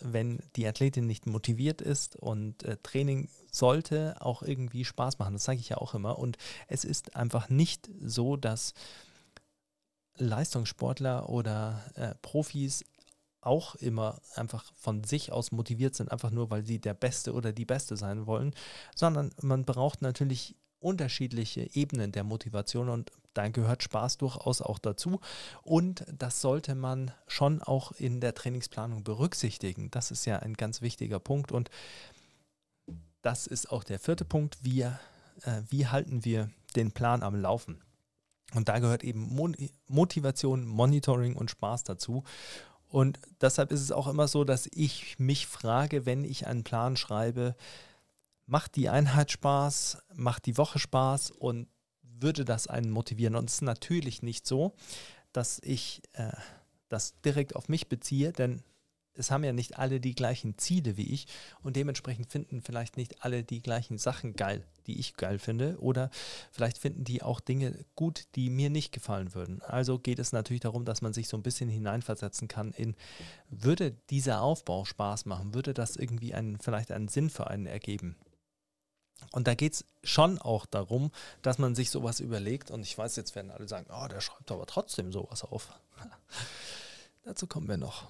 wenn 0.00 0.40
die 0.56 0.66
Athletin 0.66 1.06
nicht 1.06 1.26
motiviert 1.26 1.80
ist 1.80 2.16
und 2.16 2.62
äh, 2.64 2.76
Training 2.82 3.28
sollte 3.50 4.16
auch 4.20 4.42
irgendwie 4.42 4.84
Spaß 4.84 5.18
machen. 5.18 5.34
Das 5.34 5.44
sage 5.44 5.58
ich 5.58 5.70
ja 5.70 5.78
auch 5.78 5.94
immer. 5.94 6.18
Und 6.18 6.36
es 6.68 6.84
ist 6.84 7.16
einfach 7.16 7.48
nicht 7.48 7.88
so, 8.00 8.36
dass 8.36 8.74
Leistungssportler 10.18 11.28
oder 11.28 11.82
äh, 11.94 12.14
Profis 12.22 12.84
auch 13.46 13.76
immer 13.76 14.20
einfach 14.34 14.64
von 14.74 15.04
sich 15.04 15.32
aus 15.32 15.52
motiviert 15.52 15.94
sind, 15.94 16.10
einfach 16.10 16.30
nur, 16.30 16.50
weil 16.50 16.64
sie 16.64 16.78
der 16.78 16.94
Beste 16.94 17.32
oder 17.32 17.52
die 17.52 17.64
Beste 17.64 17.96
sein 17.96 18.26
wollen, 18.26 18.54
sondern 18.94 19.30
man 19.40 19.64
braucht 19.64 20.02
natürlich 20.02 20.56
unterschiedliche 20.78 21.74
Ebenen 21.74 22.12
der 22.12 22.24
Motivation 22.24 22.88
und 22.88 23.10
da 23.34 23.48
gehört 23.48 23.82
Spaß 23.82 24.18
durchaus 24.18 24.62
auch 24.62 24.78
dazu 24.78 25.20
und 25.62 26.04
das 26.12 26.40
sollte 26.40 26.74
man 26.74 27.12
schon 27.26 27.62
auch 27.62 27.92
in 27.92 28.20
der 28.20 28.34
Trainingsplanung 28.34 29.04
berücksichtigen. 29.04 29.90
Das 29.90 30.10
ist 30.10 30.24
ja 30.26 30.38
ein 30.38 30.54
ganz 30.54 30.82
wichtiger 30.82 31.18
Punkt 31.18 31.52
und 31.52 31.70
das 33.22 33.46
ist 33.46 33.70
auch 33.72 33.84
der 33.84 33.98
vierte 33.98 34.24
Punkt. 34.24 34.58
Wir, 34.62 35.00
äh, 35.42 35.62
wie 35.68 35.86
halten 35.86 36.24
wir 36.24 36.50
den 36.76 36.92
Plan 36.92 37.22
am 37.22 37.34
Laufen? 37.34 37.82
Und 38.54 38.68
da 38.68 38.78
gehört 38.78 39.02
eben 39.02 39.36
Motivation, 39.88 40.66
Monitoring 40.66 41.34
und 41.34 41.50
Spaß 41.50 41.84
dazu. 41.84 42.22
Und 42.88 43.18
deshalb 43.40 43.72
ist 43.72 43.80
es 43.80 43.92
auch 43.92 44.06
immer 44.06 44.28
so, 44.28 44.44
dass 44.44 44.68
ich 44.72 45.18
mich 45.18 45.46
frage, 45.46 46.06
wenn 46.06 46.24
ich 46.24 46.46
einen 46.46 46.64
Plan 46.64 46.96
schreibe, 46.96 47.56
macht 48.46 48.76
die 48.76 48.88
Einheit 48.88 49.32
Spaß, 49.32 49.98
macht 50.14 50.46
die 50.46 50.56
Woche 50.56 50.78
Spaß 50.78 51.32
und 51.32 51.68
würde 52.02 52.44
das 52.44 52.68
einen 52.68 52.90
motivieren? 52.90 53.34
Und 53.34 53.50
es 53.50 53.56
ist 53.56 53.62
natürlich 53.62 54.22
nicht 54.22 54.46
so, 54.46 54.74
dass 55.32 55.60
ich 55.62 56.02
äh, 56.12 56.32
das 56.88 57.20
direkt 57.22 57.56
auf 57.56 57.68
mich 57.68 57.88
beziehe, 57.88 58.32
denn 58.32 58.62
es 59.14 59.30
haben 59.30 59.44
ja 59.44 59.52
nicht 59.52 59.78
alle 59.78 60.00
die 60.00 60.14
gleichen 60.14 60.58
Ziele 60.58 60.96
wie 60.96 61.12
ich 61.12 61.26
und 61.62 61.76
dementsprechend 61.76 62.30
finden 62.30 62.62
vielleicht 62.62 62.96
nicht 62.96 63.24
alle 63.24 63.44
die 63.44 63.62
gleichen 63.62 63.98
Sachen 63.98 64.34
geil, 64.34 64.64
die 64.86 64.98
ich 64.98 65.16
geil 65.16 65.38
finde 65.38 65.78
oder 65.80 66.10
vielleicht 66.50 66.78
finden 66.78 67.04
die 67.04 67.22
auch 67.22 67.40
Dinge 67.40 67.84
gut, 67.94 68.24
die 68.34 68.50
mir 68.50 68.70
nicht 68.70 68.92
gefallen 68.92 69.34
würden. 69.34 69.62
Also 69.62 69.98
geht 69.98 70.18
es 70.18 70.32
natürlich 70.32 70.60
darum, 70.60 70.84
dass 70.84 71.02
man 71.02 71.12
sich 71.12 71.28
so 71.28 71.36
ein 71.36 71.42
bisschen 71.42 71.68
hineinversetzen 71.68 72.48
kann 72.48 72.72
in, 72.72 72.94
würde 73.50 73.92
dieser 74.10 74.42
Aufbau 74.42 74.84
Spaß 74.84 75.26
machen, 75.26 75.54
würde 75.54 75.74
das 75.74 75.96
irgendwie 75.96 76.34
einen, 76.34 76.58
vielleicht 76.58 76.90
einen 76.90 77.08
Sinn 77.08 77.30
für 77.30 77.48
einen 77.48 77.66
ergeben. 77.66 78.16
Und 79.32 79.46
da 79.46 79.54
geht 79.54 79.72
es 79.72 79.84
schon 80.04 80.38
auch 80.38 80.66
darum, 80.66 81.10
dass 81.42 81.58
man 81.58 81.74
sich 81.74 81.90
sowas 81.90 82.20
überlegt. 82.20 82.70
Und 82.70 82.82
ich 82.82 82.96
weiß, 82.96 83.16
jetzt 83.16 83.34
werden 83.34 83.50
alle 83.50 83.66
sagen, 83.66 83.86
oh, 83.90 84.06
der 84.08 84.20
schreibt 84.20 84.52
aber 84.52 84.66
trotzdem 84.66 85.10
sowas 85.10 85.42
auf. 85.42 85.72
Dazu 87.24 87.46
kommen 87.46 87.66
wir 87.66 87.78
noch 87.78 88.08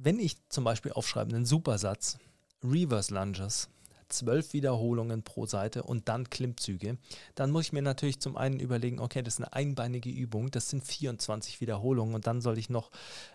wenn 0.00 0.18
ich 0.18 0.36
zum 0.48 0.64
Beispiel 0.64 0.92
aufschreibe 0.92 1.34
einen 1.34 1.46
Supersatz, 1.46 2.18
Reverse 2.62 3.12
Lunges, 3.12 3.68
zwölf 4.08 4.52
Wiederholungen 4.52 5.22
pro 5.22 5.46
Seite 5.46 5.82
und 5.82 6.08
dann 6.08 6.30
Klimmzüge, 6.30 6.98
dann 7.34 7.50
muss 7.50 7.66
ich 7.66 7.72
mir 7.72 7.82
natürlich 7.82 8.20
zum 8.20 8.36
einen 8.36 8.60
überlegen, 8.60 9.00
okay, 9.00 9.22
das 9.22 9.34
ist 9.34 9.40
eine 9.40 9.52
einbeinige 9.52 10.10
Übung, 10.10 10.50
das 10.50 10.70
sind 10.70 10.84
24 10.84 11.60
Wiederholungen 11.60 12.14
und 12.14 12.26
dann 12.26 12.40
soll 12.40 12.58
ich 12.58 12.70
noch 12.70 12.90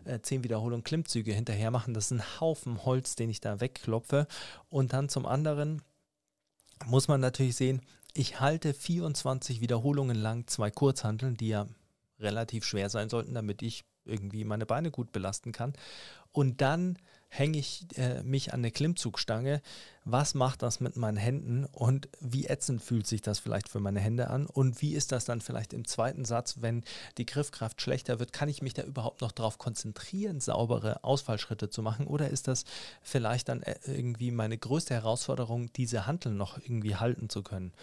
äh, 0.06 0.20
10 0.20 0.44
Wiederholungen 0.44 0.84
Klimmzüge 0.84 1.34
hinterher 1.34 1.72
machen. 1.72 1.94
Das 1.94 2.06
ist 2.06 2.12
ein 2.12 2.40
Haufen 2.40 2.86
Holz, 2.86 3.16
den 3.16 3.30
ich 3.30 3.42
da 3.42 3.60
wegklopfe. 3.60 4.28
Und 4.70 4.94
dann 4.94 5.10
zum 5.10 5.26
anderen 5.26 5.82
muss 6.86 7.08
man 7.08 7.22
natürlich 7.22 7.56
sehen, 7.56 7.82
ich 8.14 8.40
halte 8.40 8.74
24 8.74 9.62
Wiederholungen 9.62 10.18
lang 10.18 10.48
zwei 10.48 10.70
Kurzhanteln, 10.70 11.36
die 11.36 11.50
ja 11.50 11.68
relativ 12.20 12.64
schwer 12.64 12.90
sein 12.90 13.10
sollten, 13.10 13.34
damit 13.34 13.62
ich 13.62 13.84
irgendwie 14.06 14.44
meine 14.44 14.66
Beine 14.66 14.92
gut 14.92 15.12
belasten 15.12 15.52
kann. 15.52 15.74
Und 16.32 16.62
dann 16.62 16.98
hänge 17.34 17.58
ich 17.58 17.86
äh, 17.98 18.22
mich 18.22 18.54
an 18.54 18.60
eine 18.60 18.72
Klimmzugstange. 18.72 19.62
Was 20.06 20.36
macht 20.36 20.62
das 20.62 20.80
mit 20.80 20.98
meinen 20.98 21.18
Händen 21.18 21.66
und 21.66 22.10
wie 22.20 22.46
ätzend 22.46 22.84
fühlt 22.84 23.08
sich 23.08 23.22
das 23.22 23.40
vielleicht 23.40 23.70
für 23.70 23.80
meine 23.80 24.00
Hände 24.00 24.30
an? 24.30 24.46
Und 24.46 24.82
wie 24.82 24.94
ist 24.94 25.12
das 25.12 25.26
dann 25.26 25.42
vielleicht 25.42 25.74
im 25.74 25.88
zweiten 25.88 26.26
Satz, 26.26 26.58
wenn 26.60 26.84
die 27.18 27.26
Griffkraft 27.26 27.82
schlechter 27.82 28.20
wird? 28.20 28.34
Kann 28.34 28.50
ich 28.50 28.62
mich 28.62 28.76
da 28.76 28.84
überhaupt 28.84 29.22
noch 29.22 29.32
darauf 29.32 29.58
konzentrieren, 29.58 30.42
saubere 30.42 31.04
Ausfallschritte 31.04 31.70
zu 31.70 31.82
machen? 31.82 32.06
Oder 32.06 32.30
ist 32.30 32.48
das 32.48 32.66
vielleicht 33.02 33.50
dann 33.50 33.64
äh, 33.64 33.76
irgendwie 33.88 34.30
meine 34.30 34.58
größte 34.58 34.94
Herausforderung, 34.94 35.74
diese 35.74 36.06
Handeln 36.06 36.38
noch 36.38 36.60
irgendwie 36.60 36.98
halten 36.98 37.30
zu 37.30 37.42
können? 37.42 37.74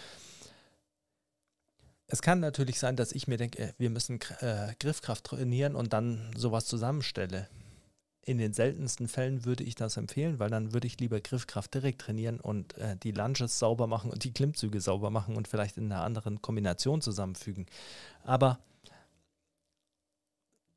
Es 2.06 2.22
kann 2.22 2.40
natürlich 2.40 2.78
sein, 2.78 2.96
dass 2.96 3.12
ich 3.12 3.26
mir 3.26 3.36
denke, 3.36 3.58
äh, 3.58 3.72
wir 3.78 3.90
müssen 3.90 4.20
äh, 4.40 4.74
Griffkraft 4.78 5.24
trainieren 5.24 5.74
und 5.74 5.92
dann 5.92 6.30
sowas 6.36 6.66
zusammenstelle. 6.66 7.48
In 8.22 8.38
den 8.38 8.52
seltensten 8.52 9.08
Fällen 9.08 9.44
würde 9.44 9.64
ich 9.64 9.74
das 9.74 9.96
empfehlen, 9.96 10.38
weil 10.38 10.50
dann 10.50 10.74
würde 10.74 10.86
ich 10.86 11.00
lieber 11.00 11.20
Griffkraft 11.20 11.72
direkt 11.72 12.02
trainieren 12.02 12.38
und 12.38 12.76
äh, 12.76 12.96
die 12.96 13.12
Lunges 13.12 13.58
sauber 13.58 13.86
machen 13.86 14.10
und 14.10 14.24
die 14.24 14.32
Klimmzüge 14.32 14.80
sauber 14.80 15.10
machen 15.10 15.36
und 15.36 15.48
vielleicht 15.48 15.78
in 15.78 15.90
einer 15.90 16.02
anderen 16.02 16.42
Kombination 16.42 17.00
zusammenfügen. 17.00 17.66
Aber 18.22 18.58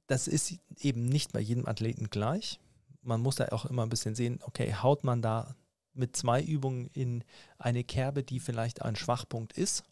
das 0.08 0.28
ist 0.28 0.56
eben 0.80 1.06
nicht 1.06 1.34
bei 1.34 1.40
jedem 1.40 1.68
Athleten 1.68 2.10
gleich. 2.10 2.60
Man 3.02 3.22
muss 3.22 3.36
da 3.36 3.50
auch 3.50 3.66
immer 3.66 3.84
ein 3.84 3.90
bisschen 3.90 4.16
sehen, 4.16 4.40
okay, 4.44 4.74
haut 4.76 5.04
man 5.04 5.22
da 5.22 5.56
mit 5.94 6.16
zwei 6.16 6.42
Übungen 6.42 6.90
in 6.94 7.24
eine 7.58 7.84
Kerbe, 7.84 8.24
die 8.24 8.40
vielleicht 8.40 8.82
ein 8.82 8.96
Schwachpunkt 8.96 9.58
ist 9.58 9.84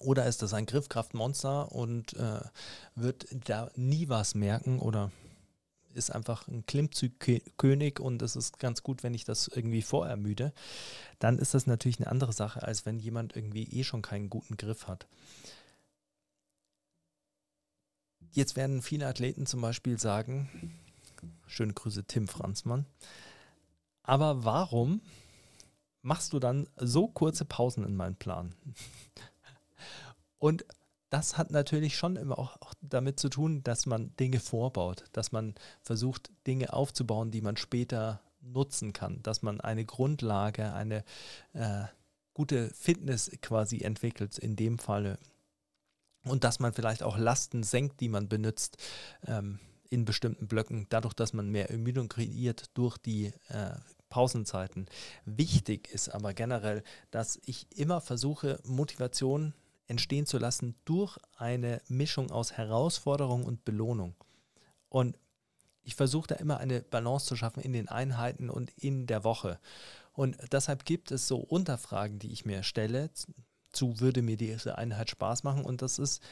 oder 0.00 0.26
ist 0.26 0.42
das 0.42 0.54
ein 0.54 0.66
Griffkraftmonster 0.66 1.72
und 1.72 2.14
äh, 2.14 2.40
wird 2.94 3.26
da 3.48 3.70
nie 3.76 4.08
was 4.08 4.34
merken 4.34 4.78
oder 4.78 5.10
ist 5.96 6.10
einfach 6.10 6.48
ein 6.48 6.66
Klimmzugkönig 6.66 8.00
und 8.00 8.22
es 8.22 8.36
ist 8.36 8.58
ganz 8.58 8.82
gut, 8.82 9.02
wenn 9.02 9.14
ich 9.14 9.24
das 9.24 9.48
irgendwie 9.48 9.82
vorermüde, 9.82 10.52
dann 11.18 11.38
ist 11.38 11.54
das 11.54 11.66
natürlich 11.66 11.98
eine 11.98 12.10
andere 12.10 12.32
Sache, 12.32 12.62
als 12.62 12.86
wenn 12.86 12.98
jemand 12.98 13.36
irgendwie 13.36 13.64
eh 13.64 13.84
schon 13.84 14.02
keinen 14.02 14.30
guten 14.30 14.56
Griff 14.56 14.86
hat. 14.86 15.06
Jetzt 18.32 18.56
werden 18.56 18.82
viele 18.82 19.06
Athleten 19.06 19.46
zum 19.46 19.60
Beispiel 19.60 19.98
sagen, 19.98 20.74
schöne 21.46 21.72
Grüße 21.72 22.04
Tim 22.04 22.26
Franzmann, 22.26 22.86
aber 24.02 24.44
warum 24.44 25.00
machst 26.02 26.32
du 26.32 26.38
dann 26.38 26.68
so 26.76 27.08
kurze 27.08 27.44
Pausen 27.44 27.84
in 27.84 27.96
meinen 27.96 28.16
Plan? 28.16 28.54
Und 30.38 30.64
das 31.14 31.38
hat 31.38 31.52
natürlich 31.52 31.96
schon 31.96 32.16
immer 32.16 32.40
auch, 32.40 32.60
auch, 32.60 32.74
damit 32.80 33.20
zu 33.20 33.28
tun, 33.28 33.62
dass 33.62 33.86
man 33.86 34.16
Dinge 34.16 34.40
vorbaut, 34.40 35.04
dass 35.12 35.30
man 35.30 35.54
versucht, 35.80 36.32
Dinge 36.44 36.72
aufzubauen, 36.72 37.30
die 37.30 37.40
man 37.40 37.56
später 37.56 38.20
nutzen 38.40 38.92
kann, 38.92 39.22
dass 39.22 39.40
man 39.40 39.60
eine 39.60 39.84
Grundlage, 39.84 40.72
eine 40.72 41.04
äh, 41.52 41.84
gute 42.34 42.68
Fitness 42.70 43.30
quasi 43.42 43.82
entwickelt 43.82 44.38
in 44.38 44.56
dem 44.56 44.80
Falle 44.80 45.20
und 46.24 46.42
dass 46.42 46.58
man 46.58 46.72
vielleicht 46.72 47.04
auch 47.04 47.16
Lasten 47.16 47.62
senkt, 47.62 48.00
die 48.00 48.08
man 48.08 48.28
benutzt 48.28 48.76
ähm, 49.28 49.60
in 49.90 50.04
bestimmten 50.04 50.48
Blöcken, 50.48 50.88
dadurch, 50.88 51.14
dass 51.14 51.32
man 51.32 51.48
mehr 51.48 51.70
Ermüdung 51.70 52.08
kreiert 52.08 52.70
durch 52.74 52.98
die 52.98 53.26
äh, 53.50 53.76
Pausenzeiten. 54.08 54.86
Wichtig 55.26 55.88
ist 55.92 56.08
aber 56.08 56.34
generell, 56.34 56.82
dass 57.12 57.38
ich 57.46 57.68
immer 57.78 58.00
versuche, 58.00 58.58
Motivation 58.64 59.54
entstehen 59.86 60.26
zu 60.26 60.38
lassen 60.38 60.74
durch 60.84 61.18
eine 61.36 61.80
Mischung 61.88 62.30
aus 62.30 62.52
Herausforderung 62.52 63.44
und 63.44 63.64
Belohnung. 63.64 64.14
Und 64.88 65.18
ich 65.82 65.94
versuche 65.94 66.28
da 66.28 66.34
immer 66.36 66.58
eine 66.58 66.80
Balance 66.80 67.26
zu 67.26 67.36
schaffen 67.36 67.62
in 67.62 67.72
den 67.72 67.88
Einheiten 67.88 68.48
und 68.48 68.70
in 68.76 69.06
der 69.06 69.24
Woche. 69.24 69.60
Und 70.12 70.36
deshalb 70.52 70.84
gibt 70.84 71.10
es 71.10 71.28
so 71.28 71.38
Unterfragen, 71.38 72.18
die 72.18 72.32
ich 72.32 72.44
mir 72.44 72.62
stelle, 72.62 73.10
zu 73.72 74.00
würde 74.00 74.22
mir 74.22 74.36
diese 74.36 74.78
Einheit 74.78 75.10
Spaß 75.10 75.42
machen. 75.42 75.64
Und 75.64 75.82
das 75.82 75.98
ist, 75.98 76.22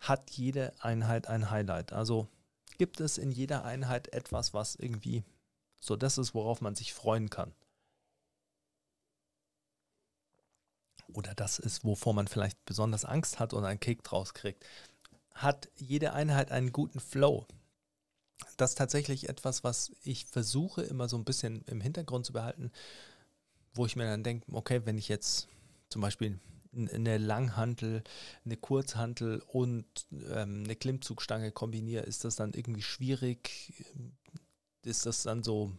hat 0.00 0.30
jede 0.32 0.74
Einheit 0.80 1.28
ein 1.28 1.50
Highlight? 1.50 1.92
Also 1.92 2.28
gibt 2.76 3.00
es 3.00 3.18
in 3.18 3.30
jeder 3.30 3.64
Einheit 3.64 4.12
etwas, 4.12 4.52
was 4.52 4.74
irgendwie 4.74 5.24
so 5.80 5.96
das 5.96 6.18
ist, 6.18 6.34
worauf 6.34 6.60
man 6.60 6.74
sich 6.74 6.92
freuen 6.92 7.30
kann. 7.30 7.52
Oder 11.14 11.34
das 11.34 11.58
ist, 11.58 11.84
wovor 11.84 12.14
man 12.14 12.28
vielleicht 12.28 12.64
besonders 12.64 13.04
Angst 13.04 13.38
hat 13.38 13.52
und 13.52 13.64
einen 13.64 13.80
Kick 13.80 14.02
draus 14.02 14.34
kriegt, 14.34 14.64
hat 15.32 15.68
jede 15.76 16.12
Einheit 16.12 16.50
einen 16.50 16.72
guten 16.72 17.00
Flow. 17.00 17.46
Das 18.56 18.70
ist 18.70 18.78
tatsächlich 18.78 19.28
etwas, 19.28 19.64
was 19.64 19.92
ich 20.02 20.26
versuche 20.26 20.82
immer 20.82 21.08
so 21.08 21.16
ein 21.16 21.24
bisschen 21.24 21.62
im 21.66 21.80
Hintergrund 21.80 22.26
zu 22.26 22.32
behalten, 22.32 22.70
wo 23.74 23.86
ich 23.86 23.96
mir 23.96 24.04
dann 24.04 24.22
denke, 24.22 24.46
okay, 24.52 24.82
wenn 24.84 24.98
ich 24.98 25.08
jetzt 25.08 25.48
zum 25.88 26.02
Beispiel 26.02 26.38
eine 26.72 27.18
Langhantel, 27.18 28.02
eine 28.44 28.56
Kurzhantel 28.56 29.42
und 29.46 29.86
ähm, 30.30 30.64
eine 30.64 30.76
Klimmzugstange 30.76 31.50
kombiniere, 31.52 32.02
ist 32.04 32.24
das 32.24 32.36
dann 32.36 32.52
irgendwie 32.52 32.82
schwierig? 32.82 33.72
Ist 34.84 35.06
das 35.06 35.22
dann 35.22 35.42
so 35.42 35.72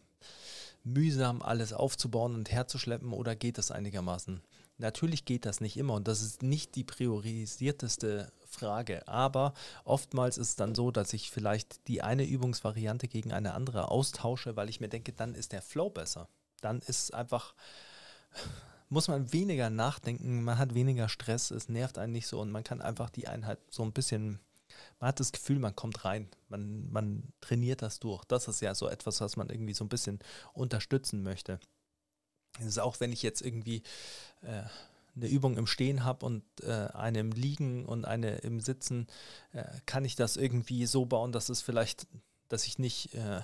mühsam, 0.84 1.41
alles 1.41 1.73
aufzubauen 1.73 2.36
und 2.36 2.51
herzuschleppen 2.51 3.13
oder 3.13 3.36
geht 3.36 3.57
das 3.57 3.71
einigermaßen? 3.71 4.41
Natürlich 4.80 5.25
geht 5.25 5.45
das 5.45 5.59
nicht 5.59 5.75
immer 5.75 5.93
und 5.95 6.07
das 6.07 6.21
ist 6.21 6.41
nicht 6.41 6.75
die 6.75 6.86
priorisierteste 6.86 8.32
Frage, 8.45 9.05
aber 9.09 9.53
oftmals 9.84 10.38
ist 10.38 10.49
es 10.49 10.55
dann 10.55 10.73
so, 10.73 10.89
dass 10.89 11.11
ich 11.11 11.32
vielleicht 11.32 11.86
die 11.89 12.01
eine 12.01 12.25
Übungsvariante 12.25 13.09
gegen 13.09 13.34
eine 13.34 13.53
andere 13.53 13.91
austausche, 13.91 14.55
weil 14.55 14.69
ich 14.69 14.80
mir 14.80 14.88
denke, 14.88 15.11
dann 15.11 15.36
ist 15.36 15.51
der 15.51 15.61
Flow 15.61 15.89
besser. 15.89 16.30
Dann 16.61 16.80
ist 16.80 17.13
einfach, 17.13 17.53
muss 18.89 19.09
man 19.09 19.34
weniger 19.34 19.69
nachdenken, 19.69 20.43
man 20.43 20.57
hat 20.57 20.73
weniger 20.73 21.09
Stress, 21.09 21.51
es 21.51 21.67
nervt 21.67 21.97
einen 21.97 22.13
nicht 22.13 22.27
so 22.27 22.39
und 22.39 22.49
man 22.49 22.63
kann 22.63 22.82
einfach 22.82 23.09
die 23.09 23.27
Einheit 23.27 23.59
so 23.69 23.84
ein 23.84 23.91
bisschen, 23.91 24.39
man 25.01 25.09
hat 25.09 25.19
das 25.19 25.34
Gefühl, 25.34 25.59
man 25.59 25.75
kommt 25.75 26.05
rein, 26.05 26.30
man, 26.47 26.89
man 26.89 27.34
trainiert 27.41 27.82
das 27.82 27.99
durch. 27.99 28.23
Das 28.23 28.47
ist 28.47 28.61
ja 28.61 28.73
so 28.73 28.88
etwas, 28.88 29.19
was 29.19 29.36
man 29.36 29.49
irgendwie 29.49 29.73
so 29.73 29.84
ein 29.84 29.89
bisschen 29.89 30.19
unterstützen 30.53 31.21
möchte. 31.21 31.59
Das 32.57 32.67
ist 32.67 32.79
auch, 32.79 32.99
wenn 32.99 33.11
ich 33.11 33.23
jetzt 33.23 33.41
irgendwie 33.41 33.83
äh, 34.41 34.63
eine 35.15 35.27
Übung 35.27 35.57
im 35.57 35.67
Stehen 35.67 36.03
habe 36.03 36.25
und 36.25 36.43
äh, 36.61 36.87
eine 36.93 37.19
im 37.19 37.31
Liegen 37.31 37.85
und 37.85 38.05
eine 38.05 38.37
im 38.37 38.59
Sitzen, 38.59 39.07
äh, 39.53 39.63
kann 39.85 40.05
ich 40.05 40.15
das 40.15 40.37
irgendwie 40.37 40.85
so 40.85 41.05
bauen, 41.05 41.31
dass 41.31 41.49
es 41.49 41.61
vielleicht, 41.61 42.07
dass 42.47 42.65
ich 42.65 42.79
nicht 42.79 43.13
äh, 43.15 43.41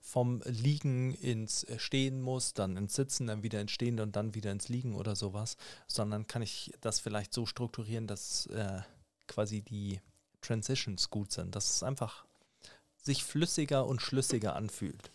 vom 0.00 0.42
Liegen 0.44 1.14
ins 1.14 1.66
Stehen 1.78 2.22
muss, 2.22 2.54
dann 2.54 2.76
ins 2.76 2.94
Sitzen, 2.94 3.26
dann 3.26 3.42
wieder 3.42 3.60
ins 3.60 3.72
Stehen 3.72 3.98
und 3.98 4.14
dann 4.14 4.34
wieder 4.34 4.52
ins 4.52 4.68
Liegen 4.68 4.94
oder 4.94 5.16
sowas, 5.16 5.56
sondern 5.88 6.26
kann 6.26 6.42
ich 6.42 6.72
das 6.80 7.00
vielleicht 7.00 7.34
so 7.34 7.44
strukturieren, 7.44 8.06
dass 8.06 8.46
äh, 8.46 8.82
quasi 9.26 9.62
die 9.62 10.00
Transitions 10.42 11.10
gut 11.10 11.32
sind, 11.32 11.56
dass 11.56 11.70
es 11.70 11.82
einfach 11.82 12.24
sich 13.02 13.24
flüssiger 13.24 13.86
und 13.86 14.00
schlüssiger 14.00 14.54
anfühlt. 14.54 15.10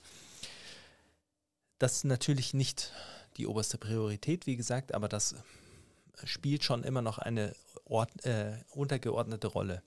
Das 1.78 1.98
ist 1.98 2.04
natürlich 2.04 2.54
nicht 2.54 2.92
die 3.38 3.48
oberste 3.48 3.78
Priorität, 3.78 4.46
wie 4.48 4.56
gesagt, 4.56 4.94
aber 4.94 5.08
das 5.08 5.36
spielt 6.24 6.64
schon 6.64 6.84
immer 6.84 7.02
noch 7.02 7.18
eine 7.18 7.56
Ort, 7.86 8.26
äh, 8.26 8.58
untergeordnete 8.72 9.48
Rolle. 9.48 9.82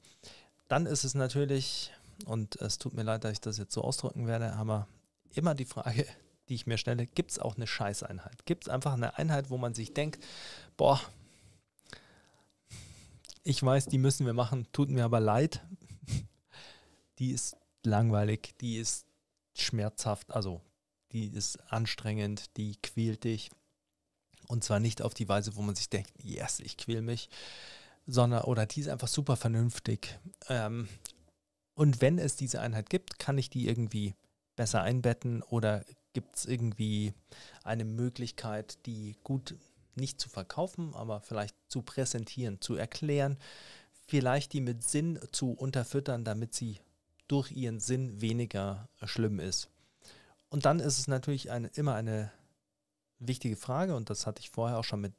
Dann 0.69 0.87
ist 0.87 1.05
es 1.05 1.15
natürlich, 1.15 1.93
und 2.27 2.57
es 2.57 2.79
tut 2.79 2.95
mir 2.95 3.03
leid, 3.03 3.25
dass 3.25 3.33
ich 3.33 3.41
das 3.41 3.59
jetzt 3.59 3.73
so 3.73 3.83
ausdrücken 3.83 4.27
werde, 4.27 4.55
aber 4.55 4.89
immer 5.35 5.55
die 5.55 5.65
Frage, 5.65 6.07
die 6.49 6.55
ich 6.55 6.67
mir 6.67 6.79
stelle, 6.79 7.07
gibt 7.07 7.31
es 7.31 7.39
auch 7.39 7.57
eine 7.57 7.67
Scheißeinheit? 7.67 8.45
Gibt 8.47 8.65
es 8.65 8.69
einfach 8.69 8.95
eine 8.95 9.19
Einheit, 9.19 9.51
wo 9.51 9.57
man 9.57 9.75
sich 9.75 9.95
denkt, 9.95 10.23
boah, 10.77 11.01
ich 13.45 13.63
weiß, 13.63 13.87
die 13.87 13.99
müssen 13.99 14.27
wir 14.27 14.33
machen, 14.33 14.67
tut 14.73 14.89
mir 14.89 15.05
aber 15.05 15.21
leid. 15.21 15.63
Die 17.19 17.31
ist 17.31 17.57
langweilig, 17.85 18.55
die 18.61 18.79
ist 18.79 19.07
schmerzhaft, 19.55 20.33
also 20.33 20.61
die 21.15 21.29
ist 21.29 21.57
anstrengend, 21.73 22.57
die 22.59 22.77
quält 22.83 23.25
dich. 23.25 23.51
Und 24.47 24.63
zwar 24.63 24.81
nicht 24.81 25.01
auf 25.01 25.15
die 25.15 25.29
Weise, 25.29 25.57
wo 25.57 25.63
man 25.63 25.75
sich 25.75 25.89
denkt, 25.89 26.13
yes, 26.23 26.61
ich 26.61 26.77
quäl 26.77 27.01
mich, 27.01 27.31
sondern, 28.07 28.43
oder 28.43 28.67
die 28.67 28.81
ist 28.81 28.89
einfach 28.89 29.09
super 29.09 29.37
vernünftig. 29.37 30.19
Ähm, 30.51 30.87
und 31.73 32.03
wenn 32.03 32.19
es 32.19 32.37
diese 32.37 32.61
Einheit 32.61 32.91
gibt, 32.91 33.19
kann 33.19 33.39
ich 33.39 33.49
die 33.49 33.67
irgendwie 33.67 34.15
besser 34.55 34.83
einbetten 34.83 35.43
oder 35.43 35.85
Gibt 36.15 36.37
es 36.37 36.47
irgendwie 36.47 37.13
eine 37.65 37.85
Möglichkeit, 37.85 38.87
die 38.87 39.17
gut 39.25 39.57
nicht 39.97 40.21
zu 40.21 40.29
verkaufen, 40.29 40.95
aber 40.95 41.21
vielleicht 41.21 41.57
zu 41.69 41.83
präsentieren, 41.83 42.61
zu 42.61 42.77
erklären, 42.77 43.37
vielleicht 44.07 44.53
die 44.53 44.61
mit 44.61 44.85
Sinn 44.85 45.19
zu 45.33 45.51
unterfüttern, 45.51 46.25
damit 46.25 46.55
sie 46.55 46.79
durch 47.27 47.51
ihren 47.51 47.81
Sinn 47.81 48.21
weniger 48.21 48.89
schlimm 49.03 49.41
ist. 49.41 49.71
Und 50.55 50.67
dann 50.67 50.79
ist 50.79 51.01
es 51.01 51.09
natürlich 51.09 51.51
eine, 51.51 51.67
immer 51.75 51.97
eine 51.97 52.31
wichtige 53.19 53.57
Frage, 53.57 53.97
und 53.97 54.09
das 54.09 54.25
hatte 54.25 54.39
ich 54.39 54.51
vorher 54.51 54.79
auch 54.79 54.85
schon 54.85 55.01
mit 55.01 55.13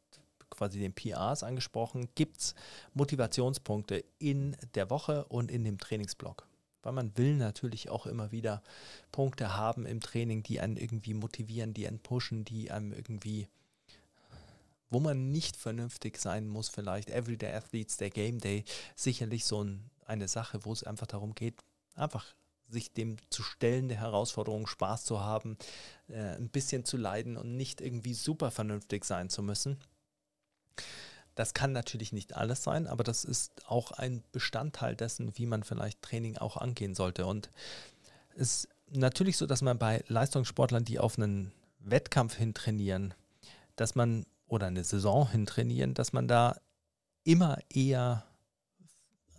quasi 0.50 0.80
den 0.80 0.94
PRs 0.94 1.44
angesprochen, 1.44 2.08
gibt 2.16 2.38
es 2.38 2.56
Motivationspunkte 2.94 4.06
in 4.18 4.56
der 4.76 4.90
Woche 4.90 5.26
und 5.26 5.52
in 5.52 5.66
dem 5.66 5.78
Trainingsblock? 5.78 6.48
Weil 6.84 6.94
man 6.94 7.18
will 7.18 7.36
natürlich 7.36 7.90
auch 7.90 8.06
immer 8.06 8.32
wieder 8.32 8.64
Punkte 9.12 9.58
haben 9.58 9.86
im 9.86 10.00
Training, 10.00 10.42
die 10.42 10.62
einen 10.62 10.78
irgendwie 10.78 11.14
motivieren, 11.14 11.74
die 11.74 11.86
einen 11.86 12.00
pushen, 12.00 12.46
die 12.46 12.72
einem 12.72 12.94
irgendwie, 12.94 13.50
wo 14.90 15.02
man 15.02 15.34
nicht 15.34 15.58
vernünftig 15.58 16.18
sein 16.18 16.48
muss, 16.48 16.70
vielleicht 16.70 17.10
Everyday 17.10 17.52
Athletes, 17.54 17.98
der 17.98 18.10
Game 18.10 18.40
Day, 18.40 18.64
sicherlich 18.96 19.44
so 19.44 19.66
ein, 19.66 19.90
eine 20.06 20.30
Sache, 20.30 20.64
wo 20.64 20.72
es 20.72 20.86
einfach 20.86 21.08
darum 21.08 21.36
geht, 21.36 21.56
einfach 21.94 22.26
sich 22.76 22.94
dem 22.94 23.18
zu 23.30 23.42
stellen, 23.42 23.88
der 23.88 24.00
Herausforderung 24.00 24.68
Spaß 24.68 25.06
zu 25.06 25.22
haben, 25.22 25.58
äh, 26.08 26.36
ein 26.36 26.50
bisschen 26.50 26.86
zu 26.86 26.98
leiden 26.98 27.38
und 27.38 27.56
nicht 27.56 27.82
irgendwie 27.82 28.14
super 28.14 28.52
vernünftig 28.52 29.06
sein 29.06 29.30
zu 29.30 29.42
müssen. 29.42 29.80
Das 31.34 31.54
kann 31.54 31.72
natürlich 31.72 32.14
nicht 32.14 32.36
alles 32.36 32.64
sein, 32.64 32.88
aber 32.88 33.04
das 33.04 33.26
ist 33.26 33.68
auch 33.68 33.92
ein 33.92 34.24
Bestandteil 34.32 34.96
dessen, 34.96 35.38
wie 35.38 35.46
man 35.46 35.64
vielleicht 35.64 36.02
Training 36.02 36.38
auch 36.38 36.58
angehen 36.58 36.96
sollte. 36.96 37.26
Und 37.26 37.50
es 38.36 38.66
ist 38.66 38.70
natürlich 38.92 39.38
so, 39.38 39.46
dass 39.46 39.62
man 39.62 39.78
bei 39.78 40.04
Leistungssportlern, 40.08 40.86
die 40.86 41.00
auf 41.00 41.18
einen 41.18 41.52
Wettkampf 41.80 42.36
hin 42.36 42.54
trainieren, 42.54 43.14
dass 43.76 43.96
man 43.96 44.26
oder 44.48 44.68
eine 44.68 44.84
Saison 44.84 45.30
hin 45.30 45.46
trainieren, 45.46 45.94
dass 45.94 46.14
man 46.14 46.28
da 46.28 46.58
immer 47.24 47.58
eher 47.70 48.26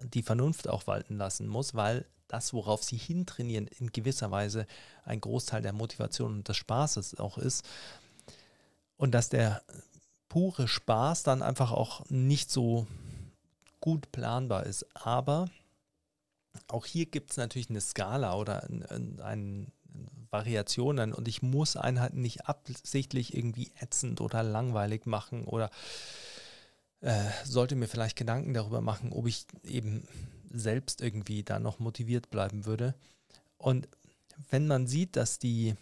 die 0.03 0.23
Vernunft 0.23 0.69
auch 0.69 0.87
walten 0.87 1.17
lassen 1.17 1.47
muss, 1.47 1.75
weil 1.75 2.07
das, 2.29 2.53
worauf 2.53 2.83
sie 2.83 2.97
hintrainieren, 2.97 3.67
in 3.67 3.93
gewisser 3.93 4.31
Weise 4.31 4.67
ein 5.05 5.21
Großteil 5.21 5.63
der 5.63 5.73
Motivation 5.73 6.35
und 6.35 6.49
des 6.49 6.57
Spaßes 6.57 7.19
auch 7.19 7.39
ist. 7.39 7.65
Und 8.97 9.13
dass 9.13 9.29
der 9.29 9.63
pure 10.29 10.69
Spaß 10.69 11.23
dann 11.23 11.43
einfach 11.43 11.73
auch 11.73 12.05
nicht 12.09 12.51
so 12.51 12.87
gut 13.81 14.11
planbar 14.13 14.67
ist. 14.67 14.87
Aber 14.95 15.49
auch 16.69 16.87
hier 16.87 17.07
gibt 17.07 17.31
es 17.31 17.37
natürlich 17.37 17.71
eine 17.71 17.81
Skala 17.81 18.35
oder 18.35 18.65
ein, 18.65 19.21
ein, 19.21 19.73
Variationen 20.31 21.15
und 21.15 21.29
ich 21.29 21.41
muss 21.41 21.77
Einheiten 21.77 22.21
nicht 22.21 22.47
absichtlich 22.47 23.35
irgendwie 23.35 23.71
ätzend 23.81 24.21
oder 24.21 24.43
langweilig 24.43 25.07
machen 25.07 25.45
oder 25.45 25.71
äh, 27.01 27.25
sollte 27.45 27.77
mir 27.77 27.89
vielleicht 27.89 28.17
Gedanken 28.17 28.53
darüber 28.53 28.83
machen, 28.83 29.13
ob 29.13 29.27
ich 29.27 29.47
eben 29.63 30.07
selbst 30.59 31.01
irgendwie 31.01 31.43
da 31.43 31.59
noch 31.59 31.79
motiviert 31.79 32.31
bleiben 32.31 32.67
würde. 32.67 32.95
Und 33.59 33.89
wenn 34.51 34.67
man 34.67 34.87
sieht, 34.87 35.17
dass 35.17 35.39
die 35.39 35.77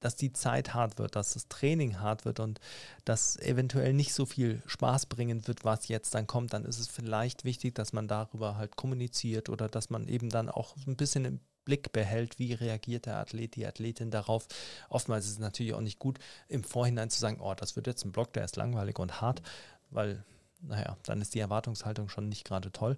dass 0.00 0.16
die 0.16 0.32
Zeit 0.32 0.74
hart 0.74 0.98
wird, 0.98 1.14
dass 1.14 1.34
das 1.34 1.48
Training 1.48 2.00
hart 2.00 2.24
wird 2.24 2.40
und 2.40 2.58
das 3.04 3.36
eventuell 3.36 3.92
nicht 3.92 4.14
so 4.14 4.26
viel 4.26 4.62
Spaß 4.66 5.06
bringen 5.06 5.46
wird, 5.46 5.64
was 5.64 5.88
jetzt 5.88 6.14
dann 6.14 6.26
kommt, 6.26 6.54
dann 6.54 6.64
ist 6.64 6.78
es 6.78 6.88
vielleicht 6.88 7.44
wichtig, 7.44 7.74
dass 7.74 7.92
man 7.92 8.08
darüber 8.08 8.56
halt 8.56 8.76
kommuniziert 8.76 9.50
oder 9.50 9.68
dass 9.68 9.90
man 9.90 10.08
eben 10.08 10.30
dann 10.30 10.48
auch 10.48 10.74
ein 10.86 10.96
bisschen 10.96 11.26
im 11.26 11.40
Blick 11.66 11.92
behält, 11.92 12.38
wie 12.38 12.54
reagiert 12.54 13.06
der 13.06 13.18
Athlet, 13.18 13.54
die 13.54 13.66
Athletin 13.66 14.10
darauf. 14.10 14.46
Oftmals 14.88 15.26
ist 15.26 15.32
es 15.32 15.38
natürlich 15.38 15.74
auch 15.74 15.82
nicht 15.82 15.98
gut, 15.98 16.18
im 16.48 16.64
Vorhinein 16.64 17.10
zu 17.10 17.20
sagen, 17.20 17.38
oh, 17.40 17.54
das 17.54 17.76
wird 17.76 17.86
jetzt 17.86 18.04
ein 18.04 18.12
Block, 18.12 18.32
der 18.32 18.44
ist 18.44 18.56
langweilig 18.56 18.98
und 18.98 19.20
hart, 19.20 19.42
weil, 19.90 20.24
naja, 20.62 20.96
dann 21.04 21.20
ist 21.20 21.34
die 21.34 21.40
Erwartungshaltung 21.40 22.08
schon 22.08 22.28
nicht 22.28 22.44
gerade 22.44 22.72
toll. 22.72 22.96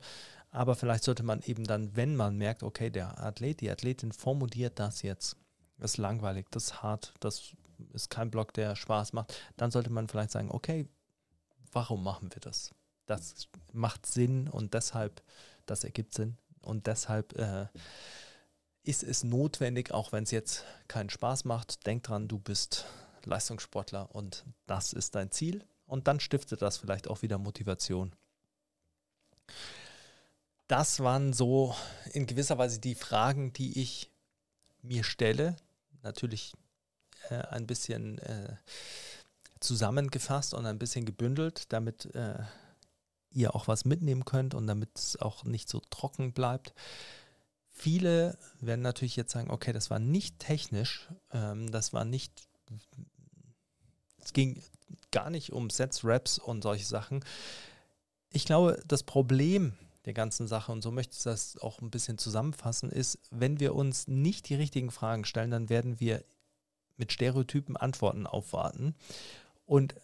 Aber 0.53 0.77
vielleicht 0.77 1.03
sollte 1.03 1.23
man 1.23 1.41
eben 1.43 1.65
dann, 1.65 1.97
wenn 1.97 2.15
man 2.15 2.37
merkt, 2.37 2.63
okay, 2.63 2.91
der 2.91 3.19
Athlet, 3.19 3.61
die 3.61 3.71
Athletin 3.71 4.13
formuliert 4.13 4.79
das 4.79 5.03
jetzt 5.03 5.37
ist 5.79 5.97
langweilig, 5.97 6.47
das 6.51 6.65
ist 6.65 6.83
hart, 6.83 7.13
das 7.21 7.55
ist 7.93 8.11
kein 8.11 8.31
Block, 8.31 8.53
der 8.55 8.77
Spaß 8.77 9.13
macht, 9.15 9.35
dann 9.57 9.71
sollte 9.71 9.91
man 9.91 10.09
vielleicht 10.09 10.31
sagen, 10.31 10.51
okay, 10.51 10.87
warum 11.73 12.05
machen 12.05 12.33
wir 12.33 12.41
das? 12.41 12.71
Das 13.07 13.49
macht 13.73 14.07
Sinn 14.07 14.49
und 14.49 14.75
deshalb, 14.75 15.23
das 15.67 15.85
ergibt 15.85 16.15
Sinn 16.15 16.37
und 16.61 16.87
deshalb 16.87 17.37
äh, 17.37 17.67
ist 18.85 19.03
es 19.03 19.25
notwendig, 19.25 19.93
auch 19.93 20.13
wenn 20.13 20.25
es 20.25 20.31
jetzt 20.31 20.65
keinen 20.87 21.11
Spaß 21.11 21.45
macht, 21.45 21.87
denk 21.87 22.05
dran, 22.05 22.29
du 22.29 22.39
bist 22.39 22.85
Leistungssportler 23.25 24.15
und 24.15 24.45
das 24.67 24.93
ist 24.93 25.15
dein 25.15 25.31
Ziel 25.31 25.65
und 25.87 26.07
dann 26.09 26.21
stiftet 26.21 26.63
das 26.63 26.77
vielleicht 26.77 27.09
auch 27.09 27.23
wieder 27.23 27.39
Motivation. 27.39 28.15
Das 30.73 31.01
waren 31.01 31.35
so 31.35 31.77
in 32.15 32.25
gewisser 32.25 32.57
Weise 32.57 32.81
die 32.81 32.95
Fragen, 32.95 33.53
die 33.53 33.79
ich 33.79 34.11
mir 34.81 35.05
stelle, 35.05 35.55
natürlich 36.03 36.55
äh, 37.29 37.43
ein 37.49 37.67
bisschen 37.67 38.17
äh, 38.21 38.57
zusammengefasst 39.61 40.55
und 40.55 40.65
ein 40.65 40.79
bisschen 40.79 41.05
gebündelt, 41.05 41.71
damit 41.75 42.07
äh, 42.15 42.39
ihr 43.33 43.55
auch 43.55 43.69
was 43.69 43.85
mitnehmen 43.85 44.25
könnt 44.25 44.55
und 44.55 44.67
damit 44.67 44.89
es 44.95 45.21
auch 45.21 45.45
nicht 45.45 45.69
so 45.69 45.83
trocken 45.91 46.33
bleibt. 46.33 46.73
Viele 47.71 48.39
werden 48.61 48.81
natürlich 48.81 49.17
jetzt 49.17 49.33
sagen, 49.33 49.51
okay, 49.51 49.75
das 49.75 49.91
war 49.91 49.99
nicht 49.99 50.39
technisch, 50.39 51.07
ähm, 51.33 51.71
das 51.71 51.93
war 51.93 52.07
nicht, 52.07 52.49
es 54.25 54.33
ging 54.33 54.63
gar 55.11 55.29
nicht 55.29 55.53
um 55.53 55.69
Sets, 55.69 56.03
Raps 56.03 56.39
und 56.39 56.63
solche 56.63 56.87
Sachen. 56.87 57.23
Ich 58.31 58.47
glaube, 58.47 58.83
das 58.87 59.03
Problem 59.03 59.77
der 60.05 60.13
ganzen 60.13 60.49
Sache, 60.49 60.73
und 60.73 60.83
so 60.83 60.91
möchte 60.91 61.17
ich 61.17 61.23
das 61.23 61.57
auch 61.59 61.81
ein 61.81 61.91
bisschen 61.91 62.19
zusammenfassen, 62.19 62.91
ist, 62.91 63.19
wenn 63.31 63.61
wir 63.61 63.75
uns 63.75 64.09
nicht 64.09 64.49
die 64.49 64.55
richtigen 64.55 64.91
Fragen 64.91 65.25
stellen, 65.25 65.51
dann 65.51 65.69
werden 65.69 66.01
wir 66.01 66.25
mit 66.97 67.13
Stereotypen 67.13 67.77
Antworten 67.77 68.27
aufwarten. 68.27 68.95
Und 69.65 69.95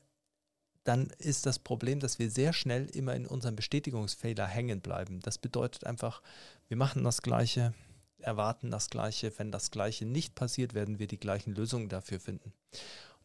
dann 0.84 1.10
ist 1.18 1.44
das 1.44 1.58
Problem, 1.58 2.00
dass 2.00 2.18
wir 2.18 2.30
sehr 2.30 2.52
schnell 2.52 2.86
immer 2.86 3.14
in 3.14 3.26
unserem 3.26 3.56
Bestätigungsfehler 3.56 4.46
hängen 4.46 4.80
bleiben. 4.80 5.20
Das 5.20 5.36
bedeutet 5.36 5.84
einfach, 5.84 6.22
wir 6.68 6.76
machen 6.76 7.04
das 7.04 7.20
Gleiche, 7.20 7.74
erwarten 8.20 8.70
das 8.70 8.88
Gleiche. 8.88 9.32
Wenn 9.38 9.52
das 9.52 9.70
Gleiche 9.70 10.06
nicht 10.06 10.34
passiert, 10.34 10.74
werden 10.74 10.98
wir 10.98 11.06
die 11.06 11.20
gleichen 11.20 11.54
Lösungen 11.54 11.88
dafür 11.88 12.20
finden. 12.20 12.52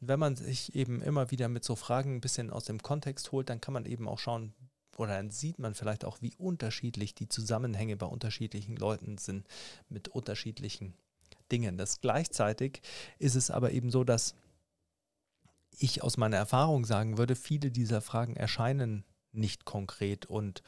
Und 0.01 0.07
wenn 0.07 0.19
man 0.19 0.35
sich 0.35 0.75
eben 0.75 1.01
immer 1.01 1.31
wieder 1.31 1.47
mit 1.47 1.63
so 1.63 1.75
Fragen 1.77 2.15
ein 2.15 2.21
bisschen 2.21 2.49
aus 2.49 2.65
dem 2.65 2.81
Kontext 2.81 3.31
holt, 3.31 3.49
dann 3.49 3.61
kann 3.61 3.73
man 3.73 3.85
eben 3.85 4.09
auch 4.09 4.19
schauen, 4.19 4.53
oder 4.97 5.15
dann 5.17 5.31
sieht 5.31 5.59
man 5.59 5.73
vielleicht 5.73 6.05
auch, 6.05 6.21
wie 6.21 6.33
unterschiedlich 6.37 7.15
die 7.15 7.27
Zusammenhänge 7.27 7.97
bei 7.97 8.05
unterschiedlichen 8.05 8.75
Leuten 8.75 9.17
sind 9.17 9.47
mit 9.89 10.07
unterschiedlichen 10.09 10.93
Dingen. 11.51 11.77
Das 11.77 12.01
gleichzeitig 12.01 12.81
ist 13.19 13.35
es 13.35 13.51
aber 13.51 13.71
eben 13.71 13.91
so, 13.91 14.03
dass 14.03 14.35
ich 15.77 16.03
aus 16.03 16.17
meiner 16.17 16.37
Erfahrung 16.37 16.85
sagen 16.85 17.17
würde, 17.17 17.35
viele 17.35 17.71
dieser 17.71 18.01
Fragen 18.01 18.35
erscheinen 18.35 19.03
nicht 19.31 19.65
konkret 19.65 20.25
und 20.25 20.61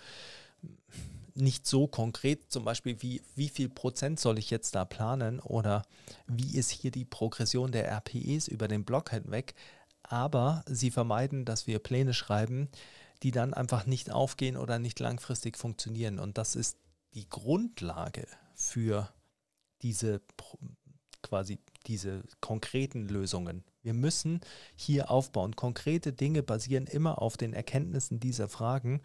nicht 1.36 1.68
so 1.68 1.86
konkret, 1.86 2.52
zum 2.52 2.64
Beispiel 2.64 3.02
wie, 3.02 3.22
wie 3.36 3.50
viel 3.50 3.70
Prozent 3.70 4.20
soll 4.20 4.40
ich 4.40 4.50
jetzt 4.50 4.74
da 4.74 4.86
planen 4.86 5.40
oder 5.40 5.84
wie 6.28 6.58
ist 6.58 6.72
hier 6.72 6.92
die 6.92 7.06
Progression 7.06 7.72
der 7.72 7.92
RPEs 7.92 8.48
über 8.48 8.68
den 8.68 8.86
Block 8.86 9.12
hinweg, 9.12 9.54
aber 10.04 10.64
sie 10.68 10.92
vermeiden, 10.92 11.46
dass 11.46 11.68
wir 11.68 11.80
Pläne 11.80 12.14
schreiben, 12.14 12.70
die 13.24 13.32
dann 13.32 13.53
einfach 13.53 13.86
nicht 13.86 14.11
aufgehen 14.11 14.57
oder 14.57 14.80
nicht 14.80 14.99
langfristig 14.99 15.57
funktionieren. 15.57 16.20
Und 16.20 16.38
das 16.38 16.55
ist 16.55 16.78
die 17.13 17.30
Grundlage 17.30 18.28
für 18.53 19.09
diese 19.82 20.22
quasi 21.22 21.59
diese 21.88 22.24
konkreten 22.39 23.07
Lösungen. 23.07 23.63
Wir 23.82 23.93
müssen 23.93 24.41
hier 24.76 25.09
aufbauen. 25.09 25.55
Konkrete 25.55 26.13
Dinge 26.13 26.43
basieren 26.43 26.88
immer 26.88 27.22
auf 27.22 27.38
den 27.38 27.53
Erkenntnissen 27.53 28.20
dieser 28.20 28.47
Fragen 28.47 29.01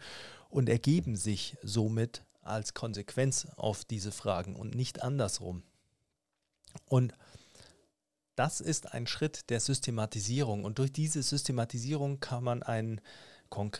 und 0.49 0.69
ergeben 0.69 1.15
sich 1.15 1.57
somit 1.63 2.23
als 2.41 2.73
Konsequenz 2.73 3.47
auf 3.55 3.85
diese 3.85 4.11
Fragen 4.11 4.55
und 4.55 4.75
nicht 4.75 5.01
andersrum. 5.01 5.63
Und 6.85 7.13
das 8.35 8.61
ist 8.61 8.93
ein 8.93 9.07
Schritt 9.07 9.49
der 9.49 9.59
Systematisierung 9.59 10.63
und 10.63 10.79
durch 10.79 10.91
diese 10.91 11.21
Systematisierung 11.21 12.19
kann 12.19 12.43
man 12.43 12.63
einen 12.63 13.01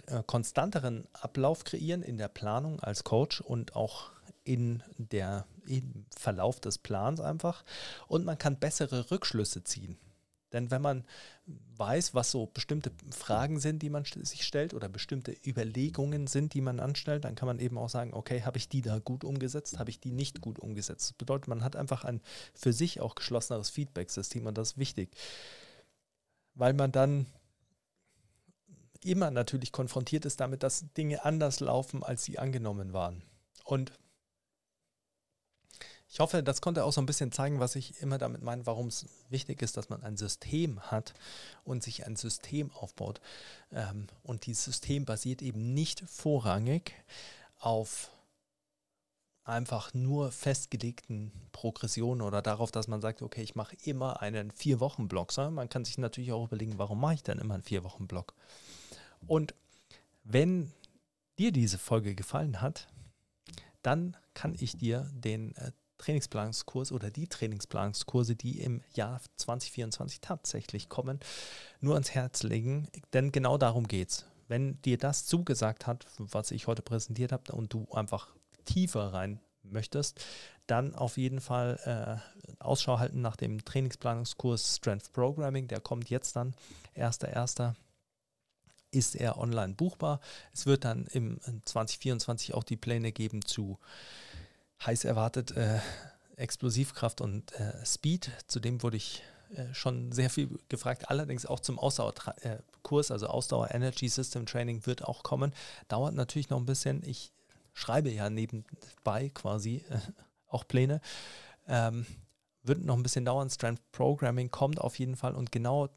äh, 0.08 0.24
konstanteren 0.26 1.08
Ablauf 1.14 1.64
kreieren 1.64 2.04
in 2.04 2.18
der 2.18 2.28
Planung 2.28 2.80
als 2.80 3.04
Coach 3.04 3.42
und 3.42 3.76
auch 3.76 4.12
in 4.44 4.84
der 4.98 5.46
im 5.68 6.06
Verlauf 6.16 6.60
des 6.60 6.78
Plans 6.78 7.20
einfach 7.20 7.64
und 8.08 8.26
man 8.26 8.38
kann 8.38 8.60
bessere 8.60 9.12
Rückschlüsse 9.12 9.64
ziehen. 9.64 9.98
Denn 10.54 10.70
wenn 10.70 10.82
man 10.82 11.06
weiß, 11.78 12.14
was 12.14 12.32
so 12.32 12.48
bestimmte 12.48 12.92
Fragen 13.12 13.60
sind, 13.60 13.82
die 13.82 13.90
man 13.90 14.04
sich 14.04 14.44
stellt 14.44 14.74
oder 14.74 14.90
bestimmte 14.90 15.36
Überlegungen 15.46 16.28
sind, 16.28 16.54
die 16.54 16.62
man 16.62 16.80
anstellt, 16.80 17.24
dann 17.24 17.36
kann 17.36 17.48
man 17.48 17.60
eben 17.60 17.78
auch 17.78 17.90
sagen, 17.90 18.14
okay, 18.14 18.44
habe 18.44 18.58
ich 18.58 18.68
die 18.68 18.82
da 18.82 19.00
gut 19.00 19.24
umgesetzt, 19.24 19.80
habe 19.80 19.90
ich 19.90 20.00
die 20.00 20.12
nicht 20.12 20.42
gut 20.42 20.60
umgesetzt. 20.60 21.12
Das 21.12 21.14
bedeutet, 21.14 21.48
man 21.48 21.64
hat 21.64 21.76
einfach 21.76 22.04
ein 22.04 22.22
für 22.54 22.74
sich 22.74 23.00
auch 23.00 23.16
geschlosseneres 23.16 23.70
Feedback-System 23.70 24.46
und 24.46 24.58
das 24.58 24.72
ist 24.72 24.78
wichtig, 24.78 25.16
weil 26.54 26.74
man 26.74 26.92
dann 26.92 27.28
immer 29.04 29.32
natürlich 29.32 29.72
konfrontiert 29.72 30.26
ist 30.26 30.40
damit, 30.40 30.64
dass 30.64 30.86
Dinge 30.94 31.26
anders 31.26 31.60
laufen, 31.60 32.04
als 32.04 32.24
sie 32.24 32.40
angenommen 32.40 32.94
waren. 32.94 33.24
Und 33.64 33.92
ich 36.14 36.20
hoffe, 36.20 36.44
das 36.44 36.60
konnte 36.60 36.84
auch 36.84 36.92
so 36.92 37.00
ein 37.00 37.06
bisschen 37.06 37.32
zeigen, 37.32 37.62
was 37.62 37.78
ich 37.78 38.02
immer 38.02 38.18
damit 38.18 38.42
meine, 38.42 38.66
warum 38.66 38.88
es 38.88 39.06
wichtig 39.30 39.62
ist, 39.62 39.78
dass 39.78 39.88
man 39.88 40.04
ein 40.04 40.18
System 40.18 40.82
hat 40.82 41.14
und 41.64 41.84
sich 41.84 42.06
ein 42.06 42.18
System 42.18 42.70
aufbaut. 42.72 43.22
Ähm, 43.72 44.08
und 44.24 44.46
dieses 44.46 44.66
System 44.66 45.06
basiert 45.06 45.42
eben 45.42 45.74
nicht 45.74 46.04
vorrangig 46.10 46.94
auf 47.60 48.12
einfach 49.46 49.94
nur 49.94 50.32
festgelegten 50.34 51.32
Progressionen 51.54 52.22
oder 52.22 52.42
darauf, 52.42 52.72
dass 52.72 52.90
man 52.90 53.02
sagt, 53.02 53.22
okay, 53.22 53.42
ich 53.42 53.56
mache 53.56 53.78
immer 53.84 54.22
einen 54.22 54.52
Vier-Wochen-Block, 54.52 55.36
man 55.38 55.70
kann 55.70 55.86
sich 55.86 55.98
natürlich 55.98 56.34
auch 56.34 56.46
überlegen, 56.46 56.78
warum 56.78 57.00
mache 57.00 57.16
ich 57.16 57.24
denn 57.24 57.40
immer 57.40 57.54
einen 57.54 57.64
Vier-Wochen-Block? 57.64 58.34
Und 59.28 59.54
wenn 60.24 60.72
dir 61.38 61.52
diese 61.52 61.78
Folge 61.78 62.16
gefallen 62.16 62.62
hat, 62.62 62.88
dann 63.82 64.16
kann 64.34 64.56
ich 64.60 64.78
dir 64.78 65.10
den 65.14 65.56
äh, 65.56 65.72
Trainingsplanungskurs 65.98 66.92
oder 66.92 67.10
die 67.12 67.28
Trainingsplanungskurse, 67.28 68.36
die 68.36 68.60
im 68.60 68.82
Jahr 68.94 69.22
2024 69.38 70.22
tatsächlich 70.22 70.90
kommen, 70.90 71.20
nur 71.80 71.94
ans 71.94 72.12
Herz 72.12 72.44
legen. 72.44 72.88
Denn 73.14 73.32
genau 73.32 73.58
darum 73.58 73.88
geht 73.88 74.10
es. 74.10 74.26
Wenn 74.48 74.82
dir 74.82 74.98
das 74.98 75.26
zugesagt 75.26 75.88
hat, 75.88 76.06
was 76.18 76.52
ich 76.52 76.68
heute 76.68 76.82
präsentiert 76.82 77.32
habe, 77.32 77.54
und 77.54 77.74
du 77.74 77.88
einfach 77.92 78.36
tiefer 78.66 79.14
rein 79.14 79.40
möchtest, 79.64 80.26
dann 80.68 80.96
auf 80.96 81.18
jeden 81.18 81.40
Fall 81.40 81.80
äh, 81.86 82.64
Ausschau 82.64 83.00
halten 83.00 83.22
nach 83.22 83.36
dem 83.36 83.64
Trainingsplanungskurs 83.64 84.78
Strength 84.78 85.14
Programming. 85.14 85.68
Der 85.68 85.80
kommt 85.80 86.10
jetzt 86.10 86.36
dann, 86.36 86.56
1.1. 86.96 87.76
ist 88.92 89.16
er 89.16 89.38
online 89.38 89.74
buchbar. 89.74 90.20
Es 90.54 90.66
wird 90.66 90.86
dann 90.86 91.08
im 91.08 91.40
2024 91.66 92.54
auch 92.54 92.64
die 92.64 92.78
Pläne 92.78 93.12
geben 93.12 93.44
zu 93.44 93.80
heiß 94.86 95.06
erwartet 95.06 95.52
äh, 95.52 95.80
Explosivkraft 96.36 97.22
und 97.22 97.54
äh, 97.54 97.86
Speed. 97.86 98.32
Zudem 98.48 98.82
wurde 98.84 98.98
ich 98.98 99.24
äh, 99.56 99.74
schon 99.74 100.12
sehr 100.12 100.30
viel 100.30 100.60
gefragt, 100.70 101.10
allerdings 101.10 101.46
auch 101.46 101.60
zum 101.60 101.78
Ausdauerkurs, 101.78 103.10
äh, 103.10 103.14
also 103.14 103.28
Ausdauer 103.28 103.72
Energy 103.72 104.08
System 104.08 104.46
Training 104.46 104.86
wird 104.86 105.04
auch 105.04 105.24
kommen. 105.24 105.54
Dauert 105.88 106.16
natürlich 106.16 106.50
noch 106.50 106.58
ein 106.58 106.66
bisschen. 106.66 107.04
Ich 107.06 107.32
schreibe 107.74 108.10
ja 108.10 108.30
nebenbei 108.30 109.30
quasi 109.34 109.86
äh, 109.90 110.00
auch 110.48 110.68
Pläne. 110.68 111.02
Ähm, 111.68 112.06
wird 112.64 112.84
noch 112.84 112.96
ein 112.96 113.04
bisschen 113.04 113.26
dauern. 113.26 113.50
Strength 113.50 113.92
Programming 113.92 114.52
kommt 114.52 114.80
auf 114.80 115.00
jeden 115.00 115.16
Fall 115.16 115.36
und 115.36 115.52
genau 115.52 115.90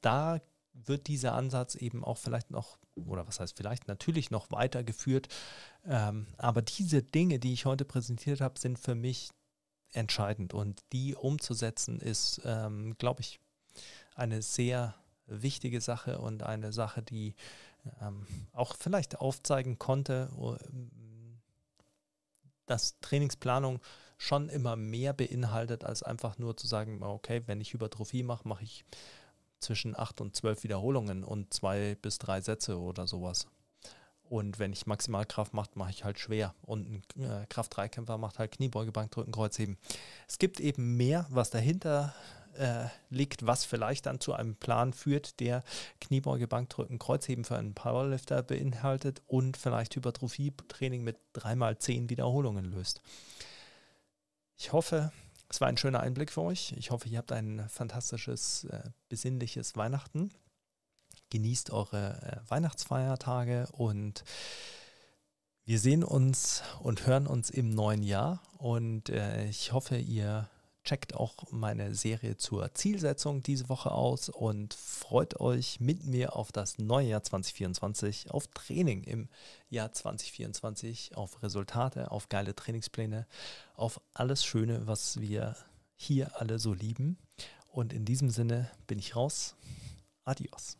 da 0.00 0.40
wird 0.74 1.06
dieser 1.06 1.34
Ansatz 1.34 1.74
eben 1.74 2.04
auch 2.04 2.18
vielleicht 2.18 2.50
noch, 2.50 2.78
oder 2.94 3.26
was 3.26 3.40
heißt 3.40 3.56
vielleicht, 3.56 3.88
natürlich 3.88 4.30
noch 4.30 4.50
weitergeführt. 4.50 5.28
Ähm, 5.86 6.26
aber 6.36 6.62
diese 6.62 7.02
Dinge, 7.02 7.38
die 7.38 7.52
ich 7.52 7.64
heute 7.64 7.84
präsentiert 7.84 8.40
habe, 8.40 8.58
sind 8.58 8.78
für 8.78 8.94
mich 8.94 9.30
entscheidend 9.92 10.54
und 10.54 10.82
die 10.92 11.14
umzusetzen 11.14 12.00
ist, 12.00 12.42
ähm, 12.44 12.96
glaube 12.98 13.20
ich, 13.20 13.40
eine 14.14 14.42
sehr 14.42 14.94
wichtige 15.26 15.80
Sache 15.80 16.18
und 16.18 16.42
eine 16.42 16.72
Sache, 16.72 17.02
die 17.02 17.34
ähm, 18.00 18.26
auch 18.52 18.74
vielleicht 18.78 19.18
aufzeigen 19.20 19.78
konnte, 19.78 20.30
dass 22.66 22.98
Trainingsplanung 23.00 23.80
schon 24.16 24.48
immer 24.48 24.76
mehr 24.76 25.12
beinhaltet, 25.12 25.84
als 25.84 26.02
einfach 26.02 26.38
nur 26.38 26.56
zu 26.56 26.66
sagen, 26.66 27.02
okay, 27.02 27.42
wenn 27.46 27.60
ich 27.60 27.72
Hypertrophie 27.72 28.22
mache, 28.22 28.48
mache 28.48 28.64
ich 28.64 28.84
zwischen 29.60 29.96
acht 29.98 30.20
und 30.20 30.36
zwölf 30.36 30.62
Wiederholungen 30.62 31.24
und 31.24 31.52
zwei 31.52 31.96
bis 32.00 32.18
drei 32.18 32.40
Sätze 32.40 32.78
oder 32.78 33.06
sowas. 33.06 33.46
Und 34.28 34.58
wenn 34.58 34.72
ich 34.72 34.86
Maximalkraft 34.86 35.52
mache, 35.52 35.70
mache 35.74 35.90
ich 35.90 36.04
halt 36.04 36.18
schwer. 36.18 36.54
Und 36.62 36.88
ein 37.16 37.22
äh, 37.22 37.46
Kraft-3-Kämpfer 37.46 38.16
macht 38.18 38.38
halt 38.38 38.52
Kniebeuge, 38.52 38.90
Bankdrücken, 38.90 39.32
Kreuzheben. 39.32 39.76
Es 40.26 40.38
gibt 40.38 40.60
eben 40.60 40.96
mehr, 40.96 41.26
was 41.28 41.50
dahinter 41.50 42.14
äh, 42.56 42.86
liegt, 43.10 43.46
was 43.46 43.64
vielleicht 43.64 44.06
dann 44.06 44.20
zu 44.20 44.32
einem 44.32 44.56
Plan 44.56 44.92
führt, 44.92 45.40
der 45.40 45.62
Kniebeuge, 46.00 46.48
Bankdrücken, 46.48 46.98
Kreuzheben 46.98 47.44
für 47.44 47.56
einen 47.56 47.74
Powerlifter 47.74 48.42
beinhaltet 48.42 49.22
und 49.26 49.56
vielleicht 49.56 49.94
Hypertrophie-Training 49.96 51.02
mit 51.02 51.18
dreimal 51.32 51.78
zehn 51.78 52.08
Wiederholungen 52.10 52.64
löst. 52.64 53.02
Ich 54.56 54.72
hoffe, 54.72 55.12
es 55.54 55.60
war 55.60 55.68
ein 55.68 55.76
schöner 55.76 56.00
Einblick 56.00 56.32
für 56.32 56.42
euch. 56.42 56.74
Ich 56.76 56.90
hoffe, 56.90 57.08
ihr 57.08 57.18
habt 57.18 57.30
ein 57.30 57.68
fantastisches, 57.68 58.64
äh, 58.64 58.82
besinnliches 59.08 59.76
Weihnachten. 59.76 60.32
Genießt 61.30 61.70
eure 61.70 62.42
äh, 62.44 62.50
Weihnachtsfeiertage 62.50 63.68
und 63.70 64.24
wir 65.64 65.78
sehen 65.78 66.02
uns 66.02 66.64
und 66.80 67.06
hören 67.06 67.28
uns 67.28 67.50
im 67.50 67.70
neuen 67.70 68.02
Jahr. 68.02 68.42
Und 68.58 69.10
äh, 69.10 69.46
ich 69.46 69.70
hoffe, 69.70 69.96
ihr 69.96 70.50
checkt 70.84 71.14
auch 71.14 71.50
meine 71.50 71.94
Serie 71.94 72.36
zur 72.36 72.72
Zielsetzung 72.74 73.42
diese 73.42 73.68
Woche 73.68 73.90
aus 73.90 74.28
und 74.28 74.74
freut 74.74 75.40
euch 75.40 75.80
mit 75.80 76.04
mir 76.04 76.36
auf 76.36 76.52
das 76.52 76.78
neue 76.78 77.08
Jahr 77.08 77.22
2024, 77.22 78.30
auf 78.30 78.46
Training 78.48 79.02
im 79.04 79.28
Jahr 79.70 79.92
2024, 79.92 81.16
auf 81.16 81.42
Resultate, 81.42 82.10
auf 82.10 82.28
geile 82.28 82.54
Trainingspläne, 82.54 83.26
auf 83.74 84.00
alles 84.12 84.44
Schöne, 84.44 84.86
was 84.86 85.20
wir 85.20 85.56
hier 85.96 86.40
alle 86.40 86.58
so 86.58 86.74
lieben. 86.74 87.18
Und 87.68 87.92
in 87.92 88.04
diesem 88.04 88.30
Sinne 88.30 88.70
bin 88.86 88.98
ich 88.98 89.16
raus. 89.16 89.56
Adios. 90.24 90.78